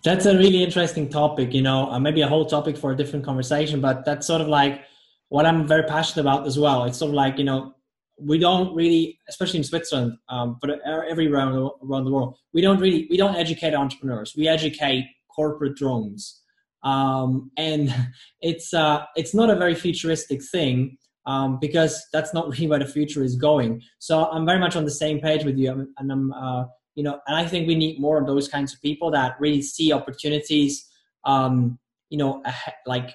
That's 0.03 0.25
a 0.25 0.37
really 0.37 0.63
interesting 0.63 1.09
topic, 1.09 1.53
you 1.53 1.61
know, 1.61 1.89
uh, 1.89 1.99
maybe 1.99 2.21
a 2.21 2.27
whole 2.27 2.45
topic 2.45 2.77
for 2.77 2.91
a 2.91 2.95
different 2.95 3.25
conversation, 3.25 3.81
but 3.81 4.05
that's 4.05 4.27
sort 4.27 4.41
of 4.41 4.47
like 4.47 4.83
what 5.29 5.45
I'm 5.45 5.67
very 5.67 5.83
passionate 5.83 6.21
about 6.21 6.45
as 6.45 6.59
well. 6.59 6.83
It's 6.83 6.99
sort 6.99 7.09
of 7.09 7.15
like, 7.15 7.37
you 7.37 7.43
know, 7.43 7.73
we 8.19 8.37
don't 8.37 8.73
really, 8.75 9.19
especially 9.27 9.57
in 9.57 9.63
Switzerland, 9.63 10.13
um, 10.29 10.57
but 10.61 10.79
everywhere 10.85 11.47
around 11.47 12.05
the 12.05 12.11
world, 12.11 12.37
we 12.53 12.61
don't 12.61 12.79
really, 12.79 13.07
we 13.09 13.17
don't 13.17 13.35
educate 13.35 13.73
entrepreneurs. 13.73 14.33
We 14.37 14.47
educate 14.47 15.05
corporate 15.35 15.75
drones. 15.75 16.41
Um, 16.83 17.51
and 17.57 17.93
it's, 18.41 18.73
uh, 18.73 19.05
it's 19.15 19.33
not 19.33 19.49
a 19.49 19.55
very 19.55 19.75
futuristic 19.75 20.43
thing 20.43 20.97
um, 21.25 21.57
because 21.59 22.05
that's 22.13 22.33
not 22.33 22.47
really 22.51 22.67
where 22.67 22.79
the 22.79 22.85
future 22.85 23.23
is 23.23 23.35
going. 23.35 23.81
So 23.99 24.25
I'm 24.25 24.45
very 24.45 24.59
much 24.59 24.75
on 24.75 24.85
the 24.85 24.91
same 24.91 25.19
page 25.19 25.43
with 25.43 25.57
you. 25.57 25.87
And 25.97 26.11
I'm, 26.11 26.31
uh, 26.31 26.65
you 26.95 27.03
know 27.03 27.19
and 27.27 27.35
i 27.35 27.45
think 27.45 27.67
we 27.67 27.75
need 27.75 27.99
more 27.99 28.17
of 28.19 28.25
those 28.25 28.47
kinds 28.47 28.73
of 28.73 28.81
people 28.81 29.11
that 29.11 29.35
really 29.39 29.61
see 29.61 29.91
opportunities 29.93 30.89
um 31.25 31.77
you 32.09 32.17
know 32.17 32.41
like 32.85 33.13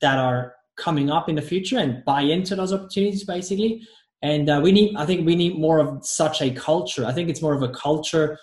that 0.00 0.18
are 0.18 0.54
coming 0.76 1.10
up 1.10 1.28
in 1.28 1.34
the 1.34 1.42
future 1.42 1.78
and 1.78 2.04
buy 2.04 2.20
into 2.20 2.54
those 2.54 2.72
opportunities 2.72 3.24
basically. 3.24 3.86
And 4.22 4.48
uh, 4.48 4.60
we 4.62 4.72
need 4.72 4.96
i 4.96 5.04
think 5.04 5.26
we 5.26 5.36
need 5.36 5.58
more 5.58 5.78
of 5.78 6.04
such 6.04 6.40
a 6.40 6.50
culture. 6.50 7.04
I 7.04 7.12
think 7.12 7.28
it's 7.28 7.42
more 7.42 7.54
of 7.54 7.62
a 7.62 7.68
culture 7.68 8.38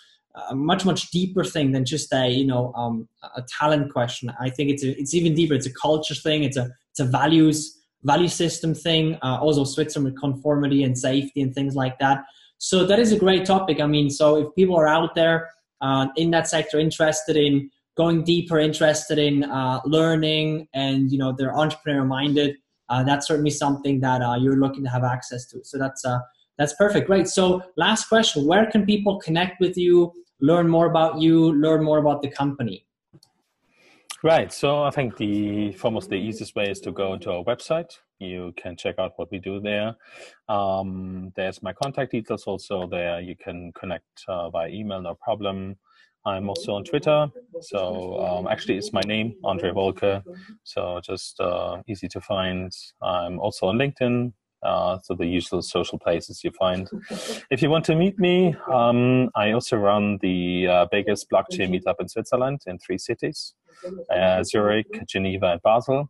a 0.49 0.55
much 0.55 0.83
much 0.83 1.11
deeper 1.11 1.43
thing 1.43 1.71
than 1.71 1.85
just 1.85 2.11
a 2.13 2.27
you 2.29 2.45
know 2.45 2.73
um, 2.73 3.07
a 3.35 3.43
talent 3.59 3.91
question. 3.91 4.31
I 4.39 4.49
think 4.49 4.69
it's 4.69 4.83
a, 4.83 4.97
it's 4.99 5.13
even 5.13 5.33
deeper. 5.35 5.53
It's 5.53 5.65
a 5.65 5.73
culture 5.73 6.15
thing. 6.15 6.43
It's 6.43 6.57
a 6.57 6.69
it's 6.91 6.99
a 6.99 7.05
values 7.05 7.79
value 8.03 8.27
system 8.27 8.73
thing. 8.75 9.17
Uh, 9.23 9.39
also 9.41 9.63
switzerland 9.63 10.17
conformity 10.19 10.83
and 10.83 10.97
safety 10.97 11.41
and 11.41 11.53
things 11.53 11.75
like 11.75 11.97
that 11.99 12.23
so 12.63 12.85
that 12.85 12.97
is 12.97 13.11
a 13.11 13.19
great 13.19 13.45
topic. 13.45 13.81
I 13.81 13.87
mean, 13.87 14.09
so 14.09 14.37
if 14.37 14.55
people 14.55 14.77
are 14.77 14.87
out 14.87 15.15
there 15.15 15.49
uh, 15.81 16.07
in 16.15 16.31
that 16.31 16.47
sector 16.47 16.79
interested 16.79 17.35
in 17.35 17.69
going 17.97 18.23
deeper, 18.23 18.57
interested 18.57 19.19
in 19.19 19.43
uh, 19.43 19.81
learning, 19.83 20.69
and 20.73 21.11
you 21.11 21.17
know 21.17 21.33
they're 21.37 21.53
entrepreneur 21.53 22.05
minded, 22.05 22.55
uh, 22.87 23.03
that's 23.03 23.27
certainly 23.27 23.51
something 23.51 23.99
that 23.99 24.21
uh, 24.21 24.35
you're 24.35 24.55
looking 24.55 24.81
to 24.85 24.89
have 24.89 25.03
access 25.03 25.45
to. 25.47 25.59
So 25.65 25.77
that's 25.77 26.05
uh, 26.05 26.19
that's 26.57 26.73
perfect. 26.75 27.07
Great. 27.07 27.27
So 27.27 27.61
last 27.75 28.07
question: 28.07 28.45
Where 28.47 28.65
can 28.71 28.85
people 28.85 29.19
connect 29.19 29.59
with 29.59 29.75
you, 29.75 30.13
learn 30.39 30.69
more 30.69 30.85
about 30.85 31.19
you, 31.19 31.51
learn 31.51 31.83
more 31.83 31.97
about 31.97 32.21
the 32.21 32.29
company? 32.29 32.85
Right. 34.23 34.53
So 34.53 34.83
I 34.83 34.89
think 34.89 35.17
the 35.17 35.73
foremost 35.73 36.09
the 36.09 36.15
easiest 36.15 36.55
way 36.55 36.69
is 36.69 36.79
to 36.81 36.93
go 36.93 37.13
into 37.13 37.29
our 37.29 37.43
website. 37.43 37.91
You 38.19 38.53
can 38.55 38.77
check 38.77 38.97
out 38.97 39.11
what 39.17 39.29
we 39.31 39.37
do 39.37 39.59
there. 39.59 39.95
Um, 40.47 41.33
there's 41.35 41.61
my 41.61 41.73
contact 41.73 42.11
details 42.11 42.45
also 42.45 42.87
there. 42.87 43.19
You 43.19 43.35
can 43.35 43.73
connect 43.73 44.23
uh, 44.29 44.49
by 44.49 44.69
email, 44.69 45.01
no 45.01 45.15
problem. 45.15 45.75
I'm 46.25 46.47
also 46.47 46.75
on 46.75 46.85
Twitter. 46.85 47.27
So 47.59 48.17
um, 48.25 48.47
actually, 48.47 48.77
it's 48.77 48.93
my 48.93 49.01
name, 49.01 49.35
Andre 49.43 49.71
Wolke. 49.71 50.23
So 50.63 51.01
just 51.03 51.37
uh, 51.41 51.81
easy 51.85 52.07
to 52.07 52.21
find. 52.21 52.71
I'm 53.01 53.39
also 53.39 53.67
on 53.67 53.77
LinkedIn. 53.77 54.31
Uh, 54.63 54.99
so 55.03 55.13
the 55.15 55.25
usual 55.25 55.61
social 55.61 55.99
places 55.99 56.43
you 56.43 56.51
find. 56.51 56.89
If 57.51 57.61
you 57.61 57.69
want 57.69 57.85
to 57.85 57.95
meet 57.95 58.17
me, 58.19 58.55
um, 58.71 59.29
I 59.35 59.51
also 59.51 59.77
run 59.77 60.19
the 60.21 60.67
uh, 60.67 60.85
biggest 60.91 61.29
blockchain 61.29 61.69
meetup 61.69 61.95
in 61.99 62.07
Switzerland 62.07 62.61
in 62.65 62.79
three 62.79 62.97
cities 62.97 63.55
uh, 64.09 64.43
Zurich, 64.43 64.87
Geneva, 65.07 65.53
and 65.53 65.61
Basel. 65.61 66.09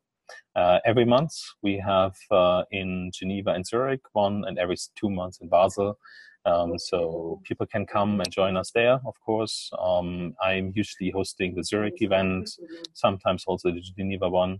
Uh, 0.56 0.80
every 0.86 1.06
month 1.06 1.32
we 1.62 1.78
have 1.80 2.16
uh, 2.32 2.64
in 2.72 3.12
Geneva 3.14 3.51
and 3.51 3.66
Zurich 3.66 4.01
one, 4.14 4.43
and 4.45 4.58
every 4.58 4.76
two 4.95 5.10
months 5.10 5.39
in 5.41 5.49
Basel. 5.49 5.97
Um, 6.45 6.78
so 6.78 7.39
people 7.45 7.66
can 7.66 7.86
come 7.86 8.20
and 8.20 8.30
join 8.30 8.58
us 8.58 8.72
there, 8.72 8.99
of 9.06 9.16
course. 9.26 9.72
Um, 9.80 10.36
I'm 10.41 10.74
usually 10.76 11.10
hosting 11.10 11.56
the 11.56 11.64
Zurich 11.64 12.01
event, 12.01 12.49
sometimes 12.93 13.45
also 13.47 13.72
the 13.72 13.82
Geneva 13.82 14.30
one. 14.30 14.60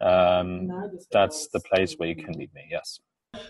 Um, 0.00 0.70
that's 1.10 1.48
the 1.48 1.60
place 1.60 1.94
where 1.96 2.08
you 2.08 2.16
can 2.16 2.36
meet 2.36 2.52
me, 2.54 2.66
yes. 2.70 3.00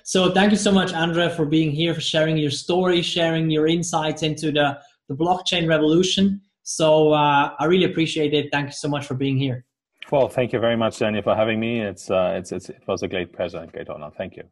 So 0.05 0.33
thank 0.33 0.51
you 0.51 0.59
so 0.59 0.73
much, 0.73 0.93
Andrea, 0.93 1.31
for 1.31 1.47
being 1.47 1.71
here, 1.71 1.95
for 1.95 2.01
sharing 2.01 2.37
your 2.37 2.51
story, 2.51 3.03
sharing 3.03 3.51
your 3.51 3.67
insights 3.67 4.23
into 4.23 4.51
the, 4.51 4.79
the 5.09 5.15
blockchain 5.15 5.69
revolution. 5.69 6.41
So 6.63 7.13
uh, 7.13 7.51
I 7.59 7.65
really 7.67 7.85
appreciate 7.85 8.35
it. 8.35 8.49
Thank 8.53 8.67
you 8.67 8.73
so 8.73 8.89
much 8.89 9.07
for 9.07 9.15
being 9.15 9.39
here. 9.39 9.65
Well, 10.11 10.29
thank 10.29 10.53
you 10.53 10.61
very 10.61 10.77
much, 10.77 10.99
Daniel, 10.99 11.23
for 11.23 11.35
having 11.35 11.59
me. 11.59 11.81
It's, 11.81 12.11
uh, 12.11 12.35
it's, 12.37 12.53
it's, 12.53 12.69
it 12.69 12.83
was 12.87 13.03
a 13.03 13.09
great 13.09 13.33
pleasure 13.33 13.59
and 13.59 13.71
great 13.73 13.89
honor. 13.89 14.11
Thank 14.17 14.37
you. 14.37 14.45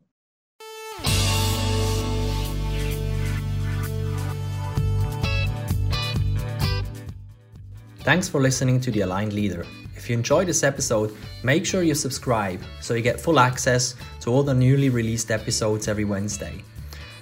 Thanks 8.01 8.29
for 8.29 8.41
listening 8.41 8.81
to 8.81 8.91
The 8.91 9.01
Aligned 9.01 9.33
Leader. 9.33 9.65
If 10.05 10.11
you 10.11 10.19
enjoyed 10.19 10.49
this 10.49 10.63
episode, 10.63 11.17
make 11.43 11.65
sure 11.65 11.83
you 11.83 11.95
subscribe 11.95 12.61
so 12.83 12.93
you 12.93 13.01
get 13.01 13.19
full 13.19 13.41
access 13.41 13.95
to 14.21 14.29
all 14.29 14.43
the 14.43 14.53
newly 14.53 14.91
released 14.91 15.31
episodes 15.31 15.89
every 15.89 16.05
Wednesday. 16.05 16.63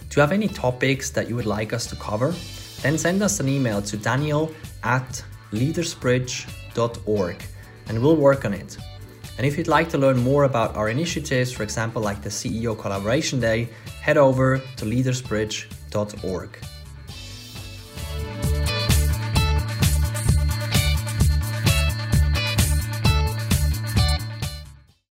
Do 0.08 0.16
you 0.16 0.20
have 0.20 0.32
any 0.32 0.48
topics 0.48 1.08
that 1.10 1.28
you 1.28 1.36
would 1.36 1.46
like 1.46 1.72
us 1.72 1.86
to 1.86 1.94
cover? 1.94 2.34
Then 2.82 2.98
send 2.98 3.22
us 3.22 3.38
an 3.38 3.48
email 3.48 3.82
to 3.82 3.96
daniel 3.96 4.52
at 4.82 5.24
leadersbridge.org 5.52 7.44
and 7.86 8.02
we'll 8.02 8.16
work 8.16 8.44
on 8.44 8.52
it. 8.52 8.76
And 9.38 9.46
if 9.46 9.56
you'd 9.56 9.68
like 9.68 9.88
to 9.90 9.98
learn 9.98 10.18
more 10.18 10.42
about 10.42 10.74
our 10.74 10.88
initiatives, 10.88 11.52
for 11.52 11.62
example, 11.62 12.02
like 12.02 12.20
the 12.20 12.30
CEO 12.30 12.76
Collaboration 12.76 13.38
Day, 13.38 13.68
head 14.00 14.16
over 14.16 14.58
to 14.58 14.84
leadersbridge.org. 14.84 16.58